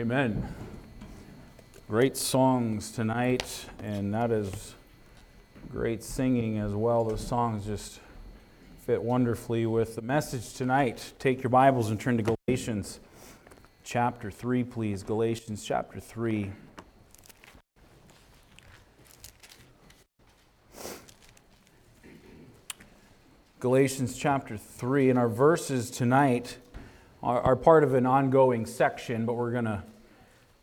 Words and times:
Amen. 0.00 0.48
Great 1.86 2.16
songs 2.16 2.90
tonight, 2.90 3.66
and 3.82 4.14
that 4.14 4.30
is 4.30 4.74
great 5.70 6.02
singing 6.02 6.56
as 6.56 6.72
well. 6.72 7.04
Those 7.04 7.20
songs 7.20 7.66
just 7.66 8.00
fit 8.86 9.02
wonderfully 9.02 9.66
with 9.66 9.96
the 9.96 10.00
message 10.00 10.54
tonight. 10.54 11.12
Take 11.18 11.42
your 11.42 11.50
Bibles 11.50 11.90
and 11.90 12.00
turn 12.00 12.16
to 12.16 12.34
Galatians 12.46 12.98
chapter 13.84 14.30
3, 14.30 14.64
please. 14.64 15.02
Galatians 15.02 15.62
chapter 15.62 16.00
3. 16.00 16.50
Galatians 23.58 24.16
chapter 24.16 24.56
3, 24.56 25.10
and 25.10 25.18
our 25.18 25.28
verses 25.28 25.90
tonight 25.90 26.56
are, 27.22 27.40
are 27.40 27.56
part 27.56 27.84
of 27.84 27.94
an 27.94 28.06
ongoing 28.06 28.66
section, 28.66 29.26
but 29.26 29.34
we're 29.34 29.52
going 29.52 29.64
to 29.66 29.82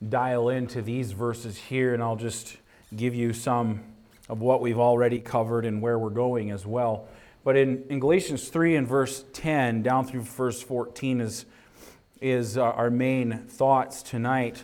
dial 0.08 0.50
into 0.50 0.82
these 0.82 1.12
verses 1.12 1.58
here, 1.58 1.94
and 1.94 2.02
I'll 2.02 2.16
just 2.16 2.58
give 2.96 3.16
you 3.16 3.34
some 3.34 3.84
of 4.30 4.42
what 4.42 4.62
we've 4.62 4.80
already 4.80 5.20
covered 5.20 5.66
and 5.66 5.82
where 5.82 5.98
we're 5.98 6.10
going 6.10 6.52
as 6.52 6.66
well. 6.66 7.08
But 7.44 7.56
in, 7.56 7.86
in 7.90 8.00
Galatians 8.00 8.50
3 8.50 8.76
and 8.76 8.88
verse 8.88 9.24
10 9.34 9.82
down 9.82 10.06
through 10.06 10.24
verse 10.24 10.62
14 10.62 11.22
is, 11.22 11.46
is 12.22 12.58
uh, 12.58 12.64
our 12.64 12.90
main 12.90 13.46
thoughts 13.48 14.02
tonight. 14.04 14.64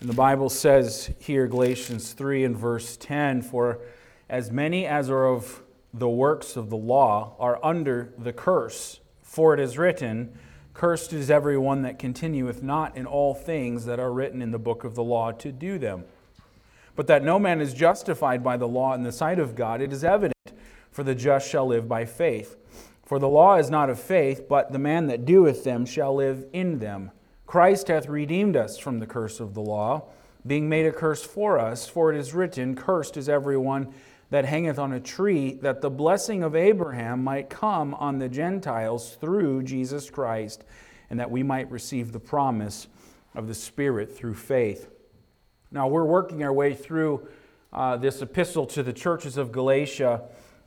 And 0.00 0.08
the 0.08 0.14
Bible 0.14 0.50
says 0.50 1.10
here, 1.18 1.46
Galatians 1.46 2.12
3 2.12 2.44
and 2.44 2.56
verse 2.56 2.96
10 2.96 3.42
For 3.42 3.78
as 4.28 4.50
many 4.50 4.86
as 4.86 5.10
are 5.10 5.26
of 5.26 5.62
the 5.92 6.08
works 6.08 6.56
of 6.56 6.70
the 6.70 6.76
law 6.76 7.34
are 7.38 7.58
under 7.64 8.12
the 8.18 8.32
curse. 8.32 9.00
For 9.36 9.52
it 9.52 9.60
is 9.60 9.76
written, 9.76 10.32
Cursed 10.72 11.12
is 11.12 11.30
everyone 11.30 11.82
that 11.82 11.98
continueth 11.98 12.62
not 12.62 12.96
in 12.96 13.04
all 13.04 13.34
things 13.34 13.84
that 13.84 14.00
are 14.00 14.10
written 14.10 14.40
in 14.40 14.50
the 14.50 14.58
book 14.58 14.82
of 14.82 14.94
the 14.94 15.04
law 15.04 15.30
to 15.30 15.52
do 15.52 15.76
them. 15.76 16.04
But 16.94 17.06
that 17.08 17.22
no 17.22 17.38
man 17.38 17.60
is 17.60 17.74
justified 17.74 18.42
by 18.42 18.56
the 18.56 18.66
law 18.66 18.94
in 18.94 19.02
the 19.02 19.12
sight 19.12 19.38
of 19.38 19.54
God, 19.54 19.82
it 19.82 19.92
is 19.92 20.04
evident, 20.04 20.54
for 20.90 21.02
the 21.02 21.14
just 21.14 21.50
shall 21.50 21.66
live 21.66 21.86
by 21.86 22.06
faith. 22.06 22.56
For 23.04 23.18
the 23.18 23.28
law 23.28 23.56
is 23.56 23.68
not 23.68 23.90
of 23.90 24.00
faith, 24.00 24.48
but 24.48 24.72
the 24.72 24.78
man 24.78 25.06
that 25.08 25.26
doeth 25.26 25.64
them 25.64 25.84
shall 25.84 26.14
live 26.14 26.46
in 26.54 26.78
them. 26.78 27.10
Christ 27.46 27.88
hath 27.88 28.08
redeemed 28.08 28.56
us 28.56 28.78
from 28.78 29.00
the 29.00 29.06
curse 29.06 29.38
of 29.38 29.52
the 29.52 29.60
law, 29.60 30.04
being 30.46 30.66
made 30.66 30.86
a 30.86 30.92
curse 30.92 31.22
for 31.22 31.58
us, 31.58 31.86
for 31.86 32.10
it 32.10 32.18
is 32.18 32.32
written, 32.32 32.74
Cursed 32.74 33.18
is 33.18 33.28
everyone 33.28 33.92
that 34.30 34.44
hangeth 34.44 34.78
on 34.78 34.92
a 34.92 35.00
tree, 35.00 35.54
that 35.62 35.80
the 35.80 35.90
blessing 35.90 36.42
of 36.42 36.56
Abraham 36.56 37.22
might 37.22 37.48
come 37.48 37.94
on 37.94 38.18
the 38.18 38.28
Gentiles 38.28 39.16
through 39.20 39.62
Jesus 39.62 40.10
Christ, 40.10 40.64
and 41.10 41.20
that 41.20 41.30
we 41.30 41.42
might 41.42 41.70
receive 41.70 42.12
the 42.12 42.18
promise 42.18 42.88
of 43.34 43.46
the 43.46 43.54
Spirit 43.54 44.16
through 44.16 44.34
faith. 44.34 44.88
Now, 45.70 45.86
we're 45.88 46.04
working 46.04 46.42
our 46.42 46.52
way 46.52 46.74
through 46.74 47.28
uh, 47.72 47.96
this 47.96 48.22
epistle 48.22 48.66
to 48.66 48.82
the 48.82 48.92
churches 48.92 49.36
of 49.36 49.52
Galatia, 49.52 50.22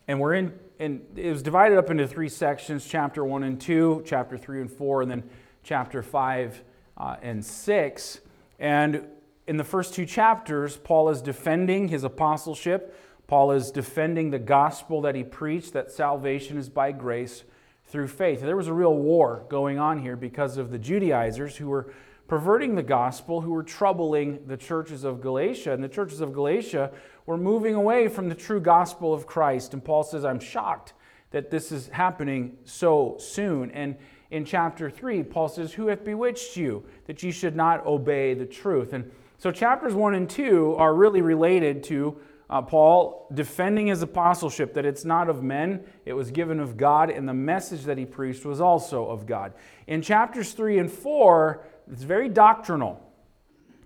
and 0.08 0.20
we're 0.20 0.36
in, 0.36 0.54
and 0.80 1.06
it 1.16 1.32
was 1.32 1.42
divided 1.42 1.78
up 1.78 1.90
into 1.90 2.08
three 2.08 2.30
sections 2.30 2.86
chapter 2.88 3.26
1 3.26 3.44
and 3.44 3.60
2, 3.60 4.04
chapter 4.06 4.38
3 4.38 4.62
and 4.62 4.72
4, 4.72 5.02
and 5.02 5.12
then 5.12 5.24
chapter 5.64 6.02
5 6.02 6.64
uh, 6.98 7.16
and 7.22 7.44
6. 7.44 8.20
And 8.60 9.06
in 9.48 9.58
the 9.58 9.64
first 9.64 9.94
two 9.94 10.06
chapters, 10.06 10.78
Paul 10.78 11.10
is 11.10 11.22
defending 11.22 11.88
his 11.88 12.04
apostleship 12.04 12.96
Paul 13.30 13.52
is 13.52 13.70
defending 13.70 14.32
the 14.32 14.40
gospel 14.40 15.02
that 15.02 15.14
he 15.14 15.24
preached 15.24 15.74
that 15.74 15.92
salvation 15.92 16.58
is 16.58 16.68
by 16.68 16.92
grace 16.92 17.44
through 17.86 18.08
faith. 18.08 18.42
There 18.42 18.58
was 18.58 18.66
a 18.66 18.74
real 18.74 18.96
war 18.96 19.46
going 19.50 19.78
on 19.78 20.02
here 20.02 20.16
because 20.16 20.58
of 20.58 20.72
the 20.72 20.80
Judaizers 20.80 21.56
who 21.56 21.70
were 21.70 21.94
perverting 22.28 22.74
the 22.74 22.82
gospel, 22.82 23.42
who 23.42 23.52
were 23.52 23.62
troubling 23.62 24.48
the 24.48 24.58
churches 24.58 25.04
of 25.04 25.22
Galatia. 25.22 25.74
And 25.74 25.84
the 25.84 25.88
churches 25.88 26.22
of 26.22 26.34
Galatia 26.34 26.90
were 27.28 27.38
moving 27.38 27.76
away 27.76 28.08
from 28.08 28.30
the 28.30 28.36
true 28.36 28.60
gospel 28.60 29.14
of 29.14 29.28
Christ. 29.28 29.76
And 29.76 29.86
Paul 29.86 30.02
says, 30.02 30.26
I'm 30.26 30.40
shocked 30.40 30.94
that 31.30 31.52
this 31.52 31.72
is 31.72 31.90
happening 31.90 32.58
so 32.64 33.16
soon. 33.20 33.70
And 33.70 33.96
in 34.32 34.44
chapter 34.44 34.90
3, 34.90 35.22
Paul 35.22 35.50
says, 35.50 35.74
Who 35.74 35.86
hath 35.86 36.04
bewitched 36.04 36.58
you 36.58 36.84
that 37.06 37.22
ye 37.22 37.30
should 37.30 37.56
not 37.56 37.86
obey 37.86 38.34
the 38.34 38.48
truth? 38.48 38.92
And 38.94 39.12
so 39.38 39.52
chapters 39.52 39.94
1 39.94 40.16
and 40.16 40.28
2 40.28 40.78
are 40.80 40.96
really 40.96 41.22
related 41.22 41.84
to 41.84 42.20
uh, 42.50 42.62
Paul 42.62 43.28
defending 43.34 43.88
his 43.88 44.02
apostleship 44.02 44.74
that 44.74 44.86
it's 44.86 45.06
not 45.06 45.30
of 45.30 45.44
men, 45.44 45.84
it 46.06 46.14
was 46.14 46.32
given 46.32 46.60
of 46.60 46.78
God, 46.78 47.10
and 47.10 47.30
the 47.30 47.34
message 47.34 47.84
that 47.84 47.98
he 47.98 48.06
preached 48.06 48.44
was 48.44 48.60
also 48.60 49.06
of 49.08 49.28
God. 49.28 49.54
In 49.88 50.02
chapters 50.02 50.54
3 50.54 50.80
and 50.80 50.92
4, 50.92 51.64
it's 51.92 52.04
very 52.04 52.28
doctrinal. 52.28 53.06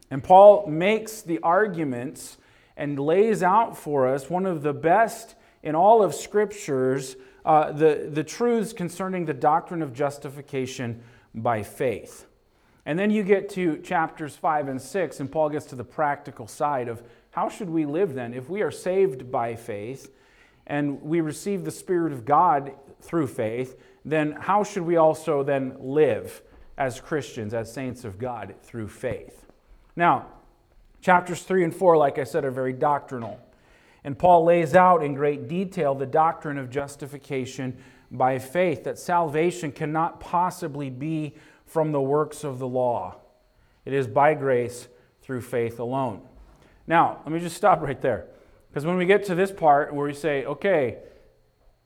And 0.09 0.23
Paul 0.23 0.67
makes 0.67 1.21
the 1.21 1.39
arguments 1.39 2.37
and 2.77 2.97
lays 2.97 3.43
out 3.43 3.77
for 3.77 4.07
us 4.07 4.29
one 4.29 4.45
of 4.45 4.63
the 4.63 4.73
best 4.73 5.35
in 5.61 5.75
all 5.75 6.01
of 6.01 6.15
Scriptures 6.15 7.15
uh, 7.45 7.71
the, 7.73 8.09
the 8.09 8.23
truths 8.23 8.71
concerning 8.71 9.25
the 9.25 9.33
doctrine 9.33 9.81
of 9.81 9.93
justification 9.93 11.03
by 11.35 11.63
faith. 11.63 12.25
And 12.85 12.97
then 12.97 13.11
you 13.11 13.23
get 13.23 13.49
to 13.49 13.77
chapters 13.79 14.35
5 14.35 14.67
and 14.67 14.81
6, 14.81 15.19
and 15.19 15.31
Paul 15.31 15.49
gets 15.49 15.65
to 15.67 15.75
the 15.75 15.83
practical 15.83 16.47
side 16.47 16.87
of 16.87 17.03
how 17.33 17.49
should 17.49 17.69
we 17.71 17.87
live 17.87 18.13
then? 18.13 18.35
If 18.35 18.47
we 18.47 18.61
are 18.61 18.69
saved 18.69 19.31
by 19.31 19.55
faith 19.55 20.13
and 20.67 21.01
we 21.01 21.19
receive 21.19 21.65
the 21.65 21.71
Spirit 21.71 22.13
of 22.13 22.25
God 22.25 22.73
through 23.01 23.25
faith, 23.25 23.75
then 24.05 24.33
how 24.33 24.63
should 24.63 24.83
we 24.83 24.97
also 24.97 25.41
then 25.41 25.75
live 25.79 26.43
as 26.77 27.01
Christians, 27.01 27.55
as 27.55 27.73
saints 27.73 28.03
of 28.03 28.19
God 28.19 28.53
through 28.61 28.87
faith? 28.87 29.47
Now, 29.95 30.27
chapters 31.01 31.41
3 31.41 31.63
and 31.63 31.75
4, 31.75 31.97
like 31.97 32.19
I 32.19 32.23
said, 32.23 32.45
are 32.45 32.51
very 32.51 32.71
doctrinal. 32.71 33.39
And 34.03 34.15
Paul 34.19 34.45
lays 34.45 34.75
out 34.75 35.03
in 35.03 35.15
great 35.15 35.47
detail 35.47 35.95
the 35.95 36.05
doctrine 36.05 36.59
of 36.59 36.69
justification 36.69 37.75
by 38.11 38.37
faith, 38.37 38.83
that 38.83 38.99
salvation 38.99 39.71
cannot 39.71 40.19
possibly 40.19 40.91
be 40.91 41.33
from 41.65 41.93
the 41.93 42.01
works 42.01 42.43
of 42.43 42.59
the 42.59 42.67
law. 42.67 43.15
It 43.85 43.93
is 43.93 44.05
by 44.05 44.35
grace 44.35 44.87
through 45.23 45.41
faith 45.41 45.79
alone. 45.79 46.21
Now, 46.87 47.21
let 47.23 47.31
me 47.31 47.39
just 47.39 47.55
stop 47.55 47.81
right 47.81 48.01
there. 48.01 48.25
Because 48.69 48.85
when 48.85 48.97
we 48.97 49.05
get 49.05 49.25
to 49.25 49.35
this 49.35 49.51
part 49.51 49.93
where 49.93 50.07
we 50.07 50.13
say, 50.13 50.45
okay, 50.45 50.97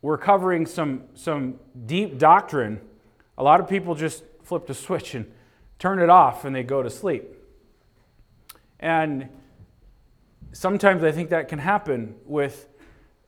we're 0.00 0.18
covering 0.18 0.64
some, 0.66 1.04
some 1.14 1.58
deep 1.86 2.18
doctrine, 2.18 2.80
a 3.36 3.42
lot 3.42 3.60
of 3.60 3.68
people 3.68 3.94
just 3.94 4.24
flip 4.42 4.66
the 4.66 4.74
switch 4.74 5.14
and 5.14 5.30
turn 5.78 5.98
it 5.98 6.08
off 6.08 6.44
and 6.44 6.54
they 6.54 6.62
go 6.62 6.82
to 6.82 6.90
sleep. 6.90 7.24
And 8.80 9.28
sometimes 10.52 11.04
I 11.04 11.12
think 11.12 11.30
that 11.30 11.48
can 11.48 11.58
happen 11.58 12.14
with 12.24 12.68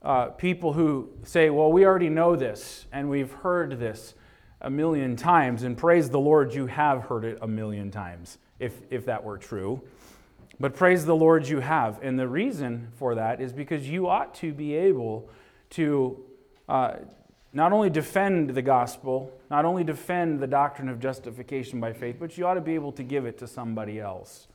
uh, 0.01 0.27
people 0.27 0.73
who 0.73 1.09
say, 1.23 1.49
well, 1.49 1.71
we 1.71 1.85
already 1.85 2.09
know 2.09 2.35
this 2.35 2.87
and 2.91 3.09
we've 3.09 3.31
heard 3.31 3.79
this 3.79 4.15
a 4.61 4.69
million 4.69 5.15
times. 5.15 5.63
And 5.63 5.77
praise 5.77 6.09
the 6.09 6.19
Lord, 6.19 6.53
you 6.53 6.67
have 6.67 7.03
heard 7.03 7.25
it 7.25 7.37
a 7.41 7.47
million 7.47 7.91
times, 7.91 8.37
if, 8.59 8.81
if 8.89 9.05
that 9.05 9.23
were 9.23 9.37
true. 9.37 9.81
But 10.61 10.75
praise 10.75 11.05
the 11.05 11.15
Lord, 11.15 11.47
you 11.47 11.59
have. 11.59 11.99
And 12.03 12.19
the 12.19 12.27
reason 12.27 12.89
for 12.93 13.15
that 13.15 13.41
is 13.41 13.51
because 13.51 13.89
you 13.89 14.07
ought 14.07 14.35
to 14.35 14.53
be 14.53 14.75
able 14.75 15.27
to 15.71 16.23
uh, 16.69 16.97
not 17.51 17.73
only 17.73 17.89
defend 17.89 18.51
the 18.51 18.61
gospel, 18.61 19.31
not 19.49 19.65
only 19.65 19.83
defend 19.83 20.39
the 20.39 20.45
doctrine 20.45 20.87
of 20.87 20.99
justification 20.99 21.79
by 21.79 21.93
faith, 21.93 22.17
but 22.19 22.37
you 22.37 22.45
ought 22.45 22.53
to 22.53 22.61
be 22.61 22.75
able 22.75 22.91
to 22.91 23.01
give 23.01 23.25
it 23.25 23.39
to 23.39 23.47
somebody 23.47 23.99
else. 23.99 24.47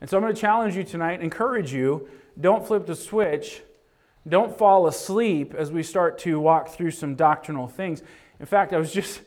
And 0.00 0.08
so 0.08 0.16
I'm 0.16 0.22
going 0.22 0.32
to 0.32 0.40
challenge 0.40 0.76
you 0.76 0.84
tonight, 0.84 1.20
encourage 1.20 1.72
you 1.72 2.08
don't 2.40 2.64
flip 2.64 2.86
the 2.86 2.94
switch, 2.94 3.62
don't 4.28 4.56
fall 4.56 4.86
asleep 4.86 5.52
as 5.52 5.72
we 5.72 5.82
start 5.82 6.16
to 6.20 6.38
walk 6.38 6.68
through 6.68 6.92
some 6.92 7.16
doctrinal 7.16 7.66
things. 7.66 8.04
In 8.38 8.46
fact, 8.46 8.72
I 8.72 8.78
was 8.78 8.92
just, 8.92 9.20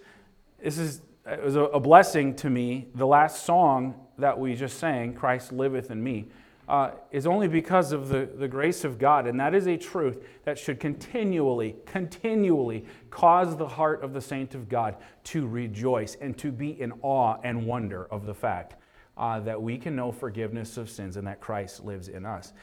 this 0.63 0.77
is, 0.77 1.01
it 1.25 1.43
was 1.43 1.57
a 1.57 1.79
blessing 1.81 2.33
to 2.37 2.49
me. 2.49 2.87
The 2.95 3.05
last 3.05 3.45
song 3.45 4.06
that 4.17 4.39
we 4.39 4.55
just 4.55 4.79
sang, 4.79 5.13
Christ 5.13 5.51
liveth 5.51 5.91
in 5.91 6.03
me, 6.03 6.27
uh, 6.67 6.91
is 7.11 7.25
only 7.25 7.47
because 7.47 7.91
of 7.91 8.09
the, 8.09 8.27
the 8.37 8.47
grace 8.47 8.83
of 8.83 8.99
God. 8.99 9.25
And 9.25 9.39
that 9.39 9.55
is 9.55 9.67
a 9.67 9.77
truth 9.77 10.23
that 10.43 10.59
should 10.59 10.79
continually, 10.79 11.75
continually 11.85 12.85
cause 13.09 13.55
the 13.55 13.67
heart 13.67 14.03
of 14.03 14.13
the 14.13 14.21
saint 14.21 14.53
of 14.53 14.67
God 14.67 14.97
to 15.25 15.47
rejoice 15.47 16.15
and 16.19 16.37
to 16.39 16.51
be 16.51 16.79
in 16.79 16.91
awe 17.01 17.37
and 17.43 17.65
wonder 17.65 18.05
of 18.05 18.25
the 18.25 18.33
fact 18.33 18.75
uh, 19.17 19.39
that 19.41 19.61
we 19.61 19.77
can 19.77 19.95
know 19.95 20.11
forgiveness 20.11 20.77
of 20.77 20.89
sins 20.89 21.15
and 21.15 21.25
that 21.27 21.39
Christ 21.39 21.85
lives 21.85 22.09
in 22.09 22.25
us. 22.25 22.53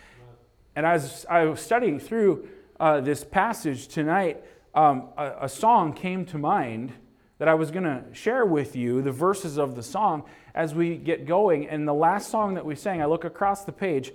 And 0.76 0.84
as 0.84 1.24
I 1.30 1.44
was 1.44 1.60
studying 1.60 1.98
through 1.98 2.48
uh, 2.80 3.00
this 3.00 3.24
passage 3.24 3.88
tonight, 3.88 4.44
um, 4.74 5.08
a, 5.16 5.32
a 5.42 5.48
song 5.48 5.92
came 5.92 6.24
to 6.26 6.38
mind 6.38 6.92
that 7.44 7.50
I 7.50 7.54
was 7.56 7.70
going 7.70 7.84
to 7.84 8.02
share 8.14 8.46
with 8.46 8.74
you 8.74 9.02
the 9.02 9.12
verses 9.12 9.58
of 9.58 9.76
the 9.76 9.82
song 9.82 10.22
as 10.54 10.74
we 10.74 10.96
get 10.96 11.26
going. 11.26 11.68
And 11.68 11.86
the 11.86 11.92
last 11.92 12.30
song 12.30 12.54
that 12.54 12.64
we 12.64 12.74
sang, 12.74 13.02
I 13.02 13.04
look 13.04 13.26
across 13.26 13.66
the 13.66 13.72
page 13.72 14.12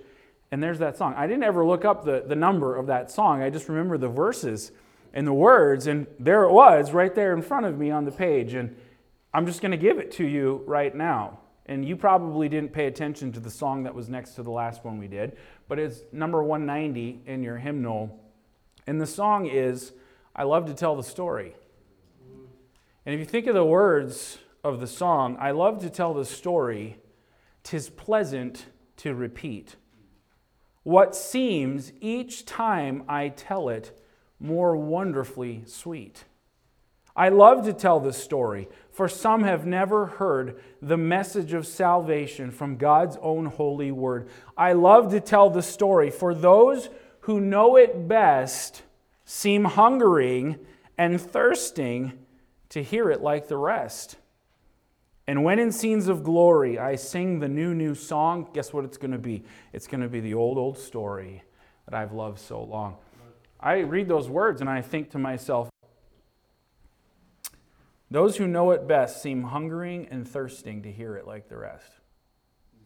and 0.50 0.64
there's 0.64 0.80
that 0.80 0.98
song. 0.98 1.14
I 1.16 1.28
didn't 1.28 1.44
ever 1.44 1.64
look 1.64 1.86
up 1.86 2.04
the, 2.04 2.24
the 2.26 2.36
number 2.36 2.76
of 2.76 2.88
that 2.88 3.12
song, 3.12 3.44
I 3.44 3.52
just 3.52 3.70
remember 3.70 4.00
the 4.00 4.08
verses 4.08 4.72
and 5.14 5.28
the 5.28 5.34
words, 5.34 5.86
and 5.86 6.08
there 6.20 6.44
it 6.44 6.52
was 6.52 6.92
right 6.92 7.14
there 7.14 7.32
in 7.36 7.44
front 7.44 7.68
of 7.68 7.78
me 7.78 7.92
on 7.92 8.04
the 8.06 8.12
page. 8.12 8.56
And 8.56 8.76
I'm 9.32 9.46
just 9.46 9.62
going 9.62 9.74
to 9.74 9.78
give 9.78 10.00
it 10.00 10.12
to 10.14 10.26
you 10.26 10.64
right 10.66 10.96
now. 10.96 11.38
And 11.68 11.88
you 11.88 11.98
probably 11.98 12.50
didn't 12.50 12.74
pay 12.74 12.88
attention 12.88 13.32
to 13.34 13.40
the 13.40 13.52
song 13.52 13.84
that 13.84 13.94
was 13.94 14.10
next 14.10 14.34
to 14.38 14.42
the 14.42 14.50
last 14.50 14.84
one 14.84 14.98
we 14.98 15.08
did, 15.08 15.38
but 15.68 15.78
it's 15.78 16.02
number 16.12 16.42
190 16.42 17.22
in 17.28 17.44
your 17.44 17.58
hymnal. 17.58 18.20
And 18.88 19.00
the 19.00 19.06
song 19.06 19.46
is, 19.46 19.92
I 20.36 20.46
Love 20.46 20.66
to 20.66 20.74
Tell 20.74 20.96
the 20.96 21.04
Story. 21.04 21.54
And 23.06 23.16
if 23.16 23.20
you 23.20 23.26
think 23.26 23.48
of 23.48 23.56
the 23.56 23.66
words 23.66 24.40
of 24.64 24.80
the 24.80 24.88
song, 24.88 25.38
I 25.40 25.52
love 25.52 25.80
to 25.82 25.90
tell 25.90 26.14
the 26.14 26.26
story, 26.26 26.98
tis 27.64 27.90
pleasant 27.90 28.66
to 28.98 29.16
repeat. 29.16 29.76
What 30.84 31.16
seems 31.16 31.94
each 32.02 32.46
time 32.46 33.04
I 33.08 33.30
tell 33.30 33.70
it 33.70 33.98
more 34.40 34.76
wonderfully 34.76 35.64
sweet. 35.66 36.26
I 37.16 37.30
love 37.30 37.66
to 37.66 37.74
tell 37.74 38.00
this 38.00 38.22
story, 38.22 38.70
for 38.92 39.10
some 39.10 39.44
have 39.44 39.66
never 39.66 40.06
heard 40.06 40.62
the 40.82 40.98
message 40.98 41.54
of 41.54 41.68
salvation 41.68 42.52
from 42.52 42.78
God's 42.78 43.18
own 43.22 43.46
holy 43.46 43.92
word. 43.92 44.30
I 44.58 44.74
love 44.74 45.12
to 45.12 45.20
tell 45.20 45.50
the 45.50 45.62
story, 45.62 46.12
for 46.12 46.34
those 46.34 46.90
who 47.22 47.42
know 47.42 47.76
it 47.76 48.08
best 48.08 48.84
seem 49.26 49.66
hungering 49.66 50.60
and 50.98 51.20
thirsting 51.20 52.14
to 52.70 52.84
hear 52.84 53.10
it 53.10 53.22
like 53.22 53.48
the 53.48 53.58
rest. 53.58 54.18
And 55.28 55.44
when 55.44 55.60
in 55.60 55.72
scenes 55.72 56.08
of 56.08 56.24
glory 56.24 56.80
I 56.80 56.96
sing 56.96 57.40
the 57.40 57.48
new, 57.48 57.76
new 57.76 57.94
song, 57.94 58.50
guess 58.54 58.74
what 58.74 58.86
it's 58.86 58.98
going 58.98 59.12
to 59.12 59.18
be? 59.18 59.44
It's 59.74 59.88
going 59.88 60.02
to 60.02 60.10
be 60.10 60.20
the 60.20 60.34
old, 60.34 60.58
old 60.58 60.78
story 60.78 61.44
that 61.86 61.94
I've 61.94 62.14
loved 62.14 62.40
so 62.40 62.64
long. 62.64 62.98
I 63.60 63.80
read 63.80 64.08
those 64.08 64.30
words 64.30 64.62
and 64.62 64.70
I 64.70 64.82
think 64.82 65.12
to 65.12 65.20
myself, 65.20 65.70
those 68.12 68.38
who 68.38 68.48
know 68.48 68.72
it 68.72 68.88
best 68.88 69.22
seem 69.22 69.44
hungering 69.44 70.08
and 70.10 70.28
thirsting 70.28 70.82
to 70.84 70.92
hear 70.92 71.16
it 71.16 71.28
like 71.28 71.48
the 71.48 71.58
rest. 71.58 71.92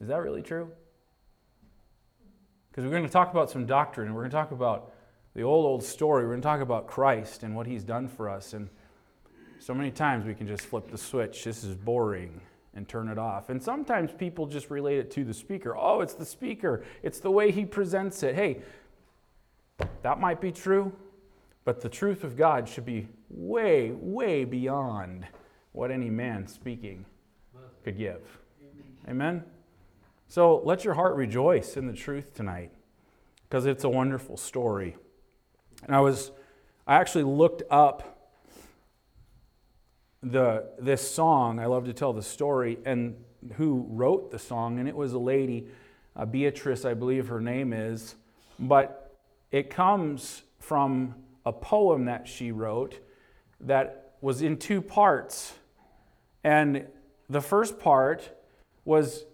Is 0.02 0.10
that 0.10 0.18
really 0.18 0.42
true? 0.42 0.70
Because 2.70 2.84
we're 2.84 2.92
going 2.92 3.06
to 3.06 3.10
talk 3.10 3.32
about 3.32 3.50
some 3.50 3.66
doctrine 3.66 4.14
we're 4.14 4.22
going 4.22 4.32
to 4.32 4.36
talk 4.36 4.52
about 4.52 4.94
the 5.34 5.44
old, 5.44 5.66
old 5.66 5.84
story. 5.84 6.24
We're 6.24 6.32
going 6.32 6.42
to 6.42 6.48
talk 6.48 6.62
about 6.62 6.88
Christ 6.88 7.44
and 7.44 7.56
what 7.56 7.68
he's 7.68 7.84
done 7.84 8.08
for 8.08 8.30
us. 8.30 8.54
And 8.54 8.70
so 9.64 9.74
many 9.74 9.92
times 9.92 10.26
we 10.26 10.34
can 10.34 10.46
just 10.46 10.66
flip 10.66 10.92
the 10.92 10.98
switch. 10.98 11.46
This 11.46 11.64
is 11.64 11.74
boring 11.74 12.42
and 12.74 12.86
turn 12.86 13.08
it 13.08 13.18
off. 13.18 13.50
And 13.50 13.64
sometimes 13.64 14.12
people 14.12 14.46
just 14.46 14.70
relate 14.70 14.98
it 14.98 15.10
to 15.12 15.24
the 15.24 15.34
speaker. 15.34 15.74
Oh, 15.78 16.02
it's 16.02 16.16
the 16.16 16.26
speaker, 16.26 16.84
it's 17.02 17.22
the 17.22 17.32
way 17.32 17.50
he 17.50 17.64
presents 17.64 18.24
it. 18.24 18.36
Hey, 18.36 18.62
that 20.02 20.20
might 20.20 20.42
be 20.42 20.52
true, 20.52 20.92
but 21.64 21.80
the 21.80 21.88
truth 21.88 22.26
of 22.26 22.36
God 22.36 22.68
should 22.68 22.86
be 22.86 23.08
way, 23.30 23.92
way 23.92 24.44
beyond 24.44 25.28
what 25.72 25.92
any 25.92 26.10
man 26.10 26.46
speaking 26.46 27.06
could 27.86 27.98
give. 27.98 28.22
Amen? 29.08 29.44
So 30.28 30.62
let 30.66 30.84
your 30.84 30.96
heart 30.96 31.16
rejoice 31.16 31.78
in 31.78 31.88
the 31.88 31.94
truth 31.94 32.34
tonight 32.34 32.72
because 33.48 33.66
it's 33.66 33.86
a 33.86 33.90
wonderful 33.90 34.36
story. 34.36 34.98
And 35.86 35.96
I 35.96 36.02
was, 36.02 36.32
I 36.86 36.96
actually 36.96 37.24
looked 37.24 37.64
up 37.70 38.13
the, 40.24 40.66
this 40.80 41.10
song. 41.10 41.60
I 41.60 41.66
love 41.66 41.86
to 41.86 41.94
tell 41.94 42.14
the 42.14 42.24
story 42.24 42.80
and 42.86 43.16
who 43.56 43.86
wrote 43.90 44.32
the 44.32 44.40
song, 44.40 44.80
and 44.80 44.88
it 44.88 44.96
was 44.96 45.14
a 45.14 45.20
lady, 45.20 45.68
uh, 46.16 46.26
Beatrice, 46.26 46.86
I 46.86 46.94
believe 46.94 47.28
her 47.28 47.42
name 47.42 47.74
is, 47.74 48.16
but 48.58 49.16
it 49.52 49.70
comes 49.70 50.44
from 50.60 51.16
a 51.46 51.52
poem 51.52 52.06
that 52.06 52.28
she 52.28 52.52
wrote 52.52 53.00
that 53.60 54.14
was 54.22 54.42
in 54.42 54.58
two 54.58 54.82
parts. 54.82 55.54
And 56.44 56.88
the 57.30 57.42
first 57.42 57.80
part 57.80 58.30
was, 58.86 59.26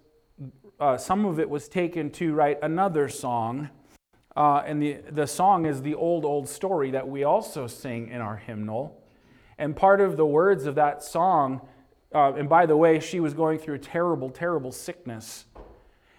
uh, 0.79 0.97
some 0.97 1.25
of 1.25 1.39
it 1.39 1.49
was 1.49 1.67
taken 1.67 2.09
to 2.11 2.33
write 2.33 2.59
another 2.63 3.09
song. 3.09 3.69
Uh, 4.35 4.63
and 4.65 4.81
the, 4.81 4.97
the 5.11 5.27
song 5.27 5.65
is 5.65 5.81
the 5.83 5.93
old, 5.93 6.25
old 6.25 6.49
story 6.49 6.91
that 6.91 7.07
we 7.07 7.23
also 7.23 7.67
sing 7.67 8.09
in 8.09 8.21
our 8.21 8.37
hymnal. 8.37 8.98
And 9.59 9.75
part 9.75 9.99
of 9.99 10.15
the 10.15 10.25
words 10.25 10.65
of 10.65 10.75
that 10.75 11.03
song, 11.03 11.61
uh, 12.15 12.33
and 12.33 12.47
by 12.47 12.65
the 12.65 12.77
way, 12.77 13.01
she 13.01 13.19
was 13.19 13.33
going 13.33 13.59
through 13.59 13.75
a 13.75 13.79
terrible, 13.79 14.29
terrible 14.29 14.71
sickness. 14.71 15.45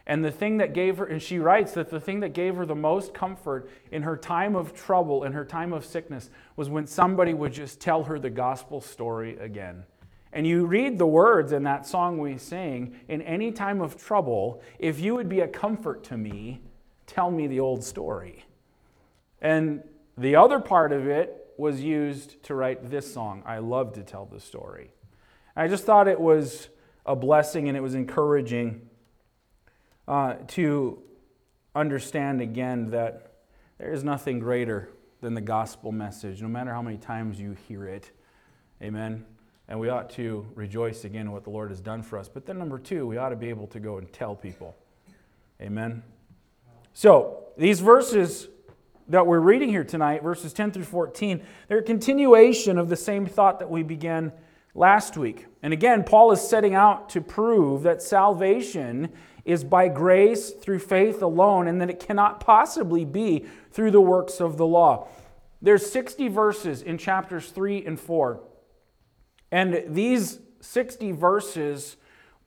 And 0.07 0.23
the 0.23 0.31
thing 0.31 0.59
that 0.59 0.75
gave 0.75 0.99
her, 0.99 1.07
and 1.07 1.23
she 1.23 1.39
writes 1.39 1.73
that 1.73 1.89
the 1.89 2.01
thing 2.01 2.21
that 2.21 2.35
gave 2.35 2.57
her 2.57 2.67
the 2.67 2.75
most 2.75 3.15
comfort 3.15 3.71
in 3.91 4.03
her 4.03 4.17
time 4.17 4.55
of 4.55 4.75
trouble, 4.75 5.25
in 5.25 5.33
her 5.33 5.45
time 5.45 5.73
of 5.73 5.87
sickness, 5.87 6.29
was 6.55 6.69
when 6.69 6.87
somebody 6.87 7.33
would 7.33 7.53
just 7.53 7.81
tell 7.81 8.05
her 8.05 8.19
the 8.19 8.29
gospel 8.29 8.83
story 8.83 9.39
again. 9.39 9.85
And 10.35 10.47
you 10.47 10.67
read 10.67 10.99
the 10.99 11.07
words 11.07 11.53
in 11.53 11.63
that 11.63 11.87
song 11.87 12.19
we 12.19 12.37
sing 12.37 12.95
in 13.09 13.23
any 13.23 13.53
time 13.53 13.81
of 13.81 13.97
trouble, 13.97 14.63
if 14.79 15.01
you 15.01 15.15
would 15.15 15.31
be 15.31 15.41
a 15.41 15.49
comfort 15.49 16.05
to 16.05 16.19
me, 16.19 16.61
tell 17.07 17.31
me 17.31 17.47
the 17.47 17.61
old 17.61 17.83
story. 17.83 18.45
And 19.41 19.83
the 20.19 20.37
other 20.37 20.61
part 20.61 20.93
of 20.93 21.09
it 21.09 21.40
was 21.61 21.83
used 21.83 22.43
to 22.45 22.55
write 22.55 22.91
this 22.91 23.13
song, 23.13 23.43
I 23.45 23.59
Love 23.59 23.93
to 23.93 24.03
Tell 24.03 24.25
the 24.25 24.41
Story. 24.41 24.93
I 25.55 25.69
just 25.69 25.85
thought 25.85 26.09
it 26.09 26.19
was 26.19 26.69
a 27.05 27.15
blessing 27.15 27.69
and 27.69 27.77
it 27.77 27.81
was 27.81 27.95
encouraging 27.95 28.89
uh, 30.09 30.37
to 30.49 31.03
understand 31.75 32.41
again 32.41 32.91
that 32.91 33.33
there 33.79 33.93
is 33.93 34.03
nothing 34.03 34.39
greater 34.39 34.89
than 35.21 35.35
the 35.35 35.41
gospel 35.43 35.93
message, 35.93 36.41
no 36.41 36.49
matter 36.49 36.73
how 36.73 36.81
many 36.81 36.97
times 36.97 37.39
you 37.39 37.57
hear 37.69 37.87
it. 37.87 38.11
Amen. 38.83 39.27
And 39.69 39.79
we 39.79 39.91
ought 39.91 40.09
to 40.11 40.47
rejoice 40.55 41.05
again 41.05 41.27
in 41.27 41.33
what 41.33 41.45
the 41.45 41.51
Lord 41.51 41.69
has 41.69 41.81
done 41.81 42.03
for 42.03 42.19
us. 42.19 42.29
But 42.29 42.47
then, 42.47 42.59
number 42.59 42.79
two, 42.79 43.07
we 43.07 43.19
ought 43.19 43.29
to 43.29 43.37
be 43.37 43.51
able 43.51 43.67
to 43.69 43.81
go 43.81 43.99
and 43.99 44.11
tell 44.13 44.35
people. 44.35 44.75
Amen. 45.61 46.03
So, 46.95 47.45
these 47.59 47.81
verses 47.81 48.49
that 49.11 49.27
we're 49.27 49.41
reading 49.41 49.69
here 49.69 49.83
tonight, 49.83 50.23
verses 50.23 50.53
10 50.53 50.71
through 50.71 50.85
14, 50.85 51.43
they're 51.67 51.79
a 51.79 51.83
continuation 51.83 52.79
of 52.79 52.89
the 52.89 52.97
same 52.97 53.27
thought 53.27 53.59
that 53.59 53.69
we 53.69 53.83
began 53.83 54.33
last 54.73 55.17
week. 55.17 55.47
And 55.63 55.73
again, 55.73 56.05
Paul 56.05 56.31
is 56.31 56.41
setting 56.41 56.77
out 56.77 57.09
to 57.11 57.21
prove 57.21 57.83
that 57.83 58.03
salvation 58.03 59.11
is 59.45 59.65
by 59.65 59.89
grace 59.89 60.51
through 60.51 60.79
faith 60.79 61.23
alone, 61.23 61.67
and 61.67 61.81
that 61.81 61.91
it 61.91 61.99
cannot 61.99 62.39
possibly 62.39 63.05
be 63.05 63.47
through 63.73 63.91
the 63.91 64.01
works 64.01 64.41
of 64.41 64.57
the 64.57 64.67
law. 64.67 65.09
There's 65.61 65.91
60 65.91 66.29
verses 66.29 66.81
in 66.81 66.97
chapters 66.97 67.51
3 67.51 67.85
and 67.85 67.99
4. 67.99 68.41
And 69.51 69.83
these 69.89 70.39
60 70.61 71.11
verses 71.13 71.97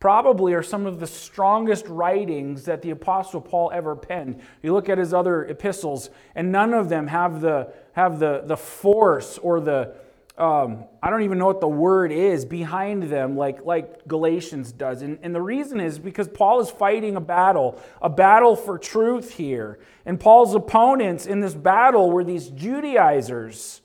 probably 0.03 0.53
are 0.53 0.61
some 0.61 0.85
of 0.85 0.99
the 0.99 1.07
strongest 1.07 1.87
writings 1.87 2.65
that 2.65 2.81
the 2.81 2.89
Apostle 2.89 3.39
Paul 3.39 3.71
ever 3.73 3.95
penned. 3.95 4.41
You 4.61 4.73
look 4.73 4.89
at 4.89 4.97
his 4.97 5.13
other 5.13 5.45
epistles, 5.45 6.09
and 6.35 6.51
none 6.51 6.73
of 6.73 6.89
them 6.89 7.07
have 7.07 7.39
the, 7.39 7.71
have 7.93 8.19
the, 8.19 8.43
the 8.43 8.57
force 8.57 9.37
or 9.37 9.61
the, 9.61 9.95
um, 10.37 10.83
I 11.01 11.09
don't 11.09 11.21
even 11.21 11.37
know 11.37 11.45
what 11.45 11.61
the 11.61 11.69
word 11.69 12.11
is 12.11 12.43
behind 12.43 13.03
them, 13.03 13.37
like, 13.37 13.63
like 13.63 14.05
Galatians 14.05 14.73
does. 14.73 15.03
And, 15.03 15.19
and 15.21 15.33
the 15.33 15.41
reason 15.41 15.79
is 15.79 15.99
because 15.99 16.27
Paul 16.27 16.59
is 16.59 16.69
fighting 16.69 17.15
a 17.15 17.21
battle, 17.21 17.81
a 18.01 18.09
battle 18.09 18.57
for 18.57 18.77
truth 18.77 19.31
here. 19.31 19.79
And 20.05 20.19
Paul's 20.19 20.53
opponents 20.53 21.25
in 21.25 21.39
this 21.39 21.53
battle 21.53 22.11
were 22.11 22.25
these 22.25 22.49
Judaizers 22.49 23.82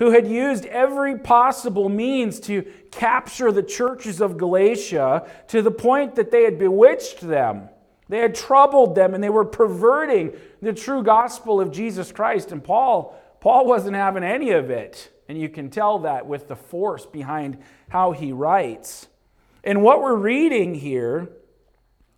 who 0.00 0.10
had 0.10 0.26
used 0.26 0.64
every 0.66 1.18
possible 1.18 1.90
means 1.90 2.40
to 2.40 2.62
capture 2.90 3.52
the 3.52 3.62
churches 3.62 4.22
of 4.22 4.38
Galatia 4.38 5.28
to 5.48 5.60
the 5.60 5.70
point 5.70 6.14
that 6.14 6.30
they 6.30 6.42
had 6.42 6.58
bewitched 6.58 7.20
them. 7.20 7.68
They 8.08 8.18
had 8.18 8.34
troubled 8.34 8.94
them 8.94 9.12
and 9.12 9.22
they 9.22 9.28
were 9.28 9.44
perverting 9.44 10.32
the 10.62 10.72
true 10.72 11.02
gospel 11.02 11.60
of 11.60 11.70
Jesus 11.70 12.12
Christ. 12.12 12.50
And 12.50 12.64
Paul, 12.64 13.14
Paul 13.40 13.66
wasn't 13.66 13.94
having 13.94 14.24
any 14.24 14.52
of 14.52 14.70
it. 14.70 15.12
And 15.28 15.38
you 15.38 15.50
can 15.50 15.68
tell 15.68 15.98
that 16.00 16.26
with 16.26 16.48
the 16.48 16.56
force 16.56 17.04
behind 17.04 17.58
how 17.90 18.12
he 18.12 18.32
writes. 18.32 19.06
And 19.62 19.82
what 19.82 20.00
we're 20.00 20.16
reading 20.16 20.74
here 20.74 21.28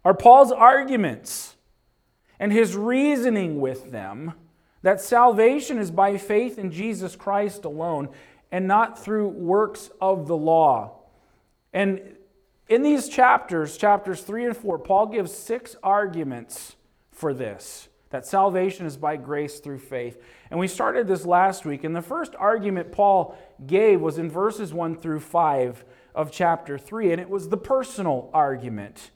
are 0.05 0.15
Paul's 0.15 0.53
arguments 0.53 1.57
and 2.39 2.53
his 2.53 2.77
reasoning 2.77 3.61
with 3.61 3.91
them 3.91 4.35
that 4.83 5.01
salvation 5.01 5.79
is 5.79 5.91
by 5.91 6.19
faith 6.19 6.59
in 6.59 6.71
Jesus 6.71 7.17
Christ 7.17 7.65
alone 7.65 8.09
and 8.51 8.67
not 8.67 9.03
through 9.03 9.29
works 9.29 9.91
of 10.01 10.27
the 10.27 10.37
law. 10.37 10.99
And 11.73 12.17
in 12.69 12.83
these 12.83 13.09
chapters, 13.09 13.77
chapters 13.77 14.23
3 14.23 14.47
and 14.47 14.57
4, 14.57 14.79
Paul 14.79 15.07
gives 15.07 15.33
six 15.33 15.77
arguments 15.83 16.77
for 17.11 17.33
this 17.33 17.89
that 18.11 18.27
salvation 18.27 18.85
is 18.85 18.99
by 18.99 19.17
grace 19.17 19.59
through 19.59 19.79
faith. 19.79 20.23
And 20.51 20.61
we 20.61 20.69
started 20.69 21.09
this 21.09 21.25
last 21.25 21.65
week, 21.65 21.83
and 21.83 21.97
the 21.97 22.03
first 22.03 22.35
argument 22.39 22.93
Paul 22.93 23.39
gave 23.67 24.03
was 24.03 24.19
in 24.19 24.31
verses 24.31 24.75
1 24.75 24.97
through 24.97 25.21
5 25.21 25.83
of 26.15 26.31
chapter 26.31 26.77
3, 26.77 27.13
and 27.13 27.21
it 27.23 27.31
was 27.31 27.49
the 27.49 27.57
personal 27.57 28.29
argument. 28.35 29.13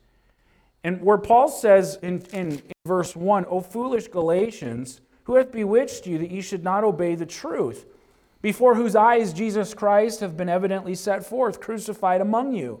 And 0.83 0.99
where 1.03 1.19
Paul 1.19 1.47
says 1.47 1.99
in, 2.01 2.21
in, 2.33 2.53
in 2.53 2.61
verse 2.87 3.15
1, 3.15 3.45
O 3.45 3.61
foolish 3.61 4.07
Galatians, 4.07 5.01
who 5.27 5.35
hath 5.35 5.51
bewitched 5.51 6.07
you 6.07 6.17
that 6.17 6.31
ye 6.31 6.39
should 6.39 6.63
not 6.63 6.85
obey 6.85 7.13
the 7.13 7.25
truth, 7.25 7.85
before 8.41 8.75
whose 8.75 8.95
eyes 8.95 9.33
Jesus 9.33 9.73
Christ 9.73 10.21
have 10.21 10.37
been 10.37 10.47
evidently 10.47 10.95
set 10.95 11.25
forth, 11.25 11.59
crucified 11.59 12.21
among 12.21 12.53
you. 12.53 12.79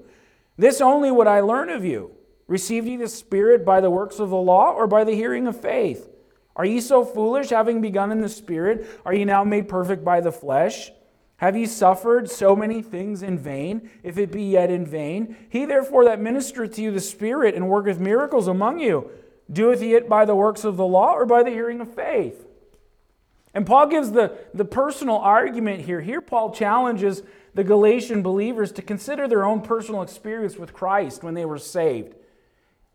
This 0.57 0.79
only 0.79 1.11
would 1.11 1.27
I 1.27 1.41
learn 1.41 1.69
of 1.69 1.83
you. 1.83 2.11
Received 2.47 2.87
ye 2.87 2.95
the 2.95 3.09
Spirit 3.09 3.65
by 3.65 3.81
the 3.81 3.91
works 3.91 4.19
of 4.19 4.29
the 4.29 4.37
law 4.37 4.71
or 4.71 4.87
by 4.87 5.03
the 5.03 5.13
hearing 5.13 5.45
of 5.45 5.59
faith? 5.59 6.09
Are 6.55 6.63
ye 6.63 6.79
so 6.79 7.03
foolish, 7.03 7.49
having 7.49 7.81
begun 7.81 8.13
in 8.13 8.21
the 8.21 8.29
Spirit? 8.29 8.87
Are 9.05 9.13
ye 9.13 9.25
now 9.25 9.43
made 9.43 9.67
perfect 9.67 10.05
by 10.05 10.21
the 10.21 10.31
flesh? 10.31 10.89
Have 11.37 11.57
ye 11.57 11.65
suffered 11.65 12.31
so 12.31 12.55
many 12.55 12.81
things 12.81 13.23
in 13.23 13.37
vain, 13.37 13.91
if 14.03 14.17
it 14.17 14.31
be 14.31 14.43
yet 14.43 14.71
in 14.71 14.85
vain? 14.85 15.35
He 15.49 15.65
therefore 15.65 16.05
that 16.05 16.21
ministereth 16.21 16.75
to 16.75 16.81
you 16.81 16.91
the 16.91 17.01
Spirit 17.01 17.55
and 17.55 17.67
worketh 17.67 17.99
miracles 17.99 18.47
among 18.47 18.79
you, 18.79 19.11
doeth 19.51 19.81
he 19.81 19.93
it 19.93 20.09
by 20.09 20.25
the 20.25 20.35
works 20.35 20.63
of 20.63 20.77
the 20.77 20.85
law 20.85 21.13
or 21.13 21.25
by 21.25 21.43
the 21.43 21.49
hearing 21.49 21.81
of 21.81 21.93
faith? 21.93 22.45
And 23.53 23.65
Paul 23.65 23.87
gives 23.87 24.11
the, 24.11 24.37
the 24.53 24.65
personal 24.65 25.17
argument 25.17 25.85
here. 25.85 26.01
Here, 26.01 26.21
Paul 26.21 26.53
challenges 26.53 27.23
the 27.53 27.63
Galatian 27.63 28.21
believers 28.21 28.71
to 28.73 28.83
consider 28.83 29.27
their 29.27 29.43
own 29.43 29.61
personal 29.61 30.03
experience 30.03 30.57
with 30.57 30.73
Christ 30.73 31.23
when 31.23 31.33
they 31.33 31.45
were 31.45 31.57
saved. 31.57 32.13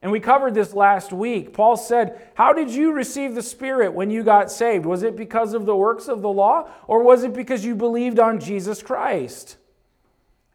And 0.02 0.10
we 0.10 0.20
covered 0.20 0.54
this 0.54 0.74
last 0.74 1.12
week. 1.12 1.52
Paul 1.52 1.76
said, 1.76 2.20
How 2.34 2.52
did 2.52 2.70
you 2.70 2.92
receive 2.92 3.34
the 3.34 3.42
Spirit 3.42 3.92
when 3.92 4.10
you 4.10 4.24
got 4.24 4.50
saved? 4.50 4.84
Was 4.84 5.02
it 5.04 5.16
because 5.16 5.54
of 5.54 5.64
the 5.64 5.76
works 5.76 6.08
of 6.08 6.22
the 6.22 6.28
law, 6.28 6.68
or 6.88 7.02
was 7.02 7.22
it 7.22 7.32
because 7.32 7.64
you 7.64 7.76
believed 7.76 8.18
on 8.18 8.40
Jesus 8.40 8.82
Christ? 8.82 9.56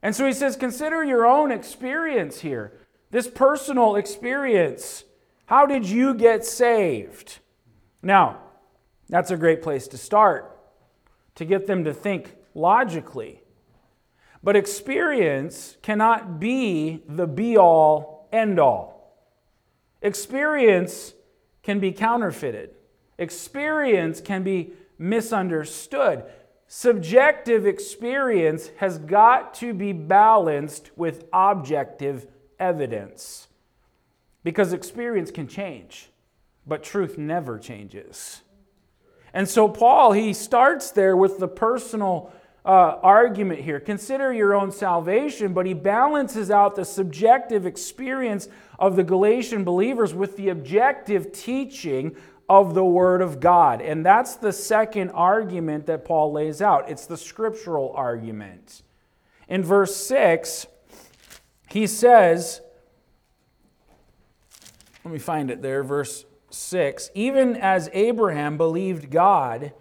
And 0.02 0.16
so 0.16 0.26
he 0.26 0.34
says, 0.34 0.58
Consider 0.58 1.04
your 1.04 1.26
own 1.26 1.52
experience 1.52 2.42
here, 2.42 2.74
this 3.12 3.30
personal 3.30 3.96
experience. 3.96 5.06
How 5.48 5.66
did 5.66 5.86
you 5.86 6.14
get 6.14 6.46
saved? 6.46 7.40
Now, 8.04 8.40
that's 9.08 9.32
a 9.32 9.38
great 9.38 9.62
place 9.62 9.88
to 9.88 9.98
start, 9.98 10.60
to 11.36 11.46
get 11.46 11.68
them 11.68 11.86
to 11.86 11.94
think 11.94 12.36
logically. 12.54 13.42
But 14.44 14.58
experience 14.58 15.78
cannot 15.82 16.38
be 16.38 17.02
the 17.08 17.28
be 17.28 17.58
all, 17.58 18.28
end 18.34 18.60
all. 18.60 19.24
Experience 20.02 21.14
can 21.64 21.80
be 21.80 21.94
counterfeited, 21.94 22.72
experience 23.18 24.20
can 24.20 24.44
be 24.44 24.74
misunderstood. 24.98 26.26
Subjective 26.68 27.66
experience 27.66 28.72
has 28.80 28.98
got 28.98 29.54
to 29.54 29.74
be 29.74 29.94
balanced 29.94 30.92
with 30.98 31.24
objective 31.32 32.28
evidence 32.60 33.47
because 34.48 34.72
experience 34.72 35.30
can 35.30 35.46
change, 35.46 36.10
but 36.66 36.82
truth 36.82 37.18
never 37.18 37.60
changes. 37.60 38.44
And 39.34 39.46
so, 39.46 39.68
Paul, 39.68 40.14
he 40.14 40.32
starts 40.32 40.92
there 40.92 41.18
with 41.18 41.38
the 41.38 41.50
personal 41.50 42.32
uh, 42.64 42.96
argument 43.04 43.60
here. 43.60 43.82
Consider 43.82 44.32
your 44.32 44.56
own 44.56 44.72
salvation, 44.72 45.52
but 45.52 45.66
he 45.66 45.74
balances 45.74 46.50
out 46.50 46.78
the 46.78 46.86
subjective 46.86 47.66
experience 47.66 48.48
of 48.80 48.96
the 48.96 49.04
Galatian 49.04 49.66
believers 49.66 50.14
with 50.14 50.38
the 50.38 50.48
objective 50.48 51.34
teaching 51.34 52.16
of 52.48 52.74
the 52.74 52.86
Word 52.86 53.22
of 53.22 53.42
God. 53.42 53.82
And 53.82 54.06
that's 54.06 54.38
the 54.38 54.54
second 54.54 55.10
argument 55.10 55.88
that 55.88 56.06
Paul 56.06 56.32
lays 56.32 56.62
out. 56.62 56.90
It's 56.90 57.06
the 57.06 57.18
scriptural 57.18 57.92
argument. 57.98 58.82
In 59.50 59.62
verse 59.62 59.94
6, 59.98 60.68
he 61.70 61.86
says, 61.86 62.62
let 65.08 65.14
me 65.14 65.20
find 65.20 65.50
it 65.50 65.62
there, 65.62 65.84
verse 65.84 66.26
6 66.50 67.12
even 67.16 67.56
as 67.56 67.90
Abraham 67.94 68.58
believed 68.58 69.10
God, 69.10 69.72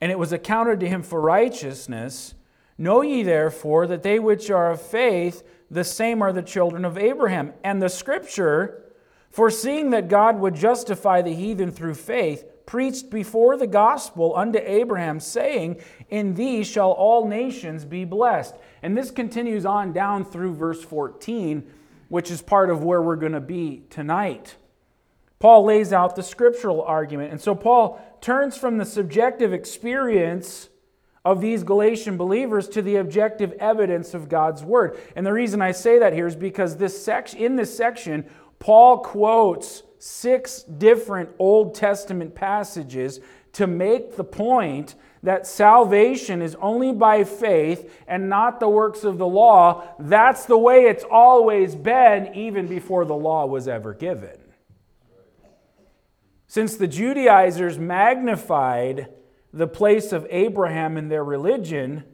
and 0.00 0.10
it 0.10 0.18
was 0.18 0.32
accounted 0.32 0.80
to 0.80 0.88
him 0.88 1.04
for 1.04 1.20
righteousness. 1.20 2.34
Know 2.76 3.00
ye 3.02 3.22
therefore 3.22 3.86
that 3.86 4.02
they 4.02 4.18
which 4.18 4.50
are 4.50 4.72
of 4.72 4.82
faith, 4.82 5.44
the 5.70 5.84
same 5.84 6.22
are 6.22 6.32
the 6.32 6.42
children 6.42 6.84
of 6.84 6.98
Abraham. 6.98 7.52
And 7.62 7.80
the 7.80 7.88
scripture, 7.88 8.82
foreseeing 9.30 9.90
that 9.90 10.08
God 10.08 10.40
would 10.40 10.56
justify 10.56 11.22
the 11.22 11.34
heathen 11.34 11.70
through 11.70 11.94
faith, 11.94 12.44
preached 12.66 13.10
before 13.10 13.56
the 13.56 13.68
gospel 13.68 14.34
unto 14.34 14.58
Abraham, 14.58 15.20
saying, 15.20 15.80
In 16.10 16.34
thee 16.34 16.64
shall 16.64 16.90
all 16.90 17.28
nations 17.28 17.84
be 17.84 18.04
blessed. 18.04 18.56
And 18.82 18.96
this 18.96 19.12
continues 19.12 19.64
on 19.64 19.92
down 19.92 20.24
through 20.24 20.54
verse 20.54 20.82
14, 20.82 21.64
which 22.08 22.28
is 22.28 22.42
part 22.42 22.70
of 22.70 22.82
where 22.82 23.00
we're 23.00 23.14
going 23.14 23.30
to 23.30 23.40
be 23.40 23.84
tonight. 23.88 24.56
Paul 25.38 25.64
lays 25.64 25.92
out 25.92 26.16
the 26.16 26.22
scriptural 26.22 26.82
argument. 26.82 27.32
And 27.32 27.40
so 27.40 27.54
Paul 27.54 28.00
turns 28.20 28.56
from 28.56 28.78
the 28.78 28.84
subjective 28.84 29.52
experience 29.52 30.70
of 31.24 31.40
these 31.40 31.62
Galatian 31.62 32.16
believers 32.16 32.68
to 32.68 32.82
the 32.82 32.96
objective 32.96 33.52
evidence 33.52 34.14
of 34.14 34.28
God's 34.28 34.62
word. 34.62 34.98
And 35.16 35.26
the 35.26 35.32
reason 35.32 35.62
I 35.62 35.72
say 35.72 35.98
that 35.98 36.12
here 36.12 36.26
is 36.26 36.36
because 36.36 36.76
this 36.76 37.02
section 37.02 37.38
in 37.38 37.56
this 37.56 37.74
section 37.74 38.26
Paul 38.58 38.98
quotes 38.98 39.82
six 39.98 40.62
different 40.62 41.28
Old 41.38 41.74
Testament 41.74 42.34
passages 42.34 43.20
to 43.52 43.66
make 43.66 44.16
the 44.16 44.24
point 44.24 44.94
that 45.22 45.46
salvation 45.46 46.42
is 46.42 46.54
only 46.56 46.92
by 46.92 47.24
faith 47.24 47.90
and 48.06 48.28
not 48.28 48.60
the 48.60 48.68
works 48.68 49.04
of 49.04 49.18
the 49.18 49.26
law. 49.26 49.84
That's 49.98 50.44
the 50.44 50.58
way 50.58 50.84
it's 50.84 51.04
always 51.10 51.74
been 51.74 52.34
even 52.34 52.66
before 52.66 53.04
the 53.04 53.14
law 53.14 53.46
was 53.46 53.68
ever 53.68 53.94
given. 53.94 54.36
Since 56.54 56.76
the 56.76 56.86
Judaizers 56.86 57.80
magnified 57.80 59.08
the 59.52 59.66
place 59.66 60.12
of 60.12 60.24
Abraham 60.30 60.96
in 60.96 61.08
their 61.08 61.24
religion, 61.24 62.04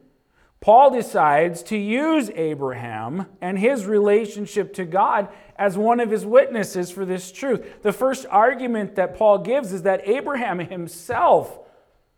Paul 0.61 0.93
decides 0.93 1.63
to 1.65 1.77
use 1.77 2.31
Abraham 2.31 3.27
and 3.43 3.59
his 3.59 3.85
relationship 3.85 4.73
to 4.77 4.87
God 4.87 5.29
as 5.57 5.77
one 5.77 6.01
of 6.01 6.11
his 6.11 6.25
witnesses 6.25 6.91
for 6.91 7.05
this 7.05 7.31
truth. 7.31 7.83
The 7.83 7.93
first 7.93 8.25
argument 8.31 8.95
that 8.95 9.15
Paul 9.15 9.41
gives 9.41 9.75
is 9.75 9.83
that 9.83 10.09
Abraham 10.09 10.59
himself 10.59 11.59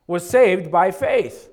was 0.07 0.31
saved 0.31 0.71
by 0.71 0.93
faith. 0.93 1.51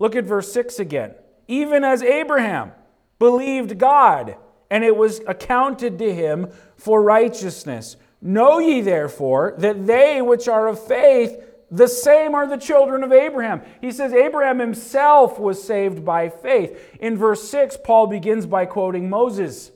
Look 0.00 0.16
at 0.16 0.24
verse 0.24 0.52
6 0.52 0.80
again. 0.80 1.14
Even 1.46 1.84
as 1.84 2.02
Abraham 2.02 2.72
believed 3.20 3.78
God, 3.78 4.34
and 4.68 4.82
it 4.82 4.96
was 4.96 5.20
accounted 5.28 6.00
to 6.00 6.12
him 6.12 6.50
for 6.76 7.00
righteousness. 7.00 7.96
Know 8.22 8.60
ye 8.60 8.80
therefore 8.80 9.54
that 9.58 9.86
they 9.86 10.22
which 10.22 10.46
are 10.46 10.68
of 10.68 10.84
faith, 10.86 11.36
the 11.72 11.88
same 11.88 12.34
are 12.36 12.46
the 12.46 12.56
children 12.56 13.02
of 13.02 13.12
Abraham. 13.12 13.62
He 13.80 13.90
says 13.90 14.12
Abraham 14.12 14.60
himself 14.60 15.40
was 15.40 15.62
saved 15.62 16.04
by 16.04 16.28
faith. 16.28 16.96
In 17.00 17.16
verse 17.16 17.48
6, 17.48 17.78
Paul 17.82 18.06
begins 18.06 18.46
by 18.46 18.66
quoting 18.66 19.10
Moses 19.10 19.72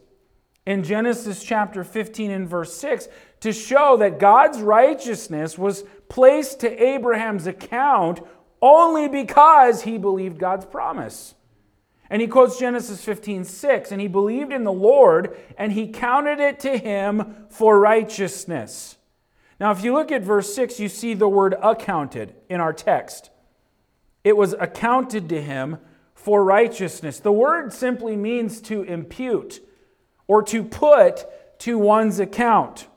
in 0.64 0.84
Genesis 0.84 1.42
chapter 1.42 1.82
15 1.82 2.30
and 2.30 2.48
verse 2.48 2.74
6 2.76 3.08
to 3.40 3.52
show 3.52 3.96
that 3.96 4.20
God's 4.20 4.60
righteousness 4.60 5.58
was 5.58 5.84
placed 6.08 6.60
to 6.60 6.82
Abraham's 6.82 7.46
account 7.46 8.20
only 8.62 9.08
because 9.08 9.82
he 9.82 9.98
believed 9.98 10.38
God's 10.38 10.66
promise. 10.66 11.34
And 12.08 12.22
he 12.22 12.28
quotes 12.28 12.58
Genesis 12.58 13.04
15, 13.04 13.44
6, 13.44 13.92
and 13.92 14.00
he 14.00 14.08
believed 14.08 14.52
in 14.52 14.64
the 14.64 14.72
Lord, 14.72 15.36
and 15.58 15.72
he 15.72 15.88
counted 15.88 16.38
it 16.38 16.60
to 16.60 16.78
him 16.78 17.46
for 17.50 17.80
righteousness. 17.80 18.96
Now, 19.58 19.72
if 19.72 19.82
you 19.82 19.92
look 19.92 20.12
at 20.12 20.22
verse 20.22 20.54
6, 20.54 20.78
you 20.78 20.88
see 20.88 21.14
the 21.14 21.28
word 21.28 21.56
accounted 21.62 22.34
in 22.48 22.60
our 22.60 22.72
text. 22.72 23.30
It 24.22 24.36
was 24.36 24.54
accounted 24.58 25.28
to 25.30 25.40
him 25.40 25.78
for 26.14 26.44
righteousness. 26.44 27.20
The 27.20 27.32
word 27.32 27.72
simply 27.72 28.16
means 28.16 28.60
to 28.62 28.82
impute 28.82 29.60
or 30.26 30.42
to 30.44 30.62
put 30.64 31.24
to 31.60 31.78
one's 31.78 32.20
account. 32.20 32.88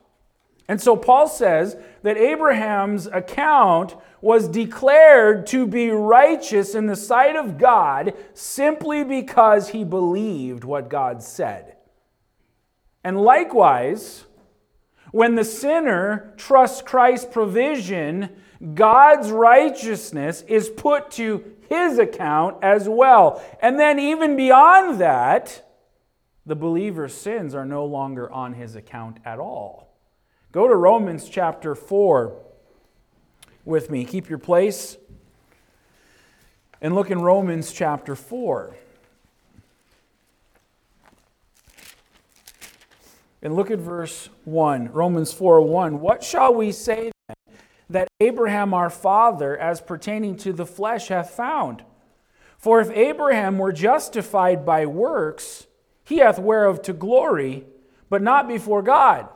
And 0.68 0.82
so 0.82 0.96
Paul 0.96 1.28
says 1.28 1.78
that 2.04 2.18
Abraham's 2.18 3.08
account 3.08 3.96
was 4.22 4.48
declared 4.48 5.48
to 5.48 5.66
be 5.66 5.90
righteous 5.90 6.76
in 6.76 6.88
the 6.88 6.96
sight 6.96 7.36
of 7.36 7.58
God 7.58 8.14
simply 8.34 9.04
because 9.04 9.70
he 9.70 9.84
believed 9.84 10.64
what 10.64 10.90
God 10.90 11.24
said. 11.24 11.78
And 13.04 13.22
likewise, 13.22 14.26
when 15.12 15.36
the 15.36 15.44
sinner 15.44 16.34
trusts 16.38 16.82
Christ's 16.82 17.32
provision, 17.32 18.30
God's 18.74 19.32
righteousness 19.32 20.44
is 20.48 20.70
put 20.70 21.12
to 21.12 21.56
his 21.70 21.98
account 21.98 22.58
as 22.62 22.90
well. 22.90 23.42
And 23.62 23.80
then, 23.80 24.00
even 24.00 24.36
beyond 24.36 25.00
that, 25.00 25.66
the 26.46 26.56
believer's 26.56 27.14
sins 27.14 27.54
are 27.56 27.66
no 27.66 27.86
longer 27.86 28.30
on 28.32 28.54
his 28.54 28.76
account 28.76 29.18
at 29.24 29.40
all. 29.40 29.96
Go 30.52 30.68
to 30.68 30.76
Romans 30.76 31.30
chapter 31.30 31.76
4 31.76 32.49
with 33.70 33.90
me. 33.90 34.04
Keep 34.04 34.30
your 34.30 34.40
place. 34.40 34.98
And 36.82 36.96
look 36.96 37.12
in 37.12 37.22
Romans 37.22 37.72
chapter 37.72 38.16
4. 38.16 38.76
And 43.42 43.56
look 43.56 43.72
at 43.72 43.80
verse 43.80 44.30
1. 44.44 44.92
Romans 44.92 45.32
4 45.32 45.62
1. 45.62 46.00
What 46.02 46.24
shall 46.24 46.54
we 46.54 46.72
say 46.72 47.12
then 47.28 47.56
that 47.90 48.08
Abraham 48.20 48.74
our 48.74 48.90
father, 48.90 49.58
as 49.58 49.80
pertaining 49.80 50.36
to 50.38 50.52
the 50.52 50.66
flesh, 50.66 51.08
hath 51.08 51.30
found? 51.30 51.84
For 52.58 52.82
if 52.82 52.90
Abraham 52.90 53.58
were 53.58 53.72
justified 53.72 54.66
by 54.66 54.86
works, 54.86 55.68
he 56.04 56.18
hath 56.18 56.38
whereof 56.40 56.82
to 56.84 56.94
glory, 56.94 57.66
but 58.10 58.22
not 58.22 58.48
before 58.48 58.82
God. 58.82 59.30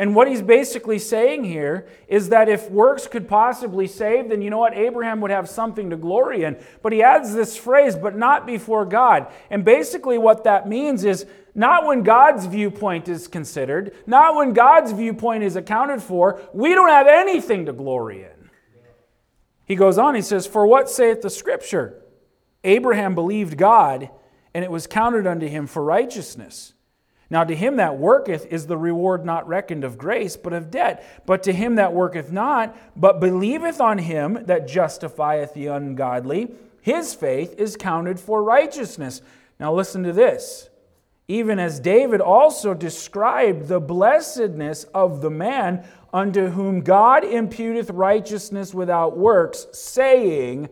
And 0.00 0.14
what 0.14 0.28
he's 0.28 0.40
basically 0.40 0.98
saying 0.98 1.44
here 1.44 1.86
is 2.08 2.30
that 2.30 2.48
if 2.48 2.70
works 2.70 3.06
could 3.06 3.28
possibly 3.28 3.86
save, 3.86 4.30
then 4.30 4.40
you 4.40 4.48
know 4.48 4.56
what? 4.56 4.72
Abraham 4.72 5.20
would 5.20 5.30
have 5.30 5.46
something 5.46 5.90
to 5.90 5.96
glory 5.98 6.42
in. 6.42 6.56
But 6.82 6.94
he 6.94 7.02
adds 7.02 7.34
this 7.34 7.54
phrase, 7.54 7.96
but 7.96 8.16
not 8.16 8.46
before 8.46 8.86
God. 8.86 9.26
And 9.50 9.62
basically, 9.62 10.16
what 10.16 10.44
that 10.44 10.66
means 10.66 11.04
is 11.04 11.26
not 11.54 11.84
when 11.84 12.02
God's 12.02 12.46
viewpoint 12.46 13.10
is 13.10 13.28
considered, 13.28 13.94
not 14.06 14.34
when 14.36 14.54
God's 14.54 14.92
viewpoint 14.92 15.44
is 15.44 15.54
accounted 15.54 16.00
for, 16.02 16.40
we 16.54 16.70
don't 16.70 16.88
have 16.88 17.06
anything 17.06 17.66
to 17.66 17.74
glory 17.74 18.22
in. 18.22 18.50
He 19.66 19.76
goes 19.76 19.98
on, 19.98 20.14
he 20.14 20.22
says, 20.22 20.46
For 20.46 20.66
what 20.66 20.88
saith 20.88 21.20
the 21.20 21.28
scripture? 21.28 22.02
Abraham 22.64 23.14
believed 23.14 23.58
God, 23.58 24.08
and 24.54 24.64
it 24.64 24.70
was 24.70 24.86
counted 24.86 25.26
unto 25.26 25.46
him 25.46 25.66
for 25.66 25.84
righteousness. 25.84 26.72
Now, 27.30 27.44
to 27.44 27.54
him 27.54 27.76
that 27.76 27.96
worketh 27.96 28.46
is 28.46 28.66
the 28.66 28.76
reward 28.76 29.24
not 29.24 29.46
reckoned 29.46 29.84
of 29.84 29.96
grace, 29.96 30.36
but 30.36 30.52
of 30.52 30.70
debt. 30.70 31.22
But 31.26 31.44
to 31.44 31.52
him 31.52 31.76
that 31.76 31.92
worketh 31.92 32.32
not, 32.32 32.76
but 33.00 33.20
believeth 33.20 33.80
on 33.80 33.98
him 33.98 34.38
that 34.46 34.66
justifieth 34.66 35.54
the 35.54 35.68
ungodly, 35.68 36.52
his 36.82 37.14
faith 37.14 37.54
is 37.56 37.76
counted 37.76 38.18
for 38.18 38.42
righteousness. 38.42 39.22
Now, 39.60 39.72
listen 39.72 40.02
to 40.02 40.12
this. 40.12 40.70
Even 41.28 41.60
as 41.60 41.78
David 41.78 42.20
also 42.20 42.74
described 42.74 43.68
the 43.68 43.78
blessedness 43.78 44.82
of 44.92 45.20
the 45.20 45.30
man 45.30 45.86
unto 46.12 46.48
whom 46.48 46.80
God 46.80 47.22
imputeth 47.22 47.90
righteousness 47.92 48.74
without 48.74 49.16
works, 49.16 49.68
saying, 49.72 50.68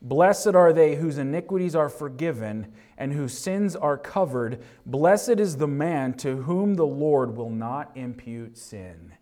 Blessed 0.00 0.54
are 0.54 0.72
they 0.72 0.94
whose 0.94 1.18
iniquities 1.18 1.74
are 1.74 1.90
forgiven 1.90 2.72
and 2.98 3.12
whose 3.12 3.38
sins 3.38 3.74
are 3.74 3.96
covered. 3.96 4.62
Blessed 4.84 5.40
is 5.40 5.56
the 5.56 5.68
man 5.68 6.12
to 6.14 6.42
whom 6.42 6.74
the 6.74 6.86
Lord 6.86 7.36
will 7.36 7.48
not 7.48 7.92
impute 7.94 8.58
sin. 8.58 9.14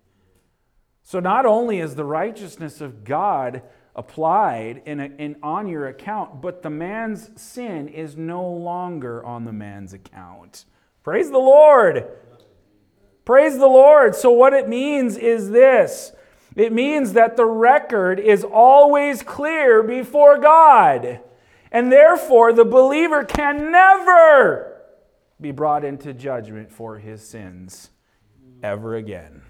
So, 1.04 1.21
not 1.21 1.47
only 1.47 1.78
is 1.78 1.95
the 1.95 2.04
righteousness 2.04 2.80
of 2.80 3.04
God 3.04 3.62
applied 3.95 4.83
in, 4.87 4.99
a, 4.99 5.04
in, 5.04 5.37
on 5.42 5.68
your 5.68 5.87
account, 5.87 6.42
but 6.42 6.62
the 6.62 6.71
man's 6.71 7.30
sin 7.40 7.87
is 7.87 8.16
no 8.16 8.45
longer 8.45 9.25
on 9.25 9.45
the 9.45 9.52
man's 9.52 9.92
account. 9.92 10.64
Praise 11.04 11.30
the 11.30 11.38
Lord. 11.38 12.09
Praise 13.25 13.59
the 13.59 13.68
Lord. 13.68 14.16
So, 14.16 14.30
what 14.30 14.52
it 14.52 14.68
means 14.68 15.16
is 15.16 15.50
this 15.50 16.12
it 16.56 16.73
means 16.73 17.12
that 17.12 17.37
the 17.37 17.45
record 17.45 18.18
is 18.18 18.42
always 18.42 19.23
clear 19.23 19.83
before 19.83 20.38
God. 20.38 21.21
And 21.76 21.92
therefore, 21.92 22.54
the 22.54 22.64
believer 22.64 23.23
can 23.23 23.71
never 23.71 24.80
be 25.38 25.50
brought 25.50 25.85
into 25.85 26.14
judgment 26.14 26.73
for 26.73 26.97
his 26.97 27.21
sins 27.21 27.90
ever 28.62 28.97
again. 28.97 29.42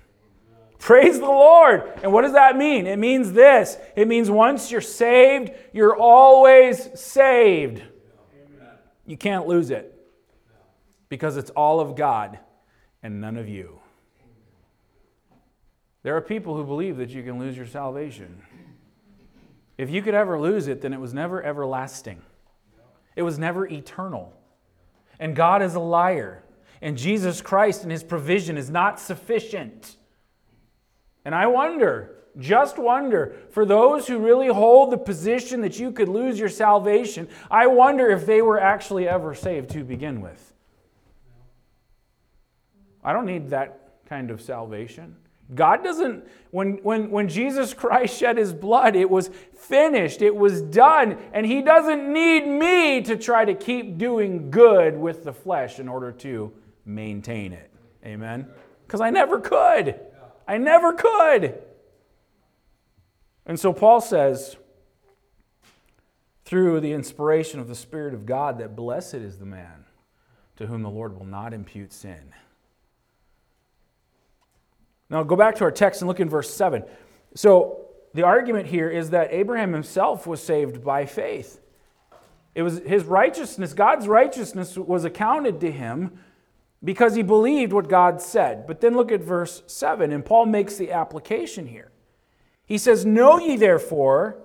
Praise 0.81 1.21
the 1.21 1.27
Lord. 1.27 1.85
And 2.03 2.13
what 2.13 2.23
does 2.23 2.33
that 2.33 2.57
mean? 2.57 2.89
It 2.89 2.99
means 2.99 3.31
this 3.31 3.79
it 3.95 4.09
means 4.09 4.29
once 4.29 4.73
you're 4.73 4.81
saved, 4.81 5.53
you're 5.73 5.95
always 5.95 6.99
saved. 6.99 7.85
You 9.07 9.17
can't 9.17 9.47
lose 9.47 9.71
it 9.71 9.97
because 11.09 11.37
it's 11.37 11.51
all 11.51 11.79
of 11.79 11.95
God 11.95 12.41
and 13.05 13.21
none 13.21 13.37
of 13.37 13.49
you. 13.49 13.79
There 16.03 16.17
are 16.17 16.21
people 16.21 16.57
who 16.57 16.65
believe 16.65 16.97
that 16.97 17.11
you 17.11 17.23
can 17.23 17.39
lose 17.39 17.57
your 17.57 17.67
salvation. 17.67 18.43
If 19.79 19.91
you 19.91 20.03
could 20.03 20.15
ever 20.15 20.41
lose 20.41 20.69
it, 20.69 20.81
then 20.81 20.93
it 20.93 21.01
was 21.01 21.13
never 21.13 21.43
everlasting, 21.43 22.23
it 23.15 23.23
was 23.23 23.39
never 23.39 23.67
eternal. 23.67 24.33
And 25.19 25.35
God 25.35 25.63
is 25.63 25.75
a 25.75 25.81
liar. 25.81 26.43
And 26.83 26.99
Jesus 26.99 27.41
Christ 27.41 27.83
and 27.83 27.91
his 27.91 28.05
provision 28.05 28.59
is 28.59 28.69
not 28.69 29.01
sufficient. 29.01 29.97
And 31.25 31.35
I 31.35 31.47
wonder, 31.47 32.17
just 32.39 32.79
wonder, 32.79 33.35
for 33.51 33.65
those 33.65 34.07
who 34.07 34.19
really 34.19 34.49
hold 34.49 34.93
the 34.93 34.99
position 34.99 35.63
that 35.63 35.79
you 35.79 35.91
could 35.91 36.09
lose 36.09 36.39
your 36.39 36.51
salvation, 36.51 37.29
I 37.51 37.67
wonder 37.67 38.11
if 38.11 38.27
they 38.27 38.43
were 38.43 38.61
actually 38.61 39.09
ever 39.09 39.35
saved 39.35 39.71
to 39.71 39.85
begin 39.85 40.21
with. 40.21 40.53
I 43.03 43.15
don't 43.15 43.27
need 43.27 43.51
that 43.51 44.05
kind 44.07 44.31
of 44.31 44.43
salvation. 44.43 45.17
God 45.55 45.85
doesn't, 45.85 46.27
when, 46.51 46.79
when, 46.83 47.11
when 47.11 47.29
Jesus 47.29 47.73
Christ 47.73 48.19
shed 48.19 48.37
his 48.37 48.53
blood, 48.53 48.97
it 48.97 49.09
was 49.09 49.31
finished, 49.57 50.21
it 50.21 50.35
was 50.35 50.61
done, 50.61 51.19
and 51.33 51.47
he 51.47 51.63
doesn't 51.63 52.13
need 52.13 52.47
me 52.47 53.01
to 53.03 53.17
try 53.17 53.45
to 53.45 53.55
keep 53.55 53.97
doing 53.97 54.51
good 54.51 54.97
with 54.97 55.23
the 55.23 55.33
flesh 55.33 55.79
in 55.79 55.89
order 55.89 56.11
to 56.13 56.53
maintain 56.85 57.53
it. 57.53 57.71
Amen? 58.05 58.49
Because 58.87 59.01
I 59.01 59.11
never 59.11 59.41
could. 59.41 60.01
I 60.49 60.59
never 60.59 60.93
could. 60.93 61.63
And 63.45 63.59
so 63.59 63.73
Paul 63.73 64.01
says, 64.01 64.57
through 66.45 66.81
the 66.81 66.93
inspiration 66.93 67.61
of 67.61 67.69
the 67.69 67.75
Spirit 67.75 68.15
of 68.15 68.27
God, 68.27 68.59
that 68.59 68.75
blessed 68.75 69.15
is 69.15 69.39
the 69.39 69.47
man 69.47 69.85
to 70.57 70.67
whom 70.67 70.83
the 70.83 70.91
Lord 70.91 71.17
will 71.17 71.27
not 71.27 71.53
impute 71.53 71.93
sin. 71.93 72.33
Now 75.11 75.23
go 75.23 75.37
back 75.37 75.57
to 75.57 75.65
our 75.65 75.71
text 75.71 76.01
and 76.01 76.09
look 76.09 76.21
in 76.21 76.29
verse 76.29 76.53
7. 76.53 76.85
So 77.35 77.87
the 78.15 78.23
argument 78.23 78.67
here 78.67 78.89
is 78.89 79.11
that 79.11 79.33
Abraham 79.33 79.73
himself 79.73 80.27
was 80.27 80.43
saved 80.43 80.83
by 80.83 81.07
faith. 81.07 81.61
It 82.55 82.63
was 82.63 82.79
his 82.79 83.05
righteousness, 83.05 83.75
God's 83.75 84.09
righteousness 84.09 84.79
was 84.79 85.05
accounted 85.05 85.61
to 85.61 85.71
him 85.71 86.19
because 86.83 87.15
he 87.15 87.23
believed 87.23 87.73
what 87.73 87.89
God 87.89 88.23
said. 88.23 88.67
But 88.67 88.81
then 88.81 88.97
look 88.97 89.13
at 89.13 89.23
verse 89.23 89.63
7, 89.67 90.13
and 90.13 90.25
Paul 90.25 90.47
makes 90.47 90.77
the 90.77 90.93
application 90.93 91.67
here. 91.67 91.91
He 92.65 92.79
says, 92.79 93.05
Know 93.05 93.39
ye 93.39 93.57
therefore 93.57 94.39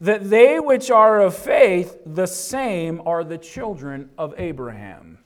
that 0.00 0.30
they 0.30 0.60
which 0.60 0.90
are 0.90 1.20
of 1.20 1.36
faith, 1.36 1.96
the 2.06 2.26
same 2.26 3.02
are 3.04 3.24
the 3.24 3.38
children 3.38 4.10
of 4.16 4.34
Abraham. 4.38 5.18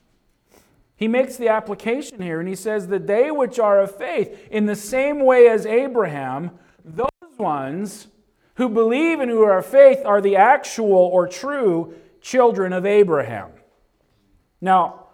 He 1.02 1.08
makes 1.08 1.34
the 1.34 1.48
application 1.48 2.22
here 2.22 2.38
and 2.38 2.48
he 2.48 2.54
says 2.54 2.86
that 2.86 3.08
they 3.08 3.32
which 3.32 3.58
are 3.58 3.80
of 3.80 3.96
faith, 3.96 4.46
in 4.52 4.66
the 4.66 4.76
same 4.76 5.24
way 5.24 5.48
as 5.48 5.66
Abraham, 5.66 6.52
those 6.84 7.08
ones 7.38 8.06
who 8.54 8.68
believe 8.68 9.18
and 9.18 9.28
who 9.28 9.42
are 9.42 9.58
of 9.58 9.66
faith 9.66 9.98
are 10.04 10.20
the 10.20 10.36
actual 10.36 10.92
or 10.92 11.26
true 11.26 11.92
children 12.20 12.72
of 12.72 12.86
Abraham. 12.86 13.50
Now, 14.60 15.06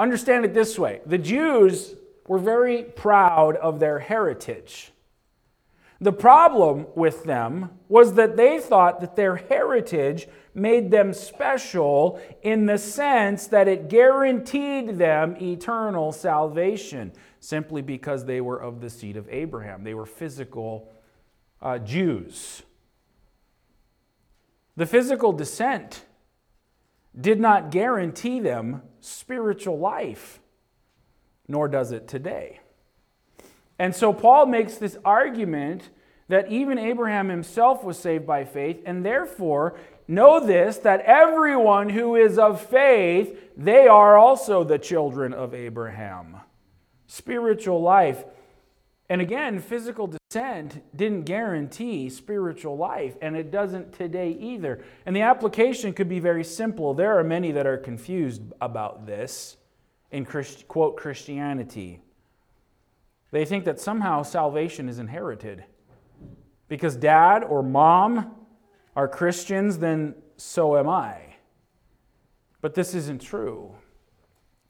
understand 0.00 0.46
it 0.46 0.54
this 0.54 0.78
way 0.78 1.02
the 1.04 1.18
Jews 1.18 1.94
were 2.26 2.38
very 2.38 2.84
proud 2.84 3.56
of 3.56 3.78
their 3.78 3.98
heritage. 3.98 4.90
The 6.00 6.12
problem 6.12 6.86
with 6.94 7.24
them 7.24 7.78
was 7.90 8.14
that 8.14 8.38
they 8.38 8.58
thought 8.58 9.00
that 9.02 9.16
their 9.16 9.36
heritage 9.36 10.28
made 10.56 10.90
them 10.90 11.12
special 11.12 12.18
in 12.42 12.64
the 12.64 12.78
sense 12.78 13.46
that 13.48 13.68
it 13.68 13.88
guaranteed 13.88 14.98
them 14.98 15.36
eternal 15.40 16.12
salvation 16.12 17.12
simply 17.40 17.82
because 17.82 18.24
they 18.24 18.40
were 18.40 18.56
of 18.56 18.80
the 18.80 18.88
seed 18.88 19.16
of 19.16 19.28
Abraham. 19.28 19.84
They 19.84 19.94
were 19.94 20.06
physical 20.06 20.90
uh, 21.60 21.78
Jews. 21.78 22.62
The 24.76 24.86
physical 24.86 25.32
descent 25.32 26.04
did 27.18 27.38
not 27.38 27.70
guarantee 27.70 28.40
them 28.40 28.82
spiritual 29.00 29.78
life, 29.78 30.40
nor 31.48 31.68
does 31.68 31.92
it 31.92 32.08
today. 32.08 32.60
And 33.78 33.94
so 33.94 34.12
Paul 34.12 34.46
makes 34.46 34.76
this 34.76 34.96
argument 35.04 35.90
that 36.28 36.50
even 36.50 36.78
Abraham 36.78 37.28
himself 37.28 37.84
was 37.84 37.98
saved 37.98 38.26
by 38.26 38.44
faith, 38.44 38.82
and 38.84 39.04
therefore 39.04 39.78
know 40.08 40.44
this 40.44 40.78
that 40.78 41.00
everyone 41.00 41.88
who 41.88 42.16
is 42.16 42.38
of 42.38 42.60
faith, 42.60 43.38
they 43.56 43.88
are 43.88 44.16
also 44.16 44.64
the 44.64 44.78
children 44.78 45.32
of 45.32 45.54
Abraham. 45.54 46.36
Spiritual 47.06 47.80
life. 47.82 48.24
And 49.08 49.20
again, 49.20 49.60
physical 49.60 50.08
descent 50.08 50.82
didn't 50.96 51.22
guarantee 51.22 52.10
spiritual 52.10 52.76
life, 52.76 53.16
and 53.22 53.36
it 53.36 53.52
doesn't 53.52 53.92
today 53.92 54.30
either. 54.30 54.84
And 55.04 55.14
the 55.14 55.22
application 55.22 55.92
could 55.92 56.08
be 56.08 56.18
very 56.18 56.42
simple. 56.42 56.92
There 56.92 57.18
are 57.18 57.24
many 57.24 57.52
that 57.52 57.66
are 57.66 57.76
confused 57.76 58.42
about 58.60 59.06
this 59.06 59.56
in 60.10 60.24
Christ, 60.24 60.66
quote 60.66 60.96
Christianity. 60.96 62.00
They 63.30 63.44
think 63.44 63.64
that 63.64 63.80
somehow 63.80 64.22
salvation 64.22 64.88
is 64.88 64.98
inherited. 64.98 65.64
Because 66.68 66.96
dad 66.96 67.44
or 67.44 67.62
mom 67.62 68.34
are 68.96 69.06
Christians, 69.06 69.78
then 69.78 70.14
so 70.36 70.76
am 70.76 70.88
I. 70.88 71.36
But 72.60 72.74
this 72.74 72.94
isn't 72.94 73.20
true. 73.20 73.76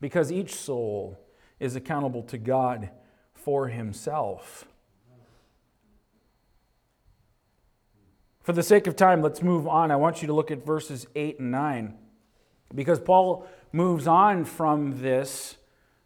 Because 0.01 0.31
each 0.31 0.55
soul 0.55 1.19
is 1.59 1.77
accountable 1.77 2.23
to 2.25 2.37
God 2.37 2.91
for 3.33 3.69
himself. 3.69 4.67
For 8.43 8.53
the 8.53 8.63
sake 8.63 8.87
of 8.87 8.95
time, 8.95 9.23
let's 9.23 9.43
move 9.43 9.67
on. 9.67 9.91
I 9.91 9.97
want 9.97 10.21
you 10.21 10.27
to 10.27 10.35
look 10.35 10.51
at 10.51 10.65
verses 10.65 11.07
8 11.15 11.41
and 11.41 11.51
9 11.51 11.95
because 12.75 13.01
Paul 13.01 13.47
moves 13.73 14.07
on 14.07 14.45
from 14.45 15.01
this 15.01 15.57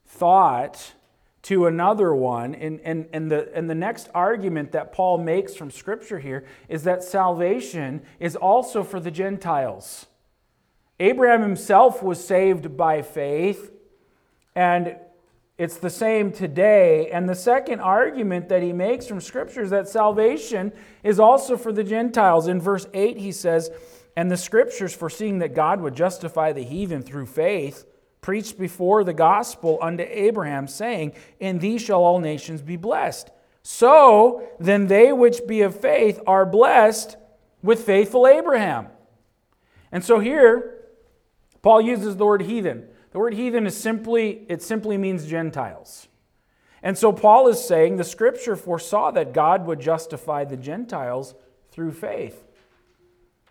thought 0.06 0.94
to 1.42 1.66
another 1.66 2.14
one. 2.14 2.54
And, 2.54 2.80
and, 2.80 3.08
and, 3.12 3.30
the, 3.30 3.50
and 3.54 3.68
the 3.68 3.74
next 3.74 4.08
argument 4.14 4.72
that 4.72 4.92
Paul 4.92 5.18
makes 5.18 5.54
from 5.54 5.70
Scripture 5.70 6.18
here 6.18 6.44
is 6.68 6.84
that 6.84 7.02
salvation 7.02 8.02
is 8.18 8.36
also 8.36 8.82
for 8.82 9.00
the 9.00 9.10
Gentiles. 9.10 10.06
Abraham 10.98 11.40
himself 11.40 12.02
was 12.02 12.22
saved 12.22 12.76
by 12.76 13.00
faith, 13.00 13.72
and 14.54 14.96
it's 15.56 15.78
the 15.78 15.90
same 15.90 16.30
today. 16.30 17.10
And 17.10 17.28
the 17.28 17.34
second 17.34 17.80
argument 17.80 18.50
that 18.50 18.62
he 18.62 18.72
makes 18.72 19.06
from 19.06 19.20
Scripture 19.20 19.62
is 19.62 19.70
that 19.70 19.88
salvation 19.88 20.72
is 21.02 21.18
also 21.18 21.56
for 21.56 21.72
the 21.72 21.84
Gentiles. 21.84 22.48
In 22.48 22.60
verse 22.60 22.86
8, 22.92 23.16
he 23.16 23.32
says, 23.32 23.70
And 24.16 24.30
the 24.30 24.36
Scriptures, 24.36 24.94
foreseeing 24.94 25.38
that 25.38 25.54
God 25.54 25.80
would 25.80 25.94
justify 25.94 26.52
the 26.52 26.62
heathen 26.62 27.02
through 27.02 27.26
faith, 27.26 27.84
preached 28.20 28.58
before 28.58 29.04
the 29.04 29.12
gospel 29.12 29.78
unto 29.80 30.04
Abraham, 30.08 30.68
saying, 30.68 31.12
In 31.38 31.58
thee 31.58 31.78
shall 31.78 32.02
all 32.02 32.20
nations 32.20 32.62
be 32.62 32.76
blessed. 32.76 33.30
So 33.62 34.48
then 34.58 34.86
they 34.86 35.12
which 35.12 35.46
be 35.46 35.62
of 35.62 35.78
faith 35.78 36.20
are 36.26 36.46
blessed 36.46 37.16
with 37.62 37.84
faithful 37.84 38.26
Abraham. 38.26 38.88
And 39.92 40.04
so 40.04 40.18
here, 40.18 40.84
Paul 41.62 41.80
uses 41.80 42.16
the 42.16 42.24
word 42.24 42.42
heathen. 42.42 42.86
The 43.12 43.18
word 43.18 43.34
heathen 43.34 43.66
is 43.66 43.76
simply, 43.76 44.46
it 44.48 44.62
simply 44.62 44.96
means 44.96 45.26
Gentiles. 45.26 46.08
And 46.82 46.96
so 46.96 47.12
Paul 47.12 47.48
is 47.48 47.62
saying 47.62 47.96
the 47.96 48.04
scripture 48.04 48.56
foresaw 48.56 49.10
that 49.10 49.34
God 49.34 49.66
would 49.66 49.80
justify 49.80 50.44
the 50.44 50.56
Gentiles 50.56 51.34
through 51.70 51.92
faith. 51.92 52.44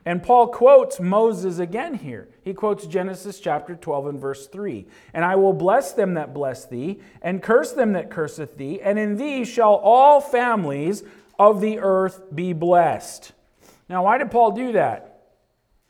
And 0.09 0.23
Paul 0.23 0.47
quotes 0.47 0.99
Moses 0.99 1.59
again 1.59 1.93
here. 1.93 2.29
He 2.41 2.55
quotes 2.55 2.87
Genesis 2.87 3.39
chapter 3.39 3.75
12 3.75 4.07
and 4.07 4.19
verse 4.19 4.47
3. 4.47 4.87
And 5.13 5.23
I 5.23 5.35
will 5.35 5.53
bless 5.53 5.91
them 5.91 6.15
that 6.15 6.33
bless 6.33 6.65
thee, 6.65 6.99
and 7.21 7.43
curse 7.43 7.73
them 7.73 7.93
that 7.93 8.09
curseth 8.09 8.57
thee, 8.57 8.81
and 8.81 8.97
in 8.97 9.17
thee 9.17 9.45
shall 9.45 9.75
all 9.75 10.19
families 10.19 11.03
of 11.37 11.61
the 11.61 11.77
earth 11.77 12.23
be 12.33 12.53
blessed. 12.53 13.33
Now, 13.87 14.05
why 14.05 14.17
did 14.17 14.31
Paul 14.31 14.53
do 14.53 14.71
that? 14.71 15.25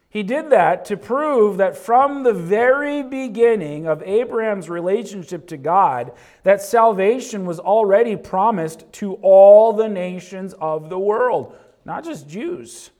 He 0.10 0.23
did 0.23 0.49
that 0.49 0.84
to 0.86 0.97
prove 0.97 1.55
that 1.55 1.77
from 1.77 2.23
the 2.23 2.34
very 2.34 3.01
beginning 3.01 3.88
of 3.88 4.03
Abraham's 4.03 4.69
relationship 4.69 5.47
to 5.47 5.55
God, 5.55 6.12
that 6.43 6.62
salvation 6.62 7.45
was 7.45 7.62
already 7.62 8.17
promised 8.17 8.84
to 8.95 9.13
all 9.21 9.71
the 9.71 9.88
nations 9.88 10.53
of 10.60 10.89
the 10.89 10.99
world, 10.99 11.55
not 11.86 12.03
just 12.03 12.27
Jews. 12.27 12.91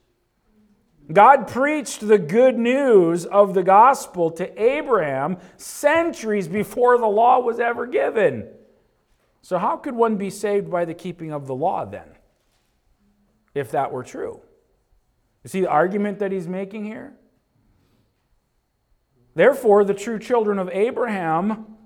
God 1.12 1.48
preached 1.48 2.06
the 2.06 2.18
good 2.18 2.58
news 2.58 3.26
of 3.26 3.54
the 3.54 3.62
gospel 3.62 4.30
to 4.32 4.62
Abraham 4.62 5.38
centuries 5.56 6.46
before 6.46 6.98
the 6.98 7.06
law 7.06 7.40
was 7.40 7.58
ever 7.58 7.86
given. 7.86 8.48
So, 9.42 9.58
how 9.58 9.76
could 9.76 9.94
one 9.94 10.16
be 10.16 10.30
saved 10.30 10.70
by 10.70 10.84
the 10.84 10.94
keeping 10.94 11.32
of 11.32 11.46
the 11.46 11.54
law 11.54 11.84
then, 11.84 12.08
if 13.54 13.70
that 13.72 13.90
were 13.90 14.04
true? 14.04 14.40
You 15.42 15.48
see 15.48 15.62
the 15.62 15.70
argument 15.70 16.18
that 16.18 16.32
he's 16.32 16.46
making 16.46 16.84
here? 16.84 17.14
Therefore, 19.34 19.84
the 19.84 19.94
true 19.94 20.18
children 20.18 20.58
of 20.58 20.68
Abraham 20.70 21.76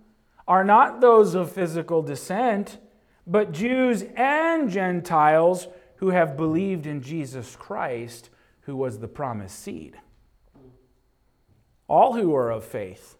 are 0.48 0.64
not 0.64 1.00
those 1.00 1.34
of 1.34 1.52
physical 1.52 2.02
descent, 2.02 2.78
but 3.26 3.52
Jews 3.52 4.04
and 4.16 4.70
Gentiles 4.70 5.68
who 5.96 6.10
have 6.10 6.36
believed 6.36 6.86
in 6.86 7.00
Jesus 7.00 7.56
Christ, 7.56 8.28
who 8.64 8.76
was 8.76 8.98
the 8.98 9.08
promised 9.08 9.58
seed. 9.58 9.96
All 11.88 12.14
who 12.14 12.34
are 12.34 12.50
of 12.50 12.64
faith 12.64 13.16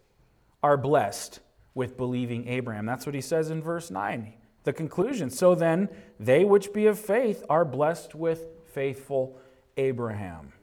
are 0.63 0.77
blessed 0.77 1.39
with 1.73 1.97
believing 1.97 2.47
Abraham. 2.47 2.85
That's 2.85 3.05
what 3.05 3.15
he 3.15 3.21
says 3.21 3.49
in 3.49 3.61
verse 3.61 3.91
9. 3.91 4.33
The 4.63 4.73
conclusion. 4.73 5.29
So 5.29 5.53
then, 5.53 5.89
they 6.19 6.43
which 6.43 6.73
be 6.73 6.87
of 6.87 6.97
faith 6.97 7.43
are 7.49 7.65
blessed 7.65 8.15
with 8.15 8.47
faithful 8.73 9.37
Abraham. 9.77 10.53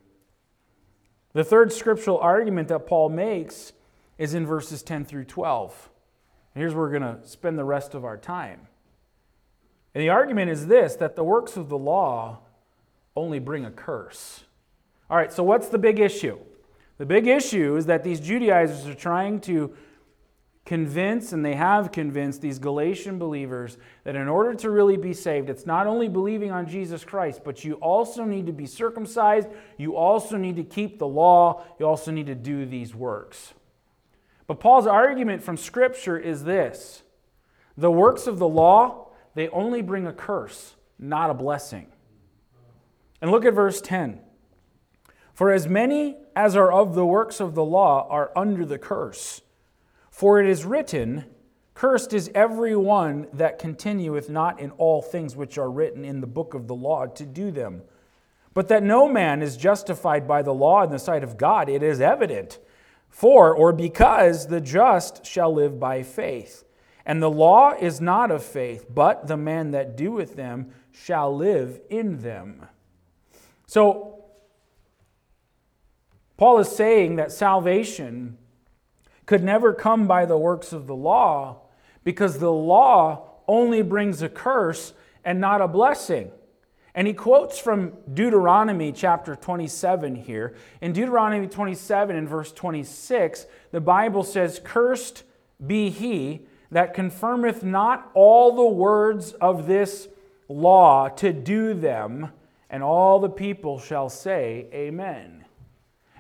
The 1.33 1.45
third 1.45 1.73
scriptural 1.73 2.19
argument 2.19 2.69
that 2.69 2.87
Paul 2.87 3.09
makes 3.09 3.73
is 4.19 4.35
in 4.35 4.47
verses 4.47 4.83
10 4.83 5.05
through 5.05 5.25
12. 5.25 5.91
here's 6.55 6.75
where 6.75 6.85
we're 6.85 6.99
going 6.99 7.21
to 7.21 7.27
spend 7.27 7.59
the 7.59 7.65
rest 7.65 7.95
of 7.95 8.05
our 8.05 8.17
time. 8.17 8.67
And 9.95 10.03
the 10.03 10.09
argument 10.09 10.51
is 10.51 10.67
this 10.67 10.97
that 10.97 11.17
the 11.17 11.25
works 11.25 11.57
of 11.57 11.69
the 11.69 11.79
law 11.79 12.41
only 13.15 13.39
bring 13.39 13.65
a 13.65 13.71
curse. 13.71 14.45
All 15.13 15.19
right, 15.19 15.31
so 15.31 15.43
what's 15.43 15.69
the 15.69 15.77
big 15.77 16.01
issue? 16.01 16.39
The 16.97 17.05
big 17.05 17.27
issue 17.27 17.77
is 17.77 17.85
that 17.85 18.03
these 18.03 18.19
Judaizers 18.19 18.87
are 18.87 18.95
trying 18.95 19.43
to 19.43 19.75
convince, 20.65 21.35
and 21.35 21.45
they 21.45 21.55
have 21.55 21.93
convinced 21.93 22.41
these 22.41 22.59
Galatian 22.59 23.19
believers 23.19 23.77
that 24.05 24.17
in 24.17 24.27
order 24.27 24.55
to 24.55 24.71
really 24.71 24.97
be 24.97 25.13
saved, 25.13 25.51
it's 25.51 25.67
not 25.67 25.87
only 25.87 26.09
believing 26.09 26.51
on 26.51 26.67
Jesus 26.67 27.05
Christ, 27.05 27.43
but 27.45 27.63
you 27.63 27.75
also 27.75 28.25
need 28.25 28.47
to 28.47 28.55
be 28.55 28.65
circumcised, 28.65 29.49
you 29.77 29.97
also 29.97 30.39
need 30.39 30.57
to 30.57 30.65
keep 30.65 30.99
the 30.99 31.07
law, 31.07 31.63
you 31.79 31.87
also 31.87 32.11
need 32.11 32.29
to 32.29 32.35
do 32.35 32.65
these 32.65 32.95
works. 32.95 33.53
But 34.47 34.61
Paul's 34.61 34.87
argument 34.87 35.43
from 35.43 35.59
Scripture 35.59 36.17
is 36.17 36.45
this 36.45 37.03
the 37.77 37.91
works 37.91 38.27
of 38.27 38.39
the 38.39 38.49
law, 38.49 39.11
they 39.35 39.51
only 39.51 39.83
bring 39.83 40.07
a 40.07 40.13
curse, 40.15 40.75
not 40.99 41.29
a 41.29 41.35
blessing. 41.35 41.89
And 43.21 43.31
look 43.31 43.45
at 43.45 43.53
verse 43.53 43.83
10. 43.83 44.19
For 45.33 45.51
as 45.51 45.67
many 45.67 46.17
as 46.37 46.57
are 46.57 46.71
of 46.71 46.95
the 46.95 47.07
works 47.07 47.41
of 47.41 47.55
the 47.55 47.65
law 47.65 48.07
are 48.09 48.31
under 48.37 48.65
the 48.65 48.79
curse. 48.79 49.41
For 50.11 50.41
it 50.41 50.49
is 50.49 50.65
written, 50.65 51.25
Cursed 51.75 52.13
is 52.13 52.31
every 52.35 52.77
one 52.77 53.29
that 53.33 53.59
continueth 53.59 54.29
not 54.29 54.61
in 54.61 54.71
all 54.73 55.01
things 55.01 55.35
which 55.35 55.57
are 55.57 55.71
written 55.71 56.05
in 56.05 56.21
the 56.21 56.27
book 56.27 56.53
of 56.55 56.67
the 56.67 56.75
law 56.75 57.07
to 57.07 57.25
do 57.25 57.51
them. 57.51 57.83
But 58.55 58.69
that 58.69 58.83
no 58.83 59.09
man 59.09 59.41
is 59.41 59.57
justified 59.57 60.29
by 60.29 60.43
the 60.43 60.53
law 60.53 60.83
in 60.83 60.91
the 60.91 60.99
sight 60.99 61.25
of 61.25 61.39
God, 61.39 61.69
it 61.69 61.83
is 61.83 62.01
evident. 62.01 62.59
For, 63.09 63.55
or 63.55 63.73
because, 63.73 64.47
the 64.47 64.61
just 64.61 65.25
shall 65.25 65.53
live 65.53 65.81
by 65.81 66.03
faith. 66.03 66.65
And 67.05 67.23
the 67.23 67.31
law 67.31 67.73
is 67.73 68.01
not 68.01 68.31
of 68.31 68.43
faith, 68.45 68.87
but 68.89 69.27
the 69.27 69.37
man 69.37 69.71
that 69.73 69.97
doeth 69.97 70.37
them 70.37 70.73
shall 70.93 71.35
live 71.35 71.81
in 71.91 72.19
them. 72.19 72.67
So, 73.67 74.22
Paul 76.37 76.59
is 76.59 76.69
saying 76.69 77.17
that 77.17 77.33
salvation 77.33 78.39
could 79.27 79.45
never 79.45 79.73
come 79.73 80.07
by 80.07 80.25
the 80.25 80.39
works 80.39 80.73
of 80.73 80.87
the 80.87 80.95
law 80.95 81.63
because 82.05 82.39
the 82.39 82.53
law 82.53 83.29
only 83.47 83.83
brings 83.83 84.23
a 84.23 84.29
curse 84.29 84.93
and 85.25 85.41
not 85.41 85.61
a 85.61 85.69
blessing. 85.69 86.31
And 86.95 87.07
he 87.07 87.15
quotes 87.15 87.59
from 87.59 87.93
Deuteronomy 88.13 88.93
chapter 88.93 89.35
27 89.35 90.15
here. 90.15 90.55
In 90.81 90.93
Deuteronomy 90.93 91.47
27 91.47 92.15
and 92.17 92.29
verse 92.29 92.53
26, 92.53 93.47
the 93.71 93.81
Bible 93.81 94.23
says, 94.23 94.61
Cursed 94.63 95.25
be 95.65 95.89
he 95.89 96.43
that 96.71 96.93
confirmeth 96.93 97.63
not 97.63 98.11
all 98.15 98.57
the 98.57 98.77
words 98.77 99.33
of 99.33 99.67
this 99.67 100.09
law 100.49 101.09
to 101.09 101.33
do 101.33 101.73
them, 101.73 102.31
and 102.69 102.83
all 102.83 103.21
the 103.21 103.31
people 103.31 103.79
shall 103.79 104.11
say, 104.11 104.69
Amen. 104.73 105.42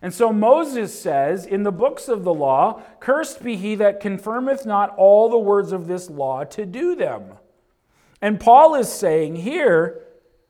And 0.02 0.12
so 0.12 0.32
Moses 0.32 1.00
says 1.00 1.46
in 1.46 1.62
the 1.62 1.70
books 1.70 2.08
of 2.08 2.24
the 2.24 2.34
law, 2.34 2.82
Cursed 2.98 3.42
be 3.42 3.56
he 3.56 3.76
that 3.76 4.00
confirmeth 4.00 4.66
not 4.66 4.92
all 4.96 5.30
the 5.30 5.38
words 5.38 5.70
of 5.70 5.86
this 5.86 6.10
law 6.10 6.42
to 6.44 6.66
do 6.66 6.96
them. 6.96 7.34
And 8.20 8.40
Paul 8.40 8.74
is 8.74 8.92
saying 8.92 9.36
here, 9.36 10.00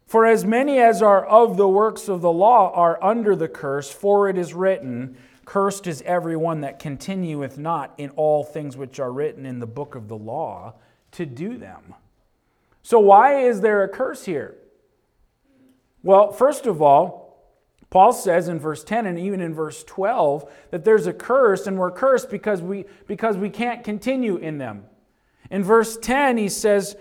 For 0.06 0.24
as 0.24 0.46
many 0.46 0.78
as 0.78 1.02
are 1.02 1.24
of 1.24 1.58
the 1.58 1.68
works 1.68 2.08
of 2.08 2.22
the 2.22 2.32
law 2.32 2.72
are 2.72 3.02
under 3.04 3.36
the 3.36 3.48
curse, 3.48 3.92
for 3.92 4.30
it 4.30 4.38
is 4.38 4.54
written, 4.54 5.18
Cursed 5.44 5.86
is 5.86 6.02
every 6.02 6.36
one 6.36 6.62
that 6.62 6.78
continueth 6.78 7.58
not 7.58 7.92
in 7.98 8.08
all 8.10 8.44
things 8.44 8.76
which 8.76 8.98
are 8.98 9.12
written 9.12 9.44
in 9.44 9.58
the 9.58 9.66
book 9.66 9.94
of 9.94 10.08
the 10.08 10.16
law 10.16 10.74
to 11.12 11.26
do 11.26 11.58
them. 11.58 11.94
So, 12.82 12.98
why 12.98 13.40
is 13.40 13.60
there 13.60 13.82
a 13.82 13.88
curse 13.88 14.24
here? 14.24 14.56
Well, 16.02 16.32
first 16.32 16.66
of 16.66 16.80
all, 16.80 17.21
Paul 17.92 18.14
says 18.14 18.48
in 18.48 18.58
verse 18.58 18.82
10 18.84 19.04
and 19.04 19.18
even 19.18 19.42
in 19.42 19.52
verse 19.52 19.84
12 19.84 20.50
that 20.70 20.82
there's 20.82 21.06
a 21.06 21.12
curse 21.12 21.66
and 21.66 21.78
we're 21.78 21.90
cursed 21.90 22.30
because 22.30 22.62
we, 22.62 22.86
because 23.06 23.36
we 23.36 23.50
can't 23.50 23.84
continue 23.84 24.36
in 24.36 24.56
them. 24.56 24.84
In 25.50 25.62
verse 25.62 25.98
10, 25.98 26.38
he 26.38 26.48
says, 26.48 26.96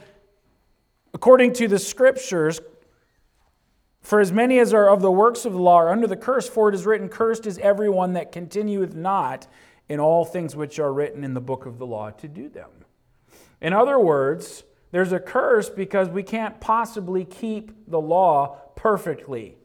according 1.13 1.53
to 1.53 1.69
the 1.69 1.79
scriptures, 1.79 2.59
for 4.01 4.19
as 4.19 4.33
many 4.33 4.59
as 4.59 4.73
are 4.73 4.89
of 4.89 5.01
the 5.01 5.09
works 5.09 5.45
of 5.45 5.53
the 5.53 5.61
law 5.61 5.77
are 5.77 5.89
under 5.89 6.07
the 6.07 6.17
curse, 6.17 6.49
for 6.49 6.67
it 6.67 6.75
is 6.75 6.85
written, 6.85 7.07
Cursed 7.07 7.47
is 7.47 7.57
everyone 7.59 8.11
that 8.13 8.33
continueth 8.33 8.93
not 8.93 9.47
in 9.87 10.01
all 10.01 10.25
things 10.25 10.57
which 10.57 10.77
are 10.77 10.91
written 10.91 11.23
in 11.23 11.33
the 11.33 11.39
book 11.39 11.65
of 11.65 11.77
the 11.77 11.87
law 11.87 12.09
to 12.09 12.27
do 12.27 12.49
them. 12.49 12.69
In 13.61 13.71
other 13.71 13.97
words, 13.97 14.65
there's 14.91 15.13
a 15.13 15.21
curse 15.21 15.69
because 15.69 16.09
we 16.09 16.23
can't 16.23 16.59
possibly 16.59 17.23
keep 17.23 17.71
the 17.89 18.01
law 18.01 18.57
perfectly. 18.75 19.55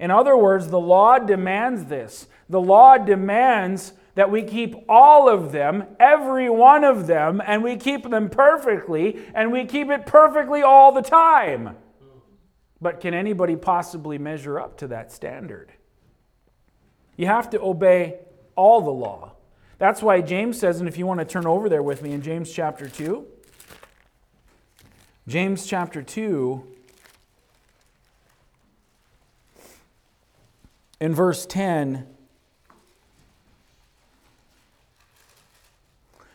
In 0.00 0.10
other 0.10 0.34
words, 0.36 0.68
the 0.68 0.80
law 0.80 1.18
demands 1.18 1.84
this. 1.84 2.26
The 2.48 2.60
law 2.60 2.96
demands 2.96 3.92
that 4.14 4.30
we 4.30 4.42
keep 4.42 4.74
all 4.88 5.28
of 5.28 5.52
them, 5.52 5.84
every 6.00 6.48
one 6.48 6.84
of 6.84 7.06
them, 7.06 7.40
and 7.46 7.62
we 7.62 7.76
keep 7.76 8.08
them 8.08 8.30
perfectly, 8.30 9.20
and 9.34 9.52
we 9.52 9.66
keep 9.66 9.90
it 9.90 10.06
perfectly 10.06 10.62
all 10.62 10.90
the 10.90 11.02
time. 11.02 11.76
But 12.80 13.00
can 13.00 13.12
anybody 13.12 13.56
possibly 13.56 14.16
measure 14.16 14.58
up 14.58 14.78
to 14.78 14.88
that 14.88 15.12
standard? 15.12 15.70
You 17.16 17.26
have 17.26 17.50
to 17.50 17.60
obey 17.60 18.20
all 18.56 18.80
the 18.80 18.90
law. 18.90 19.34
That's 19.78 20.02
why 20.02 20.22
James 20.22 20.58
says, 20.58 20.80
and 20.80 20.88
if 20.88 20.96
you 20.96 21.06
want 21.06 21.20
to 21.20 21.26
turn 21.26 21.46
over 21.46 21.68
there 21.68 21.82
with 21.82 22.02
me 22.02 22.12
in 22.12 22.22
James 22.22 22.50
chapter 22.50 22.88
2, 22.88 23.26
James 25.28 25.66
chapter 25.66 26.02
2, 26.02 26.66
in 31.00 31.14
verse 31.14 31.46
10, 31.46 32.06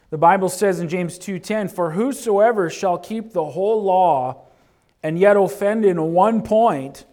the 0.09 0.17
Bible 0.17 0.49
says 0.49 0.79
in 0.79 0.89
James 0.89 1.17
2:10, 1.17 1.67
"For 1.67 1.91
whosoever 1.91 2.69
shall 2.69 2.97
keep 2.97 3.33
the 3.33 3.45
whole 3.45 3.83
law 3.83 4.45
and 5.05 5.19
yet 5.19 5.37
offend 5.37 5.85
in 5.85 6.13
one 6.13 6.41
point, 6.41 7.05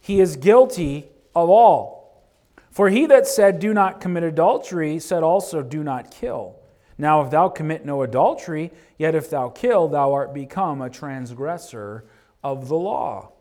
he 0.00 0.20
is 0.20 0.36
guilty 0.36 1.08
of 1.34 1.50
all. 1.50 2.22
For 2.70 2.88
he 2.88 3.04
that 3.06 3.26
said, 3.26 3.58
Do 3.58 3.74
not 3.74 4.00
commit 4.00 4.22
adultery, 4.22 5.00
said 5.00 5.24
also, 5.24 5.60
Do 5.60 5.82
not 5.82 6.12
kill. 6.12 6.54
Now, 6.96 7.22
if 7.22 7.30
thou 7.30 7.48
commit 7.48 7.84
no 7.84 8.02
adultery, 8.02 8.70
yet 8.96 9.16
if 9.16 9.28
thou 9.28 9.48
kill, 9.48 9.88
thou 9.88 10.12
art 10.12 10.32
become 10.32 10.80
a 10.80 10.88
transgressor 10.88 12.04
of 12.44 12.68
the 12.68 12.76
law. 12.76 13.32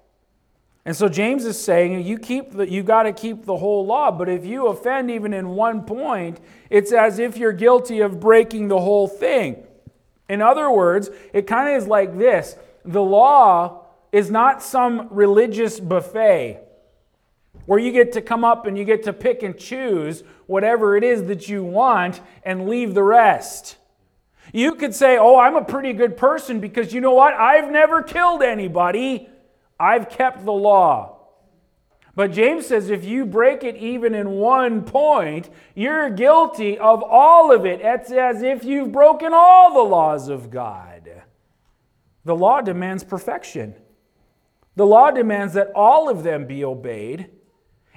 And 0.85 0.95
so 0.95 1.09
James 1.09 1.45
is 1.45 1.61
saying 1.61 2.05
you 2.05 2.19
keep 2.19 2.51
the, 2.51 2.69
you 2.69 2.83
got 2.83 3.03
to 3.03 3.13
keep 3.13 3.45
the 3.45 3.57
whole 3.57 3.85
law, 3.85 4.11
but 4.11 4.29
if 4.29 4.45
you 4.45 4.67
offend 4.67 5.09
even 5.09 5.33
in 5.33 5.49
one 5.49 5.83
point, 5.83 6.39
it's 6.69 6.91
as 6.91 7.17
if 7.17 7.37
you're 7.37 7.53
guilty 7.53 8.01
of 8.01 8.19
breaking 8.19 8.67
the 8.67 8.79
whole 8.79 9.07
thing. 9.07 9.63
In 10.29 10.41
other 10.41 10.69
words, 10.69 11.09
it 11.33 11.47
kind 11.47 11.69
of 11.69 11.81
is 11.81 11.87
like 11.87 12.17
this 12.17 12.55
the 12.83 13.01
law 13.01 13.85
is 14.11 14.29
not 14.29 14.61
some 14.61 15.07
religious 15.09 15.79
buffet 15.79 16.61
where 17.65 17.79
you 17.79 17.91
get 17.91 18.11
to 18.13 18.21
come 18.21 18.43
up 18.43 18.67
and 18.67 18.77
you 18.77 18.85
get 18.85 19.03
to 19.03 19.13
pick 19.13 19.41
and 19.41 19.57
choose 19.57 20.23
whatever 20.45 20.95
it 20.95 21.03
is 21.03 21.23
that 21.23 21.49
you 21.49 21.63
want 21.63 22.21
and 22.43 22.69
leave 22.69 22.93
the 22.93 23.01
rest. 23.01 23.77
You 24.53 24.75
could 24.75 24.93
say, 24.93 25.17
Oh, 25.17 25.39
I'm 25.39 25.55
a 25.55 25.63
pretty 25.63 25.93
good 25.93 26.15
person 26.15 26.59
because 26.59 26.93
you 26.93 27.01
know 27.01 27.13
what? 27.13 27.33
I've 27.33 27.71
never 27.71 28.03
killed 28.03 28.43
anybody, 28.43 29.29
I've 29.79 30.09
kept 30.09 30.45
the 30.45 30.53
law. 30.53 31.15
But 32.15 32.31
James 32.31 32.67
says 32.67 32.89
if 32.89 33.03
you 33.03 33.25
break 33.25 33.63
it 33.63 33.75
even 33.75 34.15
in 34.15 34.31
one 34.31 34.83
point, 34.83 35.49
you're 35.75 36.09
guilty 36.09 36.77
of 36.77 37.03
all 37.03 37.53
of 37.53 37.65
it. 37.65 37.81
It's 37.83 38.09
as 38.11 38.41
if 38.41 38.63
you've 38.63 38.93
broken 38.93 39.33
all 39.33 39.73
the 39.73 39.89
laws 39.89 40.29
of 40.29 40.49
God. 40.49 41.23
The 42.23 42.35
law 42.35 42.61
demands 42.61 43.03
perfection. 43.03 43.75
The 44.75 44.85
law 44.85 45.11
demands 45.11 45.53
that 45.53 45.71
all 45.75 46.09
of 46.09 46.23
them 46.23 46.47
be 46.47 46.63
obeyed, 46.63 47.29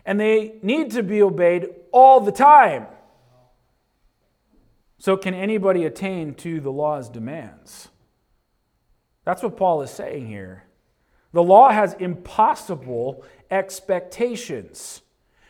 and 0.04 0.18
they 0.18 0.58
need 0.62 0.92
to 0.92 1.02
be 1.02 1.22
obeyed 1.22 1.68
all 1.92 2.20
the 2.20 2.32
time. 2.32 2.86
So, 4.98 5.16
can 5.16 5.32
anybody 5.32 5.84
attain 5.84 6.34
to 6.34 6.60
the 6.60 6.72
law's 6.72 7.08
demands? 7.08 7.88
That's 9.24 9.42
what 9.42 9.56
Paul 9.56 9.82
is 9.82 9.90
saying 9.90 10.26
here. 10.26 10.64
The 11.38 11.44
law 11.44 11.70
has 11.70 11.94
impossible 12.00 13.22
expectations 13.48 15.02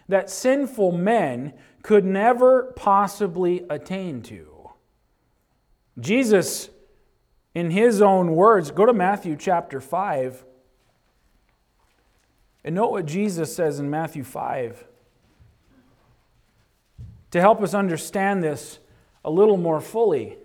that 0.07 0.29
sinful 0.29 0.93
men 0.93 1.55
could 1.83 2.05
never 2.05 2.75
possibly 2.77 3.65
attain 3.71 4.21
to. 4.25 4.69
Jesus 5.99 6.69
in 7.55 7.71
his 7.71 8.03
own 8.03 8.35
words, 8.35 8.71
go 8.71 8.85
to 8.85 8.93
Matthew 8.93 9.35
chapter 9.35 9.81
5 9.81 10.45
and 12.65 12.75
note 12.75 12.91
what 12.91 13.07
Jesus 13.07 13.57
says 13.57 13.81
in 13.81 13.89
Matthew 13.89 14.25
5. 14.25 14.85
To 17.31 17.41
help 17.41 17.63
us 17.63 17.73
understand 17.73 18.45
this 18.45 18.79
a 19.25 19.31
little 19.31 19.57
more 19.57 19.81
fully. 19.81 20.37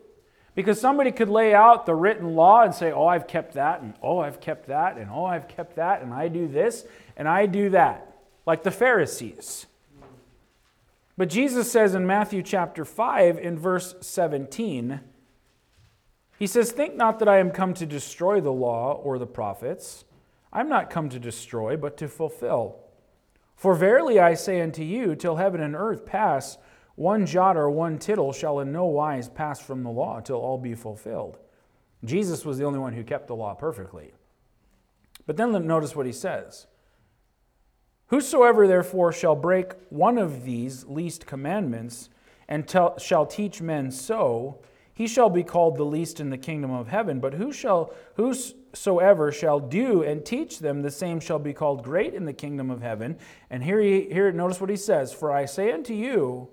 Because 0.56 0.80
somebody 0.80 1.12
could 1.12 1.30
lay 1.30 1.54
out 1.54 1.86
the 1.86 1.96
written 1.96 2.36
law 2.36 2.62
and 2.62 2.74
say, 2.74 2.92
Oh, 2.92 3.08
I've 3.08 3.28
kept 3.28 3.54
that, 3.54 3.82
and 3.82 3.94
oh, 4.04 4.20
I've 4.20 4.40
kept 4.40 4.68
that, 4.68 4.98
and 4.98 5.10
oh, 5.10 5.26
I've 5.26 5.48
kept 5.48 5.78
that, 5.78 6.02
and 6.02 6.14
I 6.14 6.28
do 6.28 6.48
this, 6.48 6.86
and 7.18 7.28
I 7.28 7.46
do 7.48 7.70
that, 7.70 8.16
like 8.46 8.64
the 8.64 8.72
Pharisees. 8.72 9.66
But 11.18 11.30
Jesus 11.30 11.72
says 11.72 11.94
in 11.96 12.08
Matthew 12.08 12.42
chapter 12.42 12.86
5, 12.86 13.38
in 13.38 13.58
verse 13.58 13.96
17, 14.02 15.00
he 16.40 16.48
says, 16.48 16.72
Think 16.72 16.96
not 16.96 17.20
that 17.20 17.28
I 17.28 17.38
am 17.38 17.52
come 17.52 17.74
to 17.76 17.86
destroy 17.86 18.42
the 18.42 18.52
law 18.52 18.94
or 18.94 19.20
the 19.20 19.28
prophets. 19.28 20.06
I'm 20.52 20.70
not 20.70 20.90
come 20.90 21.10
to 21.10 21.20
destroy, 21.20 21.78
but 21.78 21.98
to 21.98 22.08
fulfill. 22.08 22.80
For 23.56 23.76
verily 23.76 24.20
I 24.20 24.34
say 24.34 24.60
unto 24.62 24.84
you, 24.84 25.16
till 25.16 25.38
heaven 25.38 25.62
and 25.62 25.76
earth 25.76 26.06
pass, 26.06 26.58
one 26.96 27.26
jot 27.26 27.58
or 27.58 27.70
one 27.70 27.98
tittle 27.98 28.34
shall 28.34 28.60
in 28.60 28.72
no 28.72 28.86
wise 28.86 29.30
pass 29.30 29.60
from 29.60 29.84
the 29.84 29.90
law 29.90 30.20
till 30.20 30.38
all 30.38 30.58
be 30.58 30.76
fulfilled. 30.76 31.38
Jesus 32.06 32.46
was 32.46 32.58
the 32.58 32.66
only 32.66 32.80
one 32.80 32.94
who 32.94 33.04
kept 33.04 33.28
the 33.28 33.36
law 33.36 33.54
perfectly. 33.54 34.14
But 35.26 35.38
then 35.38 35.52
notice 35.66 35.96
what 35.96 36.06
he 36.06 36.12
says 36.12 36.68
Whosoever 38.08 38.68
therefore 38.68 39.12
shall 39.12 39.36
break 39.36 39.74
one 39.90 40.18
of 40.18 40.44
these 40.44 40.86
least 40.86 41.26
commandments 41.26 42.10
and 42.48 42.68
tell, 42.68 42.98
shall 43.00 43.26
teach 43.26 43.62
men 43.62 43.90
so, 43.90 44.60
he 44.94 45.08
shall 45.08 45.30
be 45.30 45.44
called 45.44 45.78
the 45.78 45.86
least 45.86 46.20
in 46.20 46.30
the 46.30 46.38
kingdom 46.38 46.72
of 46.72 46.90
heaven. 46.90 47.20
But 47.20 47.34
who 47.34 47.52
shall, 47.52 47.94
whosoever 48.16 49.32
shall 49.32 49.60
do 49.60 50.04
and 50.04 50.24
teach 50.24 50.60
them, 50.60 50.82
the 50.82 50.92
same 50.92 51.20
shall 51.20 51.40
be 51.40 51.54
called 51.54 51.84
great 51.84 52.14
in 52.14 52.26
the 52.26 52.34
kingdom 52.34 52.70
of 52.70 52.82
heaven. 52.82 53.18
And 53.50 53.64
here, 53.64 53.82
he, 53.82 54.02
here 54.12 54.32
notice 54.32 54.62
what 54.62 54.70
he 54.70 54.76
says 54.76 55.12
For 55.12 55.32
I 55.32 55.46
say 55.46 55.72
unto 55.72 55.94
you, 55.94 56.50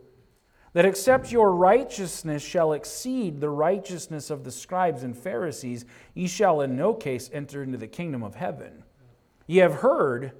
that 0.72 0.84
except 0.84 1.32
your 1.32 1.52
righteousness 1.52 2.42
shall 2.42 2.72
exceed 2.72 3.40
the 3.40 3.50
righteousness 3.50 4.30
of 4.30 4.44
the 4.44 4.52
scribes 4.52 5.02
and 5.02 5.16
Pharisees, 5.16 5.84
ye 6.14 6.28
shall 6.28 6.60
in 6.60 6.76
no 6.76 6.94
case 6.94 7.28
enter 7.32 7.62
into 7.62 7.78
the 7.78 7.88
kingdom 7.88 8.22
of 8.22 8.36
heaven. 8.36 8.84
Ye 9.46 9.58
have 9.58 9.74
heard 9.74 10.32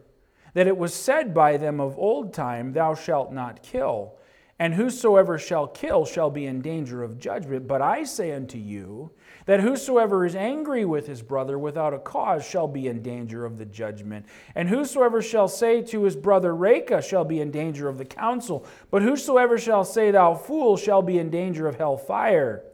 that 0.55 0.66
it 0.66 0.77
was 0.77 0.95
said 0.95 1.35
by 1.35 1.57
them 1.57 1.81
of 1.81 1.99
old 1.99 2.33
time, 2.33 2.73
Thou 2.73 2.95
shalt 2.95 3.33
not 3.33 3.62
kill. 3.62 4.14
And 4.59 4.75
whosoever 4.75 5.38
shall 5.38 5.66
kill 5.66 6.05
shall 6.05 6.31
be 6.31 6.47
in 6.47 6.61
danger 6.61 7.03
of 7.03 7.19
judgment. 7.19 7.66
But 7.66 7.81
I 7.81 8.05
say 8.05 8.33
unto 8.33 8.59
you 8.59 9.11
that 9.46 9.61
whosoever 9.61 10.24
is 10.24 10.35
angry 10.35 10.85
with 10.85 11.07
his 11.07 11.22
brother 11.22 11.59
without 11.59 11.94
a 11.94 11.98
cause 11.98 12.46
shall 12.46 12.68
be 12.68 12.88
in 12.88 13.03
danger 13.03 13.44
of 13.44 13.59
the 13.59 13.64
judgment. 13.64 14.26
And 14.55 14.68
whosoever 14.68 15.22
shall 15.22 15.48
say 15.48 15.83
to 15.83 16.05
his 16.05 16.16
brother, 16.16 16.55
Raca, 16.55 17.03
shall 17.03 17.24
be 17.24 17.40
in 17.40 17.50
danger 17.50 17.88
of 17.88 17.98
the 17.98 18.05
council. 18.05 18.66
But 18.90 19.03
whosoever 19.03 19.59
shall 19.59 19.85
say, 19.85 20.11
Thou 20.11 20.35
fool, 20.35 20.76
shall 20.76 21.03
be 21.03 21.18
in 21.18 21.31
danger 21.31 21.66
of 21.66 21.76
hell 21.76 21.96
fire. 21.96 22.64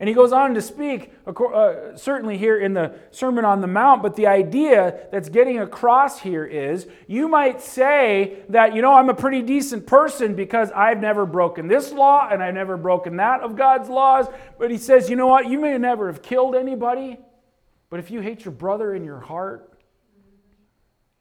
And 0.00 0.08
he 0.08 0.14
goes 0.14 0.32
on 0.32 0.54
to 0.54 0.62
speak, 0.62 1.12
uh, 1.26 1.96
certainly 1.96 2.38
here 2.38 2.56
in 2.56 2.72
the 2.72 2.94
Sermon 3.10 3.44
on 3.44 3.60
the 3.60 3.66
Mount, 3.66 4.00
but 4.00 4.14
the 4.14 4.28
idea 4.28 5.08
that's 5.10 5.28
getting 5.28 5.58
across 5.58 6.20
here 6.20 6.44
is 6.44 6.86
you 7.08 7.26
might 7.26 7.60
say 7.60 8.44
that, 8.48 8.76
you 8.76 8.82
know, 8.82 8.94
I'm 8.94 9.08
a 9.08 9.14
pretty 9.14 9.42
decent 9.42 9.88
person 9.88 10.36
because 10.36 10.70
I've 10.70 11.00
never 11.00 11.26
broken 11.26 11.66
this 11.66 11.90
law 11.90 12.28
and 12.30 12.40
I've 12.44 12.54
never 12.54 12.76
broken 12.76 13.16
that 13.16 13.40
of 13.40 13.56
God's 13.56 13.88
laws. 13.88 14.26
But 14.56 14.70
he 14.70 14.78
says, 14.78 15.10
you 15.10 15.16
know 15.16 15.26
what, 15.26 15.48
you 15.48 15.58
may 15.58 15.76
never 15.78 16.06
have 16.06 16.22
killed 16.22 16.54
anybody, 16.54 17.18
but 17.90 17.98
if 17.98 18.08
you 18.12 18.20
hate 18.20 18.44
your 18.44 18.52
brother 18.52 18.94
in 18.94 19.04
your 19.04 19.20
heart, 19.20 19.72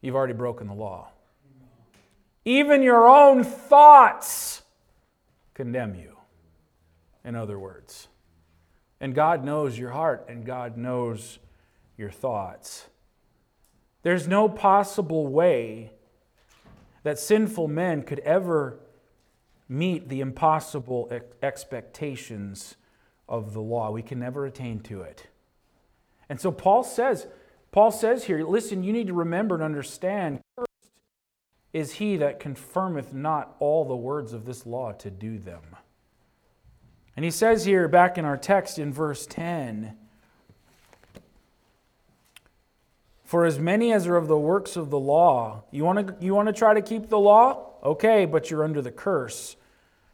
you've 0.01 0.15
already 0.15 0.33
broken 0.33 0.67
the 0.67 0.75
law. 0.75 1.09
Even 2.45 2.83
your 2.83 3.07
own 3.07 3.43
thoughts 3.43 4.61
condemn 5.55 5.95
you, 5.95 6.15
in 7.25 7.35
other 7.35 7.57
words. 7.57 8.07
And 8.99 9.13
God 9.13 9.43
knows 9.43 9.77
your 9.77 9.91
heart 9.91 10.25
and 10.27 10.45
God 10.45 10.77
knows 10.77 11.39
your 11.97 12.09
thoughts. 12.09 12.87
There's 14.03 14.27
no 14.27 14.47
possible 14.47 15.27
way 15.27 15.91
that 17.03 17.19
sinful 17.19 17.67
men 17.67 18.03
could 18.03 18.19
ever 18.19 18.79
meet 19.69 20.09
the 20.09 20.21
impossible 20.21 21.11
expectations 21.43 22.75
of 23.27 23.53
the 23.53 23.61
law. 23.61 23.91
We 23.91 24.01
can 24.01 24.19
never 24.19 24.45
attain 24.45 24.79
to 24.81 25.01
it. 25.01 25.27
And 26.29 26.39
so 26.39 26.51
Paul 26.51 26.83
says, 26.83 27.27
Paul 27.71 27.91
says 27.91 28.23
here, 28.23 28.43
listen, 28.43 28.83
you 28.83 28.93
need 28.93 29.07
to 29.07 29.13
remember 29.13 29.55
and 29.55 29.63
understand, 29.63 30.39
first 30.55 30.67
is 31.73 31.93
he 31.93 32.17
that 32.17 32.39
confirmeth 32.39 33.13
not 33.13 33.55
all 33.59 33.85
the 33.85 33.95
words 33.95 34.33
of 34.33 34.45
this 34.45 34.65
law 34.65 34.91
to 34.93 35.11
do 35.11 35.37
them. 35.37 35.75
And 37.17 37.25
he 37.25 37.31
says 37.31 37.65
here, 37.65 37.89
back 37.89 38.17
in 38.17 38.23
our 38.23 38.37
text 38.37 38.79
in 38.79 38.93
verse 38.93 39.25
10, 39.25 39.97
For 43.27 43.43
as 43.43 43.59
many 43.59 43.91
as 43.91 44.07
are 44.07 44.15
of 44.15 44.29
the 44.29 44.37
works 44.37 44.77
of 44.77 44.89
the 44.89 44.99
law, 44.99 45.63
you 45.69 45.83
want 45.83 46.07
to 46.07 46.25
you 46.25 46.33
want 46.33 46.47
to 46.47 46.53
try 46.53 46.73
to 46.73 46.81
keep 46.81 47.09
the 47.09 47.19
law? 47.19 47.73
Okay, 47.83 48.25
but 48.25 48.49
you're 48.49 48.63
under 48.63 48.81
the 48.81 48.91
curse. 48.91 49.57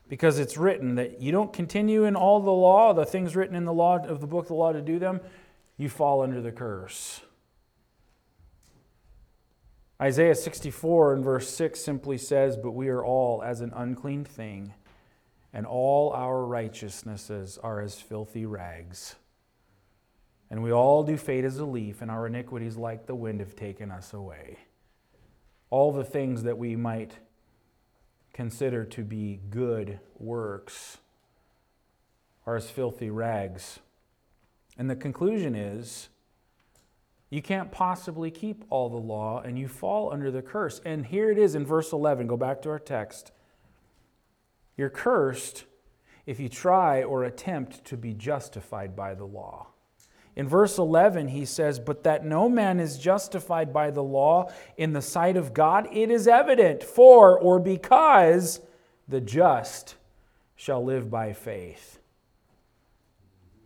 Because 0.10 0.40
it's 0.40 0.58
written 0.58 0.96
that 0.96 1.22
you 1.22 1.32
don't 1.32 1.54
continue 1.54 2.06
in 2.06 2.16
all 2.16 2.40
the 2.40 2.50
law, 2.50 2.92
the 2.92 3.06
things 3.06 3.36
written 3.36 3.56
in 3.56 3.66
the 3.66 3.74
law 3.74 4.04
of 4.04 4.20
the 4.20 4.26
book 4.26 4.46
of 4.46 4.48
the 4.48 4.56
law 4.56 4.72
to 4.72 4.82
do 4.82 4.98
them, 4.98 5.22
you 5.78 5.90
fall 5.90 6.24
under 6.24 6.42
the 6.42 6.52
curse. 6.52 7.22
Isaiah 10.02 10.34
64 10.34 11.14
and 11.14 11.24
verse 11.24 11.50
6 11.50 11.80
simply 11.80 12.18
says, 12.18 12.58
But 12.58 12.72
we 12.72 12.90
are 12.90 13.04
all 13.04 13.44
as 13.44 13.62
an 13.62 13.72
unclean 13.76 14.24
thing, 14.24 14.74
and 15.54 15.66
all 15.66 16.12
our 16.12 16.44
righteousnesses 16.44 17.60
are 17.62 17.82
as 17.82 18.02
filthy 18.02 18.46
rags. 18.46 19.16
And 20.50 20.64
we 20.64 20.72
all 20.72 21.04
do 21.04 21.16
fade 21.18 21.46
as 21.46 21.58
a 21.58 21.66
leaf, 21.66 22.02
and 22.02 22.10
our 22.10 22.28
iniquities, 22.28 22.76
like 22.76 23.06
the 23.06 23.16
wind, 23.16 23.40
have 23.40 23.56
taken 23.56 23.92
us 23.92 24.14
away. 24.14 24.58
All 25.70 25.92
the 25.92 26.04
things 26.04 26.44
that 26.44 26.58
we 26.58 26.76
might 26.76 27.18
consider 28.34 28.84
to 28.86 29.04
be 29.04 29.40
good 29.50 30.00
works 30.18 30.98
are 32.46 32.56
as 32.56 32.70
filthy 32.70 33.10
rags. 33.10 33.80
And 34.78 34.90
the 34.90 34.96
conclusion 34.96 35.56
is 35.56 36.10
you 37.30 37.42
can't 37.42 37.72
possibly 37.72 38.30
keep 38.30 38.64
all 38.70 38.90
the 38.90 38.98
law, 38.98 39.42
and 39.42 39.58
you 39.58 39.68
fall 39.68 40.14
under 40.14 40.30
the 40.30 40.42
curse. 40.42 40.82
And 40.86 41.06
here 41.06 41.32
it 41.32 41.38
is 41.38 41.56
in 41.56 41.66
verse 41.66 41.92
11. 41.92 42.28
Go 42.28 42.38
back 42.38 42.62
to 42.64 42.70
our 42.70 42.80
text. 42.80 43.32
You're 44.78 44.90
cursed 44.90 45.66
if 46.26 46.40
you 46.40 46.50
try 46.50 47.04
or 47.04 47.24
attempt 47.24 47.86
to 47.86 47.98
be 47.98 48.14
justified 48.14 48.96
by 48.96 49.14
the 49.14 49.26
law. 49.26 49.68
In 50.36 50.48
verse 50.48 50.78
11, 50.78 51.28
he 51.28 51.46
says, 51.46 51.80
But 51.80 52.04
that 52.04 52.26
no 52.26 52.50
man 52.50 52.80
is 52.80 52.98
justified 52.98 53.72
by 53.72 53.92
the 53.92 54.04
law 54.04 54.52
in 54.78 54.94
the 54.94 55.02
sight 55.02 55.38
of 55.38 55.54
God, 55.54 55.88
it 55.92 56.10
is 56.10 56.28
evident, 56.28 56.84
for 56.84 57.38
or 57.38 57.60
because 57.60 58.60
the 59.08 59.22
just 59.22 59.96
shall 60.56 60.84
live 60.84 61.12
by 61.12 61.34
faith. 61.34 62.00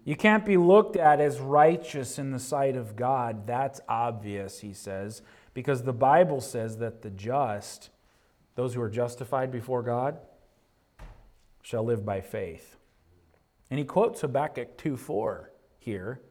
You 0.04 0.16
can't 0.16 0.46
be 0.46 0.58
looked 0.58 0.96
at 0.96 1.20
as 1.20 1.40
righteous 1.40 2.18
in 2.18 2.32
the 2.32 2.40
sight 2.40 2.76
of 2.76 2.96
God. 2.96 3.46
That's 3.46 3.82
obvious, 3.88 4.60
he 4.60 4.74
says, 4.74 5.22
because 5.54 5.84
the 5.84 5.94
Bible 5.94 6.42
says 6.42 6.78
that 6.78 7.02
the 7.02 7.10
just, 7.10 7.90
those 8.56 8.74
who 8.74 8.82
are 8.82 8.90
justified 8.90 9.52
before 9.52 9.84
God, 9.84 10.18
shall 11.68 11.84
live 11.84 12.06
by 12.06 12.22
faith. 12.22 12.78
And 13.70 13.78
he 13.78 13.84
quotes 13.84 14.22
Habakkuk 14.22 14.78
2 14.78 14.96
4 14.96 15.52
here 15.80 16.22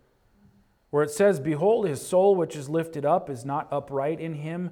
where 0.88 1.02
it 1.02 1.10
says, 1.10 1.40
Behold, 1.40 1.86
his 1.86 2.00
soul 2.00 2.34
which 2.34 2.56
is 2.56 2.70
lifted 2.70 3.04
up 3.04 3.28
is 3.28 3.44
not 3.44 3.68
upright 3.70 4.18
in 4.18 4.32
him, 4.32 4.70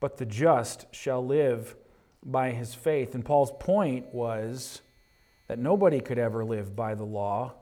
but 0.00 0.16
the 0.16 0.24
just 0.24 0.86
shall 0.92 1.22
live 1.22 1.76
by 2.24 2.52
his 2.52 2.74
faith. 2.74 3.14
And 3.14 3.22
Paul's 3.22 3.52
point 3.60 4.06
was 4.14 4.80
that 5.46 5.58
nobody 5.58 6.00
could 6.00 6.18
ever 6.18 6.42
live 6.42 6.74
by 6.74 6.94
the 6.94 7.04
law 7.04 7.52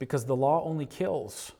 because 0.00 0.24
the 0.24 0.34
law 0.34 0.64
only 0.64 0.86
kills. 0.86 1.52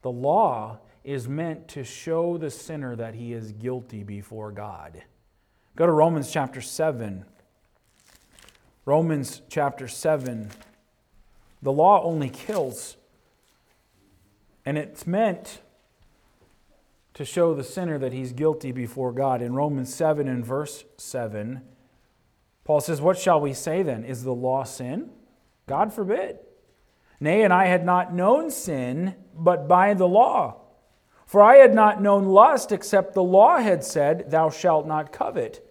The 0.00 0.10
law 0.10 0.78
is 1.02 1.28
meant 1.28 1.68
to 1.68 1.84
show 1.84 2.38
the 2.38 2.50
sinner 2.50 2.96
that 2.96 3.14
he 3.14 3.34
is 3.34 3.52
guilty 3.52 4.04
before 4.04 4.52
God. 4.52 5.02
Go 5.76 5.84
to 5.84 5.92
Romans 5.92 6.32
chapter 6.32 6.62
7. 6.62 7.26
Romans 8.86 9.40
chapter 9.48 9.88
7. 9.88 10.50
The 11.62 11.72
law 11.72 12.02
only 12.02 12.28
kills. 12.28 12.96
And 14.66 14.76
it's 14.76 15.06
meant 15.06 15.62
to 17.14 17.24
show 17.24 17.54
the 17.54 17.64
sinner 17.64 17.98
that 17.98 18.12
he's 18.12 18.32
guilty 18.32 18.72
before 18.72 19.12
God. 19.12 19.40
In 19.40 19.54
Romans 19.54 19.94
7 19.94 20.28
and 20.28 20.44
verse 20.44 20.84
7, 20.98 21.62
Paul 22.64 22.80
says, 22.80 23.00
What 23.00 23.18
shall 23.18 23.40
we 23.40 23.54
say 23.54 23.82
then? 23.82 24.04
Is 24.04 24.24
the 24.24 24.34
law 24.34 24.64
sin? 24.64 25.10
God 25.66 25.92
forbid. 25.92 26.38
Nay, 27.20 27.42
and 27.42 27.52
I 27.52 27.66
had 27.66 27.86
not 27.86 28.12
known 28.12 28.50
sin 28.50 29.14
but 29.34 29.66
by 29.66 29.94
the 29.94 30.08
law. 30.08 30.60
For 31.26 31.42
I 31.42 31.56
had 31.56 31.74
not 31.74 32.02
known 32.02 32.26
lust 32.26 32.70
except 32.70 33.14
the 33.14 33.22
law 33.22 33.58
had 33.58 33.82
said, 33.82 34.30
Thou 34.30 34.50
shalt 34.50 34.86
not 34.86 35.10
covet. 35.10 35.66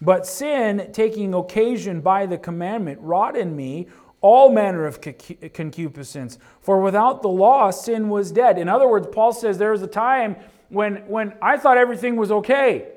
But 0.00 0.26
sin, 0.26 0.90
taking 0.92 1.34
occasion 1.34 2.00
by 2.00 2.26
the 2.26 2.38
commandment, 2.38 3.00
wrought 3.00 3.36
in 3.36 3.54
me 3.54 3.88
all 4.20 4.50
manner 4.50 4.86
of 4.86 5.00
concupiscence. 5.00 6.38
For 6.60 6.80
without 6.80 7.22
the 7.22 7.28
law, 7.28 7.70
sin 7.70 8.08
was 8.08 8.32
dead. 8.32 8.58
In 8.58 8.68
other 8.68 8.88
words, 8.88 9.08
Paul 9.12 9.32
says 9.32 9.58
there 9.58 9.72
was 9.72 9.82
a 9.82 9.86
time 9.86 10.36
when, 10.68 10.96
when 11.08 11.34
I 11.40 11.56
thought 11.56 11.78
everything 11.78 12.16
was 12.16 12.30
okay. 12.30 12.88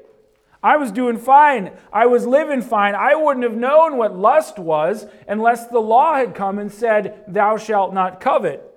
I 0.61 0.77
was 0.77 0.91
doing 0.91 1.17
fine. 1.17 1.71
I 1.91 2.05
was 2.05 2.25
living 2.25 2.61
fine. 2.61 2.95
I 2.95 3.15
wouldn't 3.15 3.43
have 3.43 3.55
known 3.55 3.97
what 3.97 4.17
lust 4.17 4.57
was 4.57 5.05
unless 5.27 5.67
the 5.67 5.79
law 5.79 6.15
had 6.15 6.35
come 6.35 6.57
and 6.57 6.71
said, 6.71 7.23
Thou 7.27 7.57
shalt 7.57 7.93
not 7.93 8.21
covet. 8.21 8.69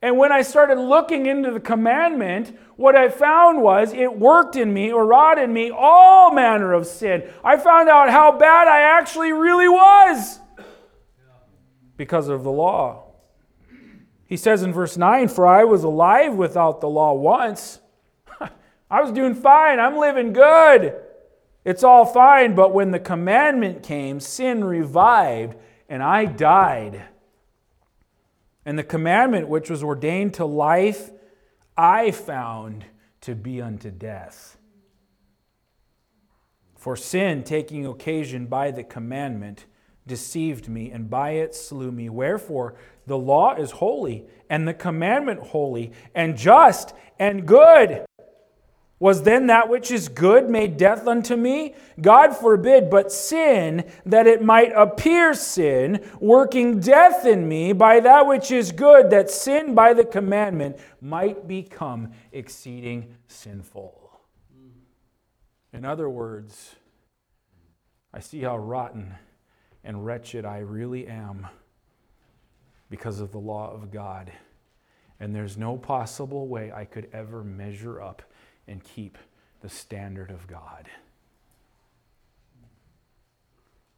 And 0.00 0.16
when 0.16 0.30
I 0.30 0.42
started 0.42 0.78
looking 0.78 1.26
into 1.26 1.50
the 1.50 1.60
commandment, 1.60 2.56
what 2.76 2.96
I 2.96 3.08
found 3.08 3.62
was 3.62 3.92
it 3.92 4.18
worked 4.18 4.56
in 4.56 4.72
me 4.72 4.92
or 4.92 5.06
wrought 5.06 5.38
in 5.38 5.52
me 5.52 5.70
all 5.70 6.32
manner 6.32 6.72
of 6.72 6.86
sin. 6.86 7.22
I 7.44 7.56
found 7.56 7.88
out 7.88 8.10
how 8.10 8.36
bad 8.36 8.68
I 8.68 8.80
actually 8.80 9.32
really 9.32 9.68
was 9.68 10.40
because 11.96 12.28
of 12.28 12.42
the 12.42 12.50
law. 12.50 13.04
He 14.26 14.36
says 14.36 14.62
in 14.62 14.72
verse 14.72 14.96
9, 14.96 15.28
For 15.28 15.46
I 15.46 15.64
was 15.64 15.84
alive 15.84 16.34
without 16.34 16.80
the 16.80 16.88
law 16.88 17.12
once. 17.12 17.80
I 18.90 19.00
was 19.00 19.12
doing 19.12 19.34
fine. 19.34 19.78
I'm 19.78 19.96
living 19.96 20.32
good. 20.32 20.96
It's 21.64 21.84
all 21.84 22.04
fine. 22.04 22.54
But 22.54 22.74
when 22.74 22.90
the 22.90 22.98
commandment 22.98 23.82
came, 23.82 24.20
sin 24.20 24.64
revived, 24.64 25.56
and 25.88 26.02
I 26.02 26.24
died. 26.24 27.02
And 28.64 28.78
the 28.78 28.84
commandment 28.84 29.48
which 29.48 29.70
was 29.70 29.82
ordained 29.82 30.34
to 30.34 30.46
life, 30.46 31.10
I 31.76 32.10
found 32.10 32.84
to 33.22 33.34
be 33.34 33.60
unto 33.60 33.90
death. 33.90 34.58
For 36.76 36.96
sin, 36.96 37.42
taking 37.42 37.86
occasion 37.86 38.46
by 38.46 38.70
the 38.70 38.84
commandment, 38.84 39.66
deceived 40.06 40.68
me, 40.68 40.90
and 40.90 41.08
by 41.08 41.30
it 41.30 41.54
slew 41.54 41.90
me. 41.90 42.10
Wherefore, 42.10 42.74
the 43.06 43.16
law 43.16 43.54
is 43.54 43.70
holy, 43.70 44.26
and 44.50 44.68
the 44.68 44.74
commandment 44.74 45.40
holy, 45.40 45.92
and 46.14 46.36
just, 46.36 46.94
and 47.18 47.46
good. 47.46 48.04
Was 49.00 49.22
then 49.22 49.48
that 49.48 49.68
which 49.68 49.90
is 49.90 50.08
good 50.08 50.48
made 50.48 50.76
death 50.76 51.06
unto 51.06 51.36
me? 51.36 51.74
God 52.00 52.34
forbid, 52.34 52.90
but 52.90 53.10
sin, 53.10 53.84
that 54.06 54.26
it 54.26 54.42
might 54.42 54.72
appear 54.74 55.34
sin, 55.34 56.02
working 56.20 56.80
death 56.80 57.26
in 57.26 57.48
me 57.48 57.72
by 57.72 58.00
that 58.00 58.26
which 58.26 58.50
is 58.50 58.72
good, 58.72 59.10
that 59.10 59.30
sin 59.30 59.74
by 59.74 59.94
the 59.94 60.04
commandment 60.04 60.78
might 61.00 61.48
become 61.48 62.12
exceeding 62.32 63.16
sinful. 63.26 64.00
In 65.72 65.84
other 65.84 66.08
words, 66.08 66.76
I 68.12 68.20
see 68.20 68.40
how 68.42 68.56
rotten 68.56 69.16
and 69.82 70.06
wretched 70.06 70.44
I 70.44 70.58
really 70.58 71.08
am 71.08 71.48
because 72.88 73.18
of 73.18 73.32
the 73.32 73.38
law 73.38 73.72
of 73.72 73.90
God. 73.90 74.30
And 75.18 75.34
there's 75.34 75.56
no 75.56 75.76
possible 75.76 76.46
way 76.46 76.70
I 76.72 76.84
could 76.84 77.08
ever 77.12 77.42
measure 77.42 78.00
up 78.00 78.22
and 78.66 78.82
keep 78.82 79.18
the 79.60 79.68
standard 79.68 80.30
of 80.30 80.46
God. 80.46 80.88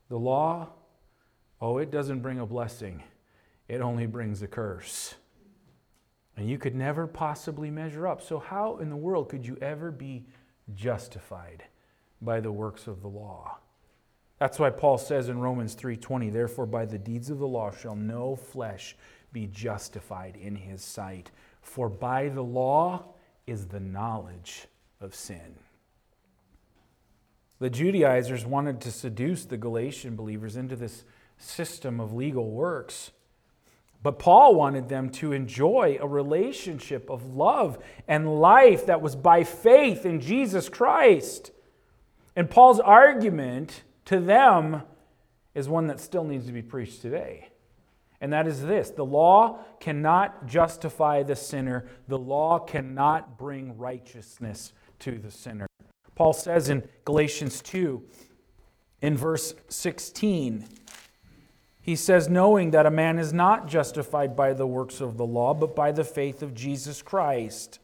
The 0.08 0.18
law, 0.18 0.68
oh, 1.60 1.78
it 1.78 1.90
doesn't 1.90 2.20
bring 2.20 2.38
a 2.38 2.46
blessing, 2.46 3.02
it 3.68 3.80
only 3.80 4.06
brings 4.06 4.42
a 4.42 4.46
curse. 4.46 5.14
And 6.36 6.48
you 6.48 6.58
could 6.58 6.74
never 6.74 7.06
possibly 7.06 7.70
measure 7.70 8.06
up. 8.06 8.22
So, 8.22 8.38
how 8.38 8.76
in 8.76 8.90
the 8.90 8.96
world 8.96 9.28
could 9.28 9.46
you 9.46 9.56
ever 9.60 9.90
be 9.90 10.26
justified 10.74 11.64
by 12.20 12.40
the 12.40 12.52
works 12.52 12.86
of 12.86 13.00
the 13.00 13.08
law? 13.08 13.58
That's 14.38 14.58
why 14.58 14.70
Paul 14.70 14.98
says 14.98 15.28
in 15.30 15.40
Romans 15.40 15.74
3:20, 15.74 16.28
"Therefore 16.30 16.66
by 16.66 16.84
the 16.84 16.98
deeds 16.98 17.30
of 17.30 17.38
the 17.38 17.48
law 17.48 17.70
shall 17.70 17.96
no 17.96 18.36
flesh 18.36 18.96
be 19.32 19.46
justified 19.46 20.36
in 20.36 20.56
his 20.56 20.82
sight, 20.82 21.30
for 21.62 21.88
by 21.88 22.28
the 22.28 22.44
law 22.44 23.14
is 23.46 23.68
the 23.68 23.80
knowledge 23.80 24.66
of 25.00 25.14
sin." 25.14 25.56
The 27.58 27.70
Judaizers 27.70 28.44
wanted 28.44 28.80
to 28.82 28.92
seduce 28.92 29.44
the 29.44 29.56
Galatian 29.56 30.16
believers 30.16 30.56
into 30.56 30.76
this 30.76 31.04
system 31.38 32.00
of 32.00 32.12
legal 32.12 32.50
works. 32.50 33.12
But 34.02 34.18
Paul 34.18 34.54
wanted 34.54 34.88
them 34.88 35.10
to 35.10 35.32
enjoy 35.32 35.98
a 36.00 36.06
relationship 36.06 37.10
of 37.10 37.34
love 37.34 37.82
and 38.06 38.40
life 38.40 38.86
that 38.86 39.00
was 39.00 39.16
by 39.16 39.42
faith 39.42 40.04
in 40.04 40.20
Jesus 40.20 40.68
Christ. 40.68 41.50
And 42.36 42.50
Paul's 42.50 42.78
argument 42.78 43.84
to 44.04 44.20
them 44.20 44.82
is 45.54 45.68
one 45.68 45.86
that 45.86 45.98
still 45.98 46.24
needs 46.24 46.46
to 46.46 46.52
be 46.52 46.62
preached 46.62 47.00
today. 47.00 47.48
And 48.20 48.32
that 48.32 48.46
is 48.46 48.62
this 48.62 48.90
the 48.90 49.04
law 49.04 49.60
cannot 49.80 50.46
justify 50.46 51.22
the 51.22 51.36
sinner, 51.36 51.86
the 52.08 52.18
law 52.18 52.58
cannot 52.58 53.38
bring 53.38 53.76
righteousness 53.76 54.72
to 55.00 55.18
the 55.18 55.30
sinner. 55.30 55.66
Paul 56.14 56.32
says 56.32 56.70
in 56.70 56.88
Galatians 57.04 57.60
2, 57.60 58.02
in 59.02 59.16
verse 59.16 59.54
16, 59.68 60.66
he 61.82 61.94
says, 61.94 62.28
knowing 62.28 62.72
that 62.72 62.86
a 62.86 62.90
man 62.90 63.18
is 63.18 63.32
not 63.32 63.68
justified 63.68 64.34
by 64.34 64.52
the 64.52 64.66
works 64.66 65.00
of 65.00 65.16
the 65.18 65.26
law, 65.26 65.54
but 65.54 65.76
by 65.76 65.92
the 65.92 66.02
faith 66.02 66.42
of 66.42 66.54
Jesus 66.54 67.02
Christ. 67.02 67.78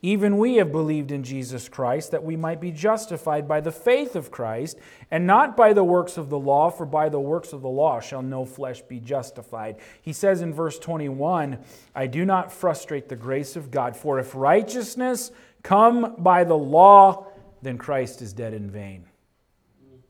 Even 0.00 0.38
we 0.38 0.56
have 0.56 0.70
believed 0.70 1.10
in 1.10 1.24
Jesus 1.24 1.68
Christ 1.68 2.12
that 2.12 2.22
we 2.22 2.36
might 2.36 2.60
be 2.60 2.70
justified 2.70 3.48
by 3.48 3.60
the 3.60 3.72
faith 3.72 4.14
of 4.14 4.30
Christ, 4.30 4.78
and 5.10 5.26
not 5.26 5.56
by 5.56 5.72
the 5.72 5.82
works 5.82 6.16
of 6.16 6.30
the 6.30 6.38
law, 6.38 6.70
for 6.70 6.86
by 6.86 7.08
the 7.08 7.18
works 7.18 7.52
of 7.52 7.62
the 7.62 7.68
law 7.68 7.98
shall 7.98 8.22
no 8.22 8.44
flesh 8.44 8.80
be 8.82 9.00
justified. 9.00 9.76
He 10.00 10.12
says 10.12 10.40
in 10.40 10.54
verse 10.54 10.78
21 10.78 11.58
I 11.96 12.06
do 12.06 12.24
not 12.24 12.52
frustrate 12.52 13.08
the 13.08 13.16
grace 13.16 13.56
of 13.56 13.72
God, 13.72 13.96
for 13.96 14.20
if 14.20 14.36
righteousness 14.36 15.32
come 15.64 16.14
by 16.18 16.44
the 16.44 16.56
law, 16.56 17.26
then 17.60 17.76
Christ 17.76 18.22
is 18.22 18.32
dead 18.32 18.54
in 18.54 18.70
vain. 18.70 19.04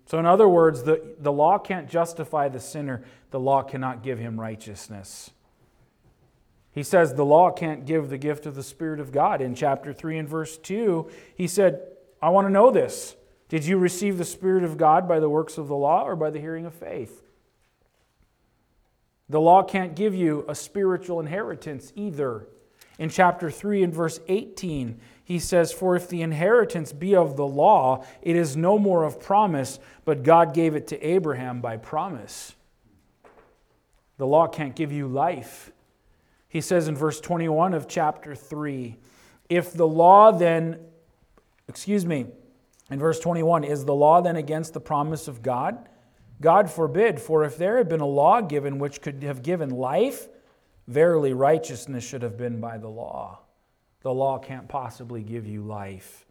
So, 0.05 0.19
in 0.19 0.27
other 0.27 0.49
words, 0.49 0.83
the, 0.83 1.17
the 1.19 1.33
law 1.33 1.59
can't 1.59 1.89
justify 1.89 2.49
the 2.49 2.61
sinner, 2.61 3.05
the 3.31 3.41
law 3.41 3.63
cannot 3.63 4.03
give 4.03 4.19
him 4.19 4.41
righteousness. 4.41 5.31
He 6.73 6.83
says 6.83 7.15
the 7.15 7.25
law 7.25 7.51
can't 7.51 7.87
give 7.87 8.09
the 8.09 8.19
gift 8.19 8.47
of 8.47 8.55
the 8.55 8.63
Spirit 8.63 9.01
of 9.01 9.13
God. 9.13 9.41
In 9.41 9.55
chapter 9.55 9.93
3 9.93 10.19
and 10.19 10.29
verse 10.29 10.59
2, 10.59 11.11
he 11.35 11.47
said, 11.47 11.81
I 12.21 12.31
want 12.31 12.47
to 12.47 12.53
know 12.53 12.71
this. 12.71 13.17
Did 13.49 13.65
you 13.65 13.79
receive 13.79 14.19
the 14.19 14.25
Spirit 14.25 14.65
of 14.65 14.77
God 14.77 15.09
by 15.09 15.21
the 15.21 15.31
works 15.31 15.59
of 15.59 15.69
the 15.69 15.77
law 15.77 16.05
or 16.05 16.17
by 16.17 16.31
the 16.31 16.41
hearing 16.41 16.67
of 16.67 16.75
faith? 16.75 17.23
The 19.29 19.41
law 19.41 19.63
can't 19.63 19.95
give 19.95 20.15
you 20.15 20.45
a 20.49 20.55
spiritual 20.55 21.21
inheritance 21.21 21.93
either. 21.95 22.47
In 22.99 23.11
chapter 23.11 23.51
3 23.51 23.85
and 23.85 23.95
verse 23.95 24.21
18, 24.27 24.99
he 25.25 25.39
says, 25.39 25.73
For 25.73 25.95
if 25.95 26.09
the 26.09 26.23
inheritance 26.23 26.93
be 26.93 27.15
of 27.15 27.37
the 27.37 27.47
law, 27.47 28.05
it 28.23 28.35
is 28.35 28.57
no 28.57 28.79
more 28.79 29.05
of 29.05 29.21
promise, 29.21 29.79
but 30.05 30.23
God 30.23 30.53
gave 30.53 30.75
it 30.75 30.89
to 30.89 31.07
Abraham 31.07 31.61
by 31.61 31.77
promise. 31.77 32.55
The 34.17 34.27
law 34.27 34.49
can't 34.49 34.75
give 34.75 34.91
you 34.91 35.07
life. 35.07 35.71
He 36.49 36.61
says 36.61 36.89
in 36.89 36.97
verse 36.97 37.21
21 37.21 37.75
of 37.75 37.89
chapter 37.89 38.35
3 38.35 38.97
If 39.49 39.73
the 39.73 39.87
law 39.87 40.33
then, 40.33 40.79
excuse 41.69 42.07
me, 42.07 42.27
in 42.91 42.99
verse 42.99 43.21
21, 43.21 43.65
is 43.65 43.85
the 43.85 43.95
law 43.95 44.21
then 44.21 44.37
against 44.37 44.73
the 44.73 44.81
promise 44.81 45.29
of 45.29 45.43
God? 45.43 45.89
God 46.41 46.71
forbid, 46.71 47.21
for 47.21 47.45
if 47.45 47.59
there 47.59 47.77
had 47.77 47.89
been 47.89 48.01
a 48.01 48.07
law 48.07 48.41
given 48.41 48.79
which 48.79 49.03
could 49.03 49.23
have 49.23 49.43
given 49.43 49.71
life, 49.71 50.29
verily 50.87 51.33
righteousness 51.33 52.05
should 52.05 52.23
have 52.23 52.37
been 52.37 52.61
by 52.61 52.79
the 52.79 52.89
law. 52.89 53.41
The 54.03 54.15
law 54.15 54.39
can't 54.39 54.69
possibly 54.69 55.23
give 55.23 55.47
you 55.47 55.63
life, 55.63 56.25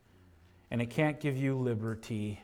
and 0.72 0.82
it 0.82 0.89
can't 0.89 1.20
give 1.20 1.38
you 1.38 1.55
liberty. 1.57 2.41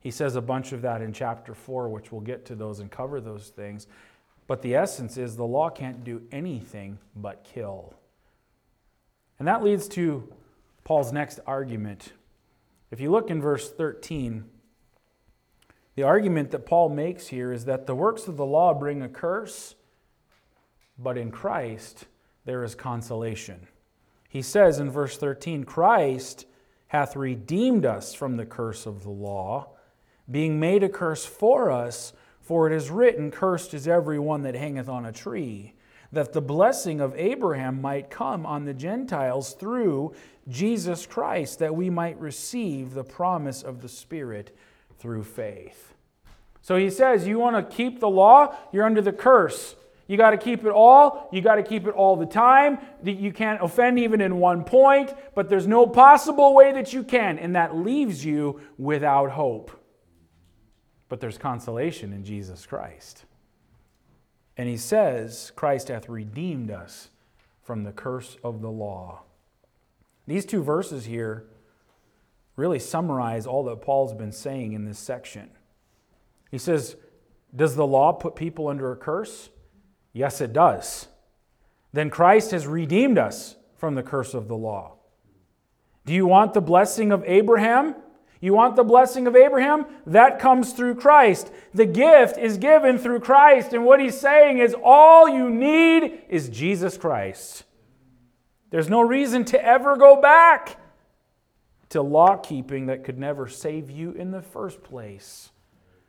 He 0.00 0.10
says 0.10 0.36
a 0.36 0.42
bunch 0.42 0.72
of 0.72 0.82
that 0.82 1.02
in 1.02 1.12
chapter 1.12 1.54
4, 1.54 1.88
which 1.88 2.12
we'll 2.12 2.20
get 2.20 2.44
to 2.46 2.54
those 2.54 2.78
and 2.80 2.90
cover 2.90 3.20
those 3.20 3.48
things. 3.48 3.86
But 4.48 4.62
the 4.62 4.74
essence 4.74 5.16
is 5.16 5.36
the 5.36 5.44
law 5.44 5.70
can't 5.70 6.02
do 6.02 6.22
anything 6.32 6.98
but 7.14 7.44
kill. 7.44 7.94
And 9.38 9.46
that 9.46 9.62
leads 9.62 9.86
to 9.90 10.32
Paul's 10.82 11.12
next 11.12 11.38
argument. 11.46 12.12
If 12.90 12.98
you 12.98 13.10
look 13.10 13.30
in 13.30 13.40
verse 13.40 13.70
13, 13.70 14.46
the 15.94 16.02
argument 16.02 16.50
that 16.52 16.64
Paul 16.64 16.88
makes 16.88 17.28
here 17.28 17.52
is 17.52 17.66
that 17.66 17.86
the 17.86 17.94
works 17.94 18.26
of 18.26 18.36
the 18.36 18.46
law 18.46 18.72
bring 18.72 19.02
a 19.02 19.08
curse, 19.08 19.74
but 20.98 21.18
in 21.18 21.30
Christ 21.30 22.06
there 22.46 22.64
is 22.64 22.74
consolation. 22.74 23.68
He 24.30 24.40
says 24.40 24.78
in 24.78 24.90
verse 24.90 25.18
13, 25.18 25.64
Christ 25.64 26.46
hath 26.88 27.16
redeemed 27.16 27.84
us 27.84 28.14
from 28.14 28.38
the 28.38 28.46
curse 28.46 28.86
of 28.86 29.02
the 29.02 29.10
law, 29.10 29.68
being 30.30 30.58
made 30.58 30.82
a 30.82 30.88
curse 30.88 31.26
for 31.26 31.70
us 31.70 32.14
for 32.48 32.66
it 32.66 32.72
is 32.72 32.90
written, 32.90 33.30
Cursed 33.30 33.74
is 33.74 33.86
every 33.86 34.18
one 34.18 34.40
that 34.44 34.54
hangeth 34.54 34.88
on 34.88 35.04
a 35.04 35.12
tree, 35.12 35.74
that 36.12 36.32
the 36.32 36.40
blessing 36.40 36.98
of 36.98 37.14
Abraham 37.14 37.82
might 37.82 38.08
come 38.08 38.46
on 38.46 38.64
the 38.64 38.72
Gentiles 38.72 39.52
through 39.52 40.14
Jesus 40.48 41.04
Christ, 41.04 41.58
that 41.58 41.76
we 41.76 41.90
might 41.90 42.18
receive 42.18 42.94
the 42.94 43.04
promise 43.04 43.62
of 43.62 43.82
the 43.82 43.88
Spirit 43.88 44.56
through 44.98 45.24
faith. 45.24 45.92
So 46.62 46.76
he 46.76 46.88
says, 46.88 47.26
You 47.26 47.38
want 47.38 47.56
to 47.56 47.76
keep 47.76 48.00
the 48.00 48.08
law? 48.08 48.56
You're 48.72 48.86
under 48.86 49.02
the 49.02 49.12
curse. 49.12 49.76
You 50.06 50.16
got 50.16 50.30
to 50.30 50.38
keep 50.38 50.64
it 50.64 50.70
all. 50.70 51.28
You 51.30 51.42
got 51.42 51.56
to 51.56 51.62
keep 51.62 51.86
it 51.86 51.92
all 51.92 52.16
the 52.16 52.24
time. 52.24 52.78
You 53.04 53.30
can't 53.30 53.62
offend 53.62 53.98
even 53.98 54.22
in 54.22 54.38
one 54.38 54.64
point, 54.64 55.12
but 55.34 55.50
there's 55.50 55.66
no 55.66 55.86
possible 55.86 56.54
way 56.54 56.72
that 56.72 56.94
you 56.94 57.04
can, 57.04 57.38
and 57.38 57.56
that 57.56 57.76
leaves 57.76 58.24
you 58.24 58.62
without 58.78 59.32
hope. 59.32 59.77
But 61.08 61.20
there's 61.20 61.38
consolation 61.38 62.12
in 62.12 62.24
Jesus 62.24 62.66
Christ. 62.66 63.24
And 64.56 64.68
he 64.68 64.76
says, 64.76 65.52
Christ 65.56 65.88
hath 65.88 66.08
redeemed 66.08 66.70
us 66.70 67.10
from 67.62 67.84
the 67.84 67.92
curse 67.92 68.36
of 68.42 68.60
the 68.60 68.70
law. 68.70 69.22
These 70.26 70.44
two 70.44 70.62
verses 70.62 71.06
here 71.06 71.44
really 72.56 72.78
summarize 72.78 73.46
all 73.46 73.64
that 73.64 73.80
Paul's 73.80 74.12
been 74.12 74.32
saying 74.32 74.72
in 74.72 74.84
this 74.84 74.98
section. 74.98 75.48
He 76.50 76.58
says, 76.58 76.96
Does 77.54 77.76
the 77.76 77.86
law 77.86 78.12
put 78.12 78.34
people 78.34 78.68
under 78.68 78.90
a 78.90 78.96
curse? 78.96 79.50
Yes, 80.12 80.40
it 80.40 80.52
does. 80.52 81.06
Then 81.92 82.10
Christ 82.10 82.50
has 82.50 82.66
redeemed 82.66 83.16
us 83.16 83.56
from 83.76 83.94
the 83.94 84.02
curse 84.02 84.34
of 84.34 84.48
the 84.48 84.56
law. 84.56 84.94
Do 86.04 86.12
you 86.12 86.26
want 86.26 86.52
the 86.54 86.60
blessing 86.60 87.12
of 87.12 87.22
Abraham? 87.26 87.94
You 88.40 88.54
want 88.54 88.76
the 88.76 88.84
blessing 88.84 89.26
of 89.26 89.34
Abraham? 89.34 89.86
That 90.06 90.38
comes 90.38 90.72
through 90.72 90.96
Christ. 90.96 91.50
The 91.74 91.86
gift 91.86 92.38
is 92.38 92.56
given 92.56 92.98
through 92.98 93.20
Christ. 93.20 93.72
And 93.72 93.84
what 93.84 94.00
he's 94.00 94.18
saying 94.18 94.58
is 94.58 94.76
all 94.82 95.28
you 95.28 95.50
need 95.50 96.22
is 96.28 96.48
Jesus 96.48 96.96
Christ. 96.96 97.64
There's 98.70 98.88
no 98.88 99.00
reason 99.00 99.44
to 99.46 99.64
ever 99.64 99.96
go 99.96 100.20
back 100.20 100.76
to 101.88 102.02
law 102.02 102.36
keeping 102.36 102.86
that 102.86 103.02
could 103.02 103.18
never 103.18 103.48
save 103.48 103.90
you 103.90 104.12
in 104.12 104.30
the 104.30 104.42
first 104.42 104.82
place. 104.82 105.50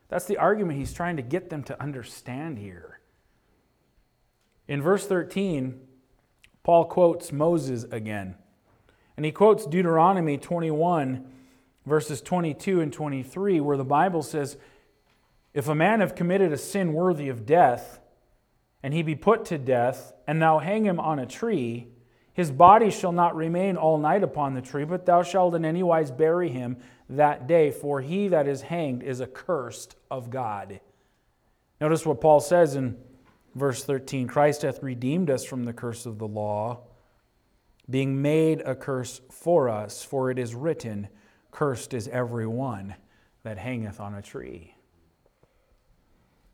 That's 0.10 0.26
the 0.26 0.38
argument 0.38 0.80
he's 0.80 0.94
trying 0.94 1.18
to 1.18 1.24
get 1.24 1.50
them 1.50 1.64
to 1.64 1.82
understand 1.82 2.60
here. 2.60 3.00
In 4.68 4.82
verse 4.82 5.08
13, 5.08 5.80
Paul 6.64 6.86
quotes 6.86 7.32
Moses 7.32 7.86
again. 7.86 8.36
And 9.16 9.26
he 9.26 9.32
quotes 9.32 9.66
Deuteronomy 9.66 10.38
21 10.38 11.26
verses 11.90 12.22
22 12.22 12.80
and 12.80 12.94
23, 12.94 13.60
where 13.60 13.78
the 13.78 13.84
Bible 13.84 14.22
says, 14.22 14.58
If 15.54 15.68
a 15.68 15.76
man 15.76 16.00
have 16.00 16.16
committed 16.16 16.54
a 16.54 16.58
sin 16.58 16.94
worthy 16.94 17.30
of 17.30 17.46
death, 17.46 18.00
and 18.82 18.94
he 18.94 19.02
be 19.02 19.16
put 19.16 19.46
to 19.46 19.58
death, 19.58 20.14
and 20.28 20.42
thou 20.42 20.60
hang 20.60 20.86
him 20.86 21.00
on 21.00 21.20
a 21.20 21.26
tree, 21.26 21.88
his 22.34 22.52
body 22.52 22.90
shall 22.90 23.12
not 23.12 23.36
remain 23.36 23.76
all 23.76 23.98
night 23.98 24.24
upon 24.24 24.54
the 24.54 24.62
tree, 24.62 24.86
but 24.86 25.06
thou 25.06 25.24
shalt 25.24 25.56
in 25.56 25.66
any 25.66 25.84
wise 25.84 26.12
bury 26.12 26.50
him 26.50 26.78
that 27.10 27.48
day, 27.48 27.72
for 27.72 28.00
he 28.00 28.30
that 28.30 28.48
is 28.48 28.62
hanged 28.62 29.04
is 29.04 29.20
accursed 29.20 29.96
of 30.10 30.30
God. 30.30 30.80
Notice 31.82 32.06
what 32.06 32.22
Paul 32.22 32.40
says 32.40 32.76
in 32.76 32.98
verse 33.56 33.84
13 33.84 34.28
Christ 34.28 34.62
hath 34.62 34.82
redeemed 34.84 35.30
us 35.30 35.44
from 35.44 35.66
the 35.66 35.74
curse 35.74 36.06
of 36.06 36.18
the 36.18 36.28
law, 36.28 36.84
being 37.90 38.22
made 38.22 38.62
a 38.62 38.76
curse 38.76 39.20
for 39.32 39.68
us, 39.68 40.04
for 40.04 40.30
it 40.30 40.40
is 40.40 40.56
written, 40.56 41.10
Cursed 41.52 41.94
is 41.94 42.08
every 42.08 42.48
one 42.48 42.96
that 43.44 43.58
hangeth 43.58 44.00
on 44.00 44.14
a 44.14 44.22
tree. 44.22 44.76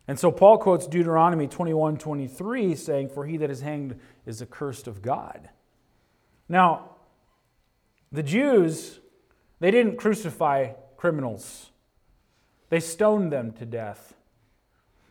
And 0.08 0.20
so 0.20 0.32
Paul 0.32 0.58
quotes 0.58 0.88
Deuteronomy 0.88 1.48
21 1.48 1.98
23, 1.98 2.76
saying, 2.76 3.10
For 3.10 3.26
he 3.26 3.38
that 3.38 3.50
is 3.50 3.62
hanged 3.62 4.00
is 4.26 4.42
accursed 4.42 4.88
of 4.88 5.02
God. 5.02 5.50
Now, 6.48 6.92
the 8.12 8.24
Jews, 8.24 9.00
they 9.60 9.72
didn't 9.72 9.98
crucify 9.98 10.74
criminals, 10.96 11.72
they 12.70 12.80
stoned 12.80 13.32
them 13.32 13.52
to 13.54 13.66
death. 13.66 14.14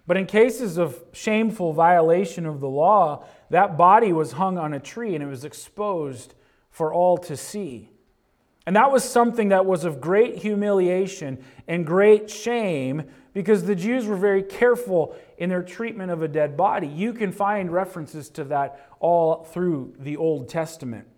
But 0.07 0.18
in 0.18 0.26
cases 0.26 0.76
of 0.76 1.03
shameful 1.12 1.72
violation 1.72 2.45
of 2.45 2.61
the 2.61 2.68
law, 2.68 3.24
that 3.49 3.78
body 3.78 4.12
was 4.12 4.32
hung 4.32 4.59
on 4.59 4.74
a 4.74 4.80
tree 4.80 5.14
and 5.14 5.24
it 5.24 5.28
was 5.28 5.47
exposed 5.47 6.35
for 6.70 6.93
all 6.93 7.16
to 7.18 7.37
see. 7.39 7.89
And 8.67 8.77
that 8.77 8.91
was 8.91 9.05
something 9.05 9.49
that 9.49 9.67
was 9.67 9.85
of 9.85 10.01
great 10.01 10.37
humiliation 10.37 11.45
and 11.69 11.87
great 11.87 12.31
shame 12.31 13.05
because 13.35 13.65
the 13.65 13.75
Jews 13.75 14.07
were 14.07 14.17
very 14.17 14.43
careful 14.43 15.15
in 15.37 15.51
their 15.51 15.62
treatment 15.62 16.11
of 16.11 16.23
a 16.23 16.29
dead 16.29 16.57
body. 16.57 16.87
You 16.87 17.12
can 17.12 17.31
find 17.31 17.71
references 17.71 18.31
to 18.31 18.45
that 18.45 18.89
all 19.01 19.45
through 19.45 19.95
the 19.99 20.17
Old 20.17 20.49
Testament. 20.49 21.09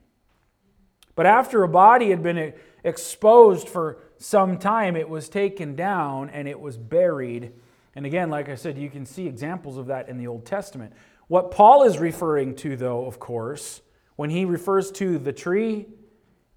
But 1.15 1.27
after 1.27 1.63
a 1.63 1.69
body 1.69 2.11
had 2.11 2.23
been 2.23 2.53
exposed 2.83 3.69
for 3.69 3.99
some 4.19 4.59
time, 4.59 4.97
it 4.97 5.09
was 5.09 5.29
taken 5.29 5.77
down 5.77 6.31
and 6.31 6.49
it 6.49 6.59
was 6.59 6.77
buried. 6.77 7.53
And 7.95 8.05
again, 8.05 8.29
like 8.29 8.49
I 8.49 8.55
said, 8.57 8.77
you 8.77 8.91
can 8.91 9.07
see 9.07 9.27
examples 9.27 9.77
of 9.77 9.87
that 9.87 10.09
in 10.09 10.19
the 10.19 10.27
Old 10.27 10.45
Testament. 10.45 10.93
What 11.29 11.51
Paul 11.51 11.85
is 11.85 11.99
referring 11.99 12.57
to, 12.57 12.77
though, 12.77 13.07
of 13.07 13.19
course, 13.19 13.83
when 14.17 14.31
he 14.31 14.45
refers 14.45 14.91
to 14.93 15.19
the 15.19 15.33
tree, 15.33 15.87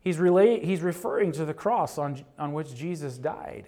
he's, 0.09 0.17
relate, 0.17 0.63
he's 0.63 0.81
referring 0.81 1.31
to 1.33 1.45
the 1.45 1.53
cross 1.53 1.99
on, 1.99 2.25
on 2.39 2.53
which 2.53 2.73
Jesus 2.73 3.17
died. 3.17 3.67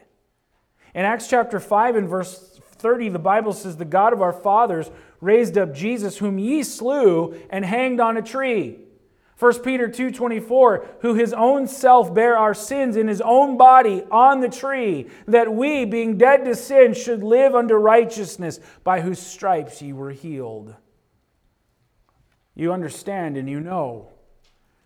In 0.96 1.06
Acts 1.06 1.28
chapter 1.28 1.60
5 1.60 1.96
and 1.96 2.10
verse 2.10 2.60
30, 2.78 3.10
the 3.10 3.20
Bible 3.20 3.54
says, 3.54 3.78
The 3.78 3.86
God 3.86 4.12
of 4.12 4.24
our 4.24 4.34
fathers 4.34 4.90
raised 5.22 5.56
up 5.56 5.72
Jesus, 5.72 6.18
whom 6.18 6.40
ye 6.40 6.64
slew 6.64 7.40
and 7.52 7.64
hanged 7.64 8.00
on 8.00 8.18
a 8.18 8.24
tree. 8.24 8.80
1 9.38 9.64
Peter 9.64 9.88
2:24 9.88 10.86
who 11.02 11.16
his 11.16 11.34
own 11.34 11.68
self 11.68 12.14
bare 12.14 12.38
our 12.38 12.54
sins 12.54 12.96
in 12.96 13.08
his 13.08 13.22
own 13.22 13.58
body 13.58 14.04
on 14.12 14.40
the 14.40 14.50
tree 14.50 15.08
that 15.28 15.52
we 15.52 15.84
being 15.84 16.16
dead 16.16 16.46
to 16.46 16.54
sin 16.54 16.94
should 16.94 17.24
live 17.24 17.56
unto 17.56 17.74
righteousness 17.74 18.60
by 18.84 19.02
whose 19.02 19.20
stripes 19.20 19.82
ye 19.82 19.94
were 19.94 20.12
healed. 20.12 20.76
You 22.54 22.72
understand 22.72 23.36
and 23.36 23.50
you 23.50 23.60
know 23.60 24.12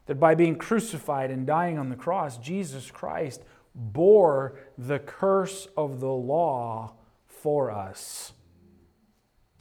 that 0.06 0.20
by 0.20 0.36
being 0.36 0.56
crucified 0.56 1.32
and 1.32 1.48
dying 1.48 1.78
on 1.78 1.90
the 1.90 1.96
cross 1.96 2.38
Jesus 2.38 2.92
Christ 2.92 3.44
bore 3.74 4.60
the 4.78 5.00
curse 5.00 5.68
of 5.76 6.00
the 6.00 6.08
law 6.08 6.94
for 7.28 7.72
us 7.72 8.34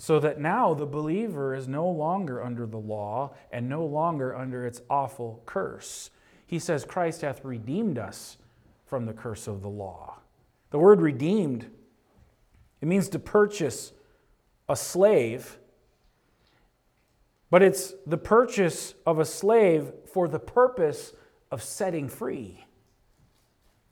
so 0.05 0.21
that 0.21 0.39
now 0.39 0.75
the 0.75 0.85
believer 0.85 1.55
is 1.55 1.67
no 1.67 1.89
longer 1.89 2.43
under 2.43 2.67
the 2.67 2.77
law 2.77 3.33
and 3.51 3.69
no 3.69 3.87
longer 3.87 4.37
under 4.37 4.67
its 4.67 4.83
awful 4.91 5.43
curse. 5.47 6.11
He 6.47 6.59
says, 6.59 6.85
Christ 6.85 7.23
hath 7.23 7.43
redeemed 7.43 7.97
us 7.97 8.37
from 8.85 9.07
the 9.07 9.15
curse 9.15 9.47
of 9.47 9.63
the 9.63 9.69
law. 9.69 10.19
The 10.73 10.79
word 10.79 11.01
redeemed, 11.01 11.71
it 12.83 12.87
means 12.87 13.09
to 13.09 13.19
purchase 13.19 13.93
a 14.69 14.77
slave, 14.77 15.59
but 17.55 17.63
it's 17.63 17.95
the 18.05 18.19
purchase 18.19 18.95
of 19.07 19.21
a 19.21 19.25
slave 19.25 19.93
for 20.13 20.27
the 20.27 20.41
purpose 20.41 21.13
of 21.53 21.63
setting 21.63 22.09
free. 22.09 22.65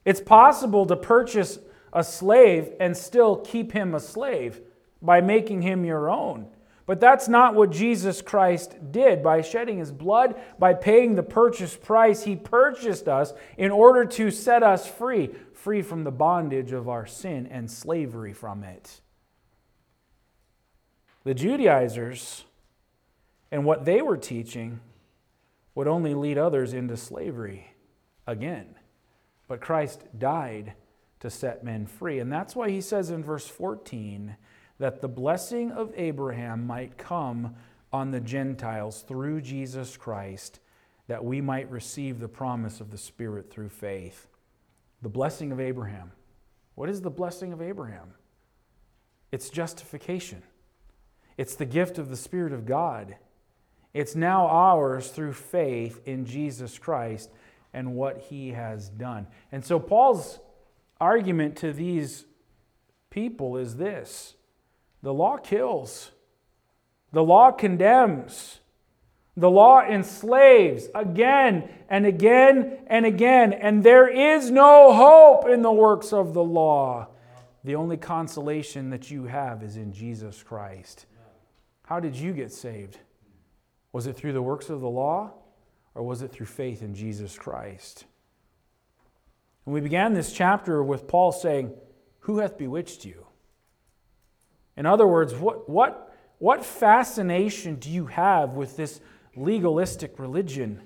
It's 0.04 0.20
possible 0.20 0.84
to 0.84 0.96
purchase 0.96 1.60
a 1.92 2.02
slave 2.02 2.72
and 2.80 2.96
still 2.96 3.36
keep 3.36 3.70
him 3.70 3.94
a 3.94 4.00
slave 4.00 4.60
by 5.00 5.20
making 5.20 5.62
him 5.62 5.84
your 5.84 6.10
own. 6.10 6.48
But 6.86 6.98
that's 6.98 7.28
not 7.28 7.54
what 7.54 7.70
Jesus 7.70 8.20
Christ 8.20 8.90
did. 8.90 9.22
By 9.22 9.42
shedding 9.42 9.78
his 9.78 9.92
blood, 9.92 10.34
by 10.58 10.74
paying 10.74 11.14
the 11.14 11.22
purchase 11.22 11.76
price, 11.76 12.24
he 12.24 12.34
purchased 12.34 13.06
us 13.06 13.32
in 13.56 13.70
order 13.70 14.04
to 14.04 14.32
set 14.32 14.64
us 14.64 14.88
free, 14.88 15.30
free 15.54 15.82
from 15.82 16.02
the 16.02 16.10
bondage 16.10 16.72
of 16.72 16.88
our 16.88 17.06
sin 17.06 17.46
and 17.46 17.70
slavery 17.70 18.32
from 18.32 18.64
it. 18.64 19.02
The 21.22 21.34
Judaizers 21.34 22.44
and 23.53 23.66
what 23.66 23.84
they 23.84 24.00
were 24.00 24.16
teaching 24.16 24.80
would 25.74 25.86
only 25.86 26.14
lead 26.14 26.38
others 26.38 26.72
into 26.72 26.96
slavery 26.96 27.70
again. 28.26 28.74
But 29.46 29.61
Christ 29.61 30.05
died 30.18 30.72
to 31.20 31.30
set 31.30 31.62
men 31.62 31.86
free. 31.86 32.18
And 32.18 32.32
that's 32.32 32.57
why 32.57 32.70
he 32.70 32.80
says 32.80 33.11
in 33.11 33.22
verse 33.22 33.46
14, 33.46 34.36
that 34.78 35.00
the 35.00 35.09
blessing 35.09 35.70
of 35.70 35.92
Abraham 35.96 36.66
might 36.66 36.96
come 36.96 37.55
on 37.92 38.11
the 38.11 38.20
Gentiles 38.20 39.05
through 39.07 39.42
Jesus 39.42 39.96
Christ, 39.98 40.59
that 41.07 41.24
we 41.24 41.40
might 41.40 41.70
receive 41.70 42.18
the 42.18 42.28
promise 42.28 42.80
of 42.80 42.90
the 42.90 42.98
Spirit 42.98 43.50
through 43.50 43.68
faith. 43.68 44.28
The 45.03 45.11
blessing 45.11 45.53
of 45.53 45.61
Abraham. 45.61 46.12
What 46.74 46.88
is 46.88 47.03
the 47.03 47.11
blessing 47.11 47.53
of 47.53 47.61
Abraham? 47.61 48.14
It's 49.30 49.50
justification, 49.50 50.42
it's 51.36 51.55
the 51.55 51.66
gift 51.66 51.98
of 51.98 52.09
the 52.09 52.16
Spirit 52.16 52.53
of 52.53 52.64
God. 52.64 53.16
It's 53.95 54.14
now 54.14 54.47
ours 54.47 55.09
through 55.09 55.34
faith 55.34 56.01
in 56.07 56.24
Jesus 56.24 56.78
Christ 56.78 57.30
and 57.72 57.95
what 57.95 58.18
he 58.18 58.51
has 58.51 58.88
done. 58.88 59.26
And 59.51 59.64
so, 59.64 59.78
Paul's 59.78 60.38
argument 61.01 61.57
to 61.57 61.72
these 61.72 62.24
people 63.11 63.57
is 63.57 63.76
this 63.76 64.34
the 65.03 65.12
law 65.12 65.36
kills, 65.36 66.12
the 67.12 67.24
law 67.24 67.51
condemns, 67.51 68.61
the 69.36 69.51
law 69.51 69.82
enslaves 69.82 70.88
again 70.95 71.68
and 71.88 72.07
again 72.07 72.78
and 72.86 73.05
again, 73.05 73.53
and 73.53 73.82
there 73.82 74.09
is 74.09 74.51
no 74.51 74.93
hope 74.93 75.49
in 75.49 75.62
the 75.62 75.72
works 75.72 76.12
of 76.12 76.34
the 76.34 76.45
law. 76.45 77.09
The 77.64 77.76
only 77.76 77.97
consolation 77.97 78.90
that 78.90 79.11
you 79.11 79.24
have 79.24 79.62
is 79.62 79.76
in 79.76 79.93
Jesus 79.93 80.43
Christ. 80.43 81.07
How 81.84 82.01
did 82.01 82.16
you 82.16 82.32
get 82.32 82.53
saved? 82.53 82.99
Was 83.93 84.07
it 84.07 84.16
through 84.16 84.32
the 84.32 84.43
works 84.43 84.70
of 84.70 84.80
the 84.80 84.88
law 84.88 85.32
or 85.95 86.03
was 86.03 86.22
it 86.22 86.32
through 86.32 86.47
faith 86.47 86.82
in 86.82 86.95
Jesus 86.95 87.36
Christ? 87.36 88.07
And 89.66 89.74
we 89.74 89.80
began 89.80 90.14
this 90.14 90.32
chapter 90.32 90.82
with 90.82 91.07
Paul 91.07 91.30
saying, 91.32 91.72
Who 92.20 92.38
hath 92.38 92.59
bewitched 92.59 93.05
you? 93.05 93.26
In 94.76 94.86
other 94.86 95.07
words, 95.07 95.34
what, 95.34 95.68
what, 95.68 96.16
what 96.38 96.64
fascination 96.64 97.76
do 97.76 97.90
you 97.90 98.07
have 98.07 98.55
with 98.55 98.76
this 98.76 99.01
legalistic 99.36 100.18
religion? 100.18 100.82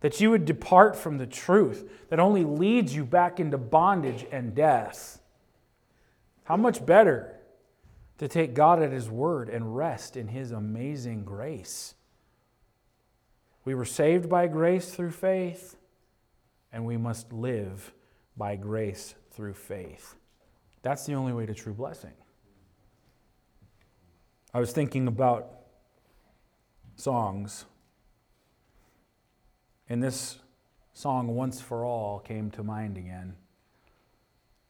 That 0.00 0.20
you 0.20 0.30
would 0.30 0.44
depart 0.44 0.96
from 0.96 1.18
the 1.18 1.26
truth 1.26 1.90
that 2.08 2.20
only 2.20 2.44
leads 2.44 2.94
you 2.94 3.04
back 3.04 3.40
into 3.40 3.58
bondage 3.58 4.26
and 4.30 4.54
death. 4.54 5.20
How 6.44 6.56
much 6.56 6.84
better 6.84 7.34
to 8.18 8.28
take 8.28 8.54
God 8.54 8.82
at 8.82 8.92
His 8.92 9.08
word 9.08 9.48
and 9.48 9.76
rest 9.76 10.16
in 10.16 10.28
His 10.28 10.50
amazing 10.50 11.24
grace? 11.24 11.94
We 13.68 13.74
were 13.74 13.84
saved 13.84 14.30
by 14.30 14.46
grace 14.46 14.94
through 14.94 15.10
faith, 15.10 15.76
and 16.72 16.86
we 16.86 16.96
must 16.96 17.34
live 17.34 17.92
by 18.34 18.56
grace 18.56 19.14
through 19.32 19.52
faith. 19.52 20.14
That's 20.80 21.04
the 21.04 21.12
only 21.12 21.34
way 21.34 21.44
to 21.44 21.52
true 21.52 21.74
blessing. 21.74 22.14
I 24.54 24.60
was 24.60 24.72
thinking 24.72 25.06
about 25.06 25.50
songs, 26.96 27.66
and 29.86 30.02
this 30.02 30.38
song, 30.94 31.34
Once 31.36 31.60
for 31.60 31.84
All, 31.84 32.20
came 32.20 32.50
to 32.52 32.62
mind 32.62 32.96
again. 32.96 33.34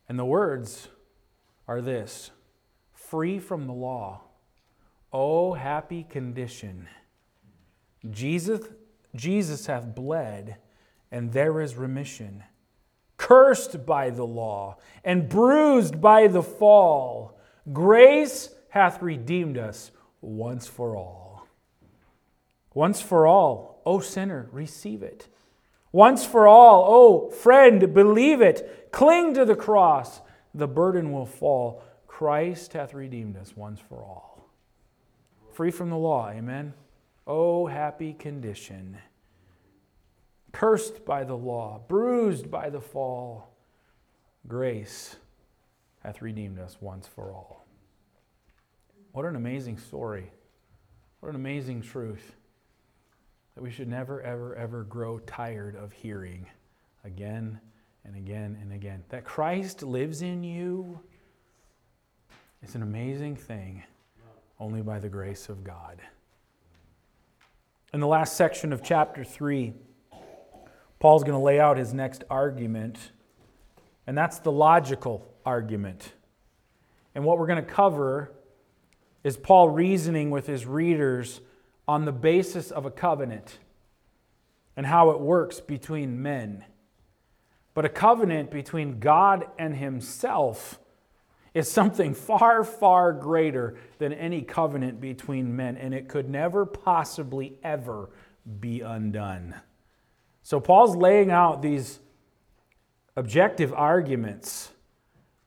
And 0.09 0.19
the 0.19 0.25
words 0.25 0.89
are 1.69 1.81
this 1.81 2.33
Free 2.95 3.39
from 3.39 3.69
the 3.69 3.73
law, 3.73 4.23
oh 5.13 5.53
happy 5.53 6.03
condition. 6.03 6.89
Jesus, 8.11 8.63
Jesus 9.15 9.67
hath 9.67 9.95
bled, 9.95 10.57
and 11.11 11.33
there 11.33 11.61
is 11.61 11.77
remission. 11.77 12.45
Cursed 13.17 13.85
by 13.85 14.11
the 14.11 14.27
law, 14.27 14.77
and 15.05 15.29
bruised 15.29 16.01
by 16.01 16.29
the 16.29 16.43
fall, 16.43 17.39
grace 17.73 18.51
hath 18.71 19.03
redeemed 19.03 19.59
us 19.59 19.91
once 20.21 20.67
for 20.67 20.97
all. 20.97 21.47
Once 22.75 23.01
for 23.01 23.27
all, 23.27 23.83
O 23.85 23.99
sinner, 24.01 24.49
receive 24.53 25.03
it. 25.03 25.29
Once 25.91 26.25
for 26.25 26.47
all, 26.47 26.85
O 26.89 27.31
friend, 27.31 27.93
believe 27.95 28.41
it. 28.41 28.89
Cling 28.93 29.35
to 29.35 29.45
the 29.45 29.57
cross, 29.57 30.21
the 30.55 30.69
burden 30.69 31.13
will 31.13 31.27
fall. 31.27 31.83
Christ 32.07 32.75
hath 32.75 32.95
redeemed 32.95 33.37
us 33.37 33.57
once 33.57 33.81
for 33.81 34.05
all. 34.05 34.49
Free 35.53 35.71
from 35.71 35.91
the 35.91 35.97
law, 35.97 36.29
amen? 36.29 36.75
Oh, 37.29 37.67
happy 37.67 38.15
condition. 38.15 38.97
Cursed 40.51 41.05
by 41.05 41.25
the 41.25 41.37
law, 41.37 41.83
bruised 41.87 42.51
by 42.51 42.71
the 42.71 42.81
fall, 42.81 43.55
grace 44.47 45.17
hath 46.03 46.23
redeemed 46.23 46.59
us 46.59 46.79
once 46.81 47.07
for 47.07 47.31
all. 47.31 47.67
What 49.13 49.27
an 49.27 49.37
amazing 49.37 49.77
story. 49.77 50.33
What 51.21 51.29
an 51.29 51.37
amazing 51.37 51.83
truth 51.83 52.35
that 53.55 53.63
we 53.63 53.71
should 53.71 53.89
never, 53.89 54.23
ever, 54.23 54.55
ever 54.55 54.85
grow 54.85 55.19
tired 55.19 55.77
of 55.77 55.93
hearing 55.93 56.47
again 57.05 57.61
and 58.05 58.17
again 58.17 58.57
and 58.63 58.73
again. 58.73 59.03
That 59.11 59.25
Christ 59.25 59.83
lives 59.83 60.23
in 60.23 60.43
you 60.45 60.99
is 62.63 62.75
an 62.75 62.83
amazing 62.83 63.37
thing 63.37 63.83
only 64.59 64.81
by 64.81 64.99
the 64.99 65.09
grace 65.11 65.51
of 65.51 65.63
God. 65.63 66.01
In 67.91 68.01
the 68.01 68.07
last 68.07 68.37
section 68.37 68.75
of 68.75 68.83
chapter 68.83 69.25
3, 69.25 69.73
Paul's 70.99 71.23
going 71.23 71.39
to 71.39 71.43
lay 71.43 71.59
out 71.59 71.79
his 71.79 71.95
next 71.95 72.23
argument, 72.29 73.13
and 74.07 74.17
that's 74.17 74.41
the 74.41 74.53
logical 74.53 75.27
argument. 75.47 76.13
And 77.15 77.25
what 77.25 77.39
we're 77.39 77.47
going 77.47 77.65
to 77.65 77.71
cover 77.71 78.31
is 79.25 79.39
Paul 79.39 79.71
reasoning 79.71 80.31
with 80.31 80.47
his 80.47 80.67
readers 80.67 81.41
on 81.87 82.05
the 82.05 82.13
basis 82.13 82.71
of 82.71 82.85
a 82.85 82.91
covenant 82.91 83.59
and 84.77 84.85
how 84.85 85.09
it 85.11 85.21
works 85.21 85.59
between 85.59 86.21
men. 86.21 86.67
But 87.73 87.87
a 87.87 87.89
covenant 87.89 88.51
between 88.51 89.01
God 89.01 89.47
and 89.59 89.75
himself 89.75 90.79
is 91.59 91.71
something 91.71 92.15
far, 92.29 92.65
far 92.65 93.13
greater 93.13 93.77
than 93.99 94.13
any 94.13 94.43
covenant 94.43 95.01
between 95.01 95.55
men, 95.55 95.77
and 95.77 95.93
it 95.93 96.09
could 96.09 96.29
never 96.29 96.65
possibly 96.65 97.59
ever 97.63 98.11
be 98.61 98.81
undone. 98.81 99.55
So, 100.43 100.61
Paul's 100.61 100.97
laying 100.97 101.31
out 101.31 101.61
these 101.61 101.99
objective 103.17 103.75
arguments, 103.75 104.71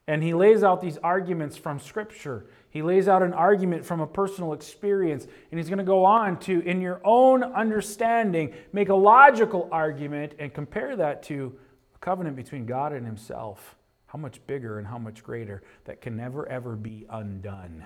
and 0.07 0.21
he 0.21 0.33
lays 0.33 0.61
out 0.63 0.81
these 0.81 0.97
arguments 0.97 1.57
from 1.57 1.79
Scripture. 1.79 2.45
He 2.69 2.81
lays 2.81 3.07
out 3.07 3.23
an 3.23 3.33
argument 3.33 3.85
from 3.85 3.99
a 3.99 4.07
personal 4.07 4.53
experience, 4.53 5.25
and 5.49 5.59
he's 5.59 5.69
going 5.69 5.79
to 5.79 5.83
go 5.83 6.05
on 6.05 6.39
to, 6.41 6.59
in 6.61 6.81
your 6.81 7.01
own 7.03 7.43
understanding, 7.43 8.53
make 8.73 8.89
a 8.89 8.95
logical 8.95 9.67
argument 9.71 10.33
and 10.39 10.53
compare 10.53 10.95
that 10.95 11.23
to 11.23 11.57
a 11.95 11.97
covenant 11.99 12.35
between 12.35 12.65
God 12.65 12.93
and 12.93 13.05
himself. 13.05 13.75
How 14.11 14.19
much 14.19 14.45
bigger 14.45 14.77
and 14.77 14.87
how 14.87 14.97
much 14.97 15.23
greater 15.23 15.61
that 15.85 16.01
can 16.01 16.17
never, 16.17 16.47
ever 16.49 16.75
be 16.75 17.05
undone. 17.09 17.85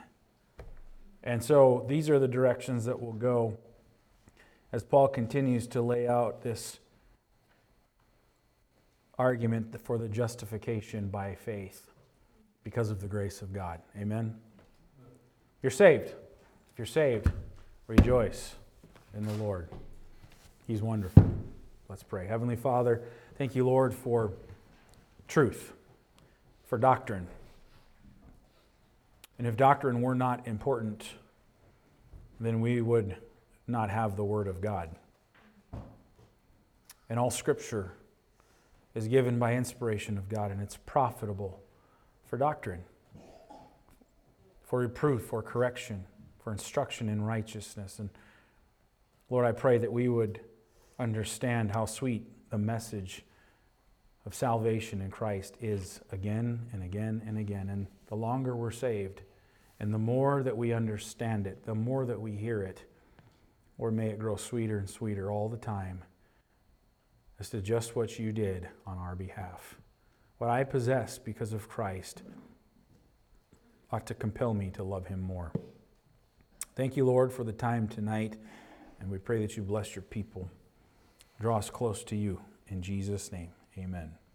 And 1.23 1.43
so 1.43 1.85
these 1.87 2.09
are 2.09 2.17
the 2.17 2.27
directions 2.27 2.85
that 2.85 2.99
will 2.99 3.13
go 3.13 3.57
as 4.71 4.83
Paul 4.83 5.07
continues 5.07 5.67
to 5.67 5.81
lay 5.81 6.07
out 6.07 6.41
this 6.41 6.79
argument 9.19 9.79
for 9.81 9.97
the 9.97 10.09
justification 10.09 11.09
by 11.09 11.35
faith 11.35 11.91
because 12.63 12.89
of 12.89 13.01
the 13.01 13.07
grace 13.07 13.41
of 13.43 13.53
God. 13.53 13.79
Amen. 13.95 14.35
You're 15.61 15.69
saved. 15.69 16.07
If 16.07 16.77
you're 16.77 16.85
saved, 16.87 17.31
rejoice 17.87 18.55
in 19.15 19.25
the 19.25 19.33
Lord. 19.33 19.69
He's 20.67 20.81
wonderful. 20.81 21.23
Let's 21.87 22.03
pray. 22.03 22.25
Heavenly 22.25 22.55
Father, 22.55 23.03
thank 23.37 23.55
you, 23.55 23.65
Lord, 23.65 23.93
for 23.93 24.33
truth, 25.27 25.71
for 26.65 26.77
doctrine. 26.77 27.27
And 29.37 29.47
if 29.47 29.57
doctrine 29.57 30.01
were 30.01 30.15
not 30.15 30.47
important, 30.47 31.05
then 32.39 32.61
we 32.61 32.81
would 32.81 33.17
not 33.67 33.89
have 33.89 34.15
the 34.15 34.23
Word 34.23 34.47
of 34.47 34.61
God. 34.61 34.89
And 37.09 37.19
all 37.19 37.31
Scripture 37.31 37.93
is 38.93 39.07
given 39.07 39.39
by 39.39 39.55
inspiration 39.55 40.17
of 40.17 40.29
God, 40.29 40.51
and 40.51 40.61
it's 40.61 40.77
profitable 40.77 41.59
for 42.25 42.37
doctrine 42.37 42.83
for 44.65 44.79
reproof, 44.79 45.23
for 45.23 45.41
correction, 45.41 46.05
for 46.43 46.51
instruction 46.51 47.07
in 47.07 47.21
righteousness. 47.21 47.99
And 47.99 48.09
Lord, 49.29 49.45
I 49.45 49.51
pray 49.51 49.77
that 49.77 49.93
we 49.93 50.09
would 50.09 50.41
understand 50.99 51.71
how 51.71 51.85
sweet 51.85 52.25
the 52.49 52.57
message 52.57 53.23
of 54.25 54.33
salvation 54.33 55.01
in 55.01 55.11
Christ 55.11 55.55
is 55.61 56.01
again 56.11 56.67
and 56.73 56.83
again 56.83 57.21
and 57.27 57.37
again. 57.37 57.69
And 57.69 57.87
the 58.07 58.15
longer 58.15 58.55
we're 58.55 58.71
saved, 58.71 59.21
and 59.79 59.93
the 59.93 59.99
more 59.99 60.41
that 60.43 60.57
we 60.57 60.73
understand 60.73 61.47
it, 61.47 61.65
the 61.65 61.75
more 61.75 62.05
that 62.05 62.19
we 62.19 62.31
hear 62.31 62.61
it, 62.61 62.85
or 63.77 63.91
may 63.91 64.07
it 64.07 64.19
grow 64.19 64.35
sweeter 64.35 64.77
and 64.77 64.89
sweeter 64.89 65.29
all 65.29 65.49
the 65.49 65.57
time 65.57 66.03
as 67.39 67.49
to 67.49 67.61
just 67.61 67.95
what 67.95 68.17
you 68.17 68.31
did 68.31 68.67
on 68.87 68.97
our 68.97 69.15
behalf. 69.15 69.75
What 70.37 70.49
I 70.49 70.63
possess 70.63 71.17
because 71.17 71.53
of 71.53 71.67
Christ 71.67 72.23
ought 73.91 74.05
to 74.07 74.13
compel 74.13 74.53
me 74.53 74.69
to 74.71 74.83
love 74.83 75.07
him 75.07 75.21
more. 75.21 75.51
Thank 76.75 76.97
you, 76.97 77.05
Lord, 77.05 77.31
for 77.31 77.43
the 77.43 77.53
time 77.53 77.87
tonight, 77.87 78.37
and 78.99 79.09
we 79.09 79.17
pray 79.17 79.41
that 79.41 79.55
you 79.55 79.63
bless 79.63 79.95
your 79.95 80.03
people. 80.03 80.49
Draw 81.39 81.57
us 81.57 81.69
close 81.69 82.03
to 82.05 82.15
you. 82.15 82.41
In 82.67 82.81
Jesus' 82.81 83.31
name, 83.31 83.49
amen. 83.77 84.15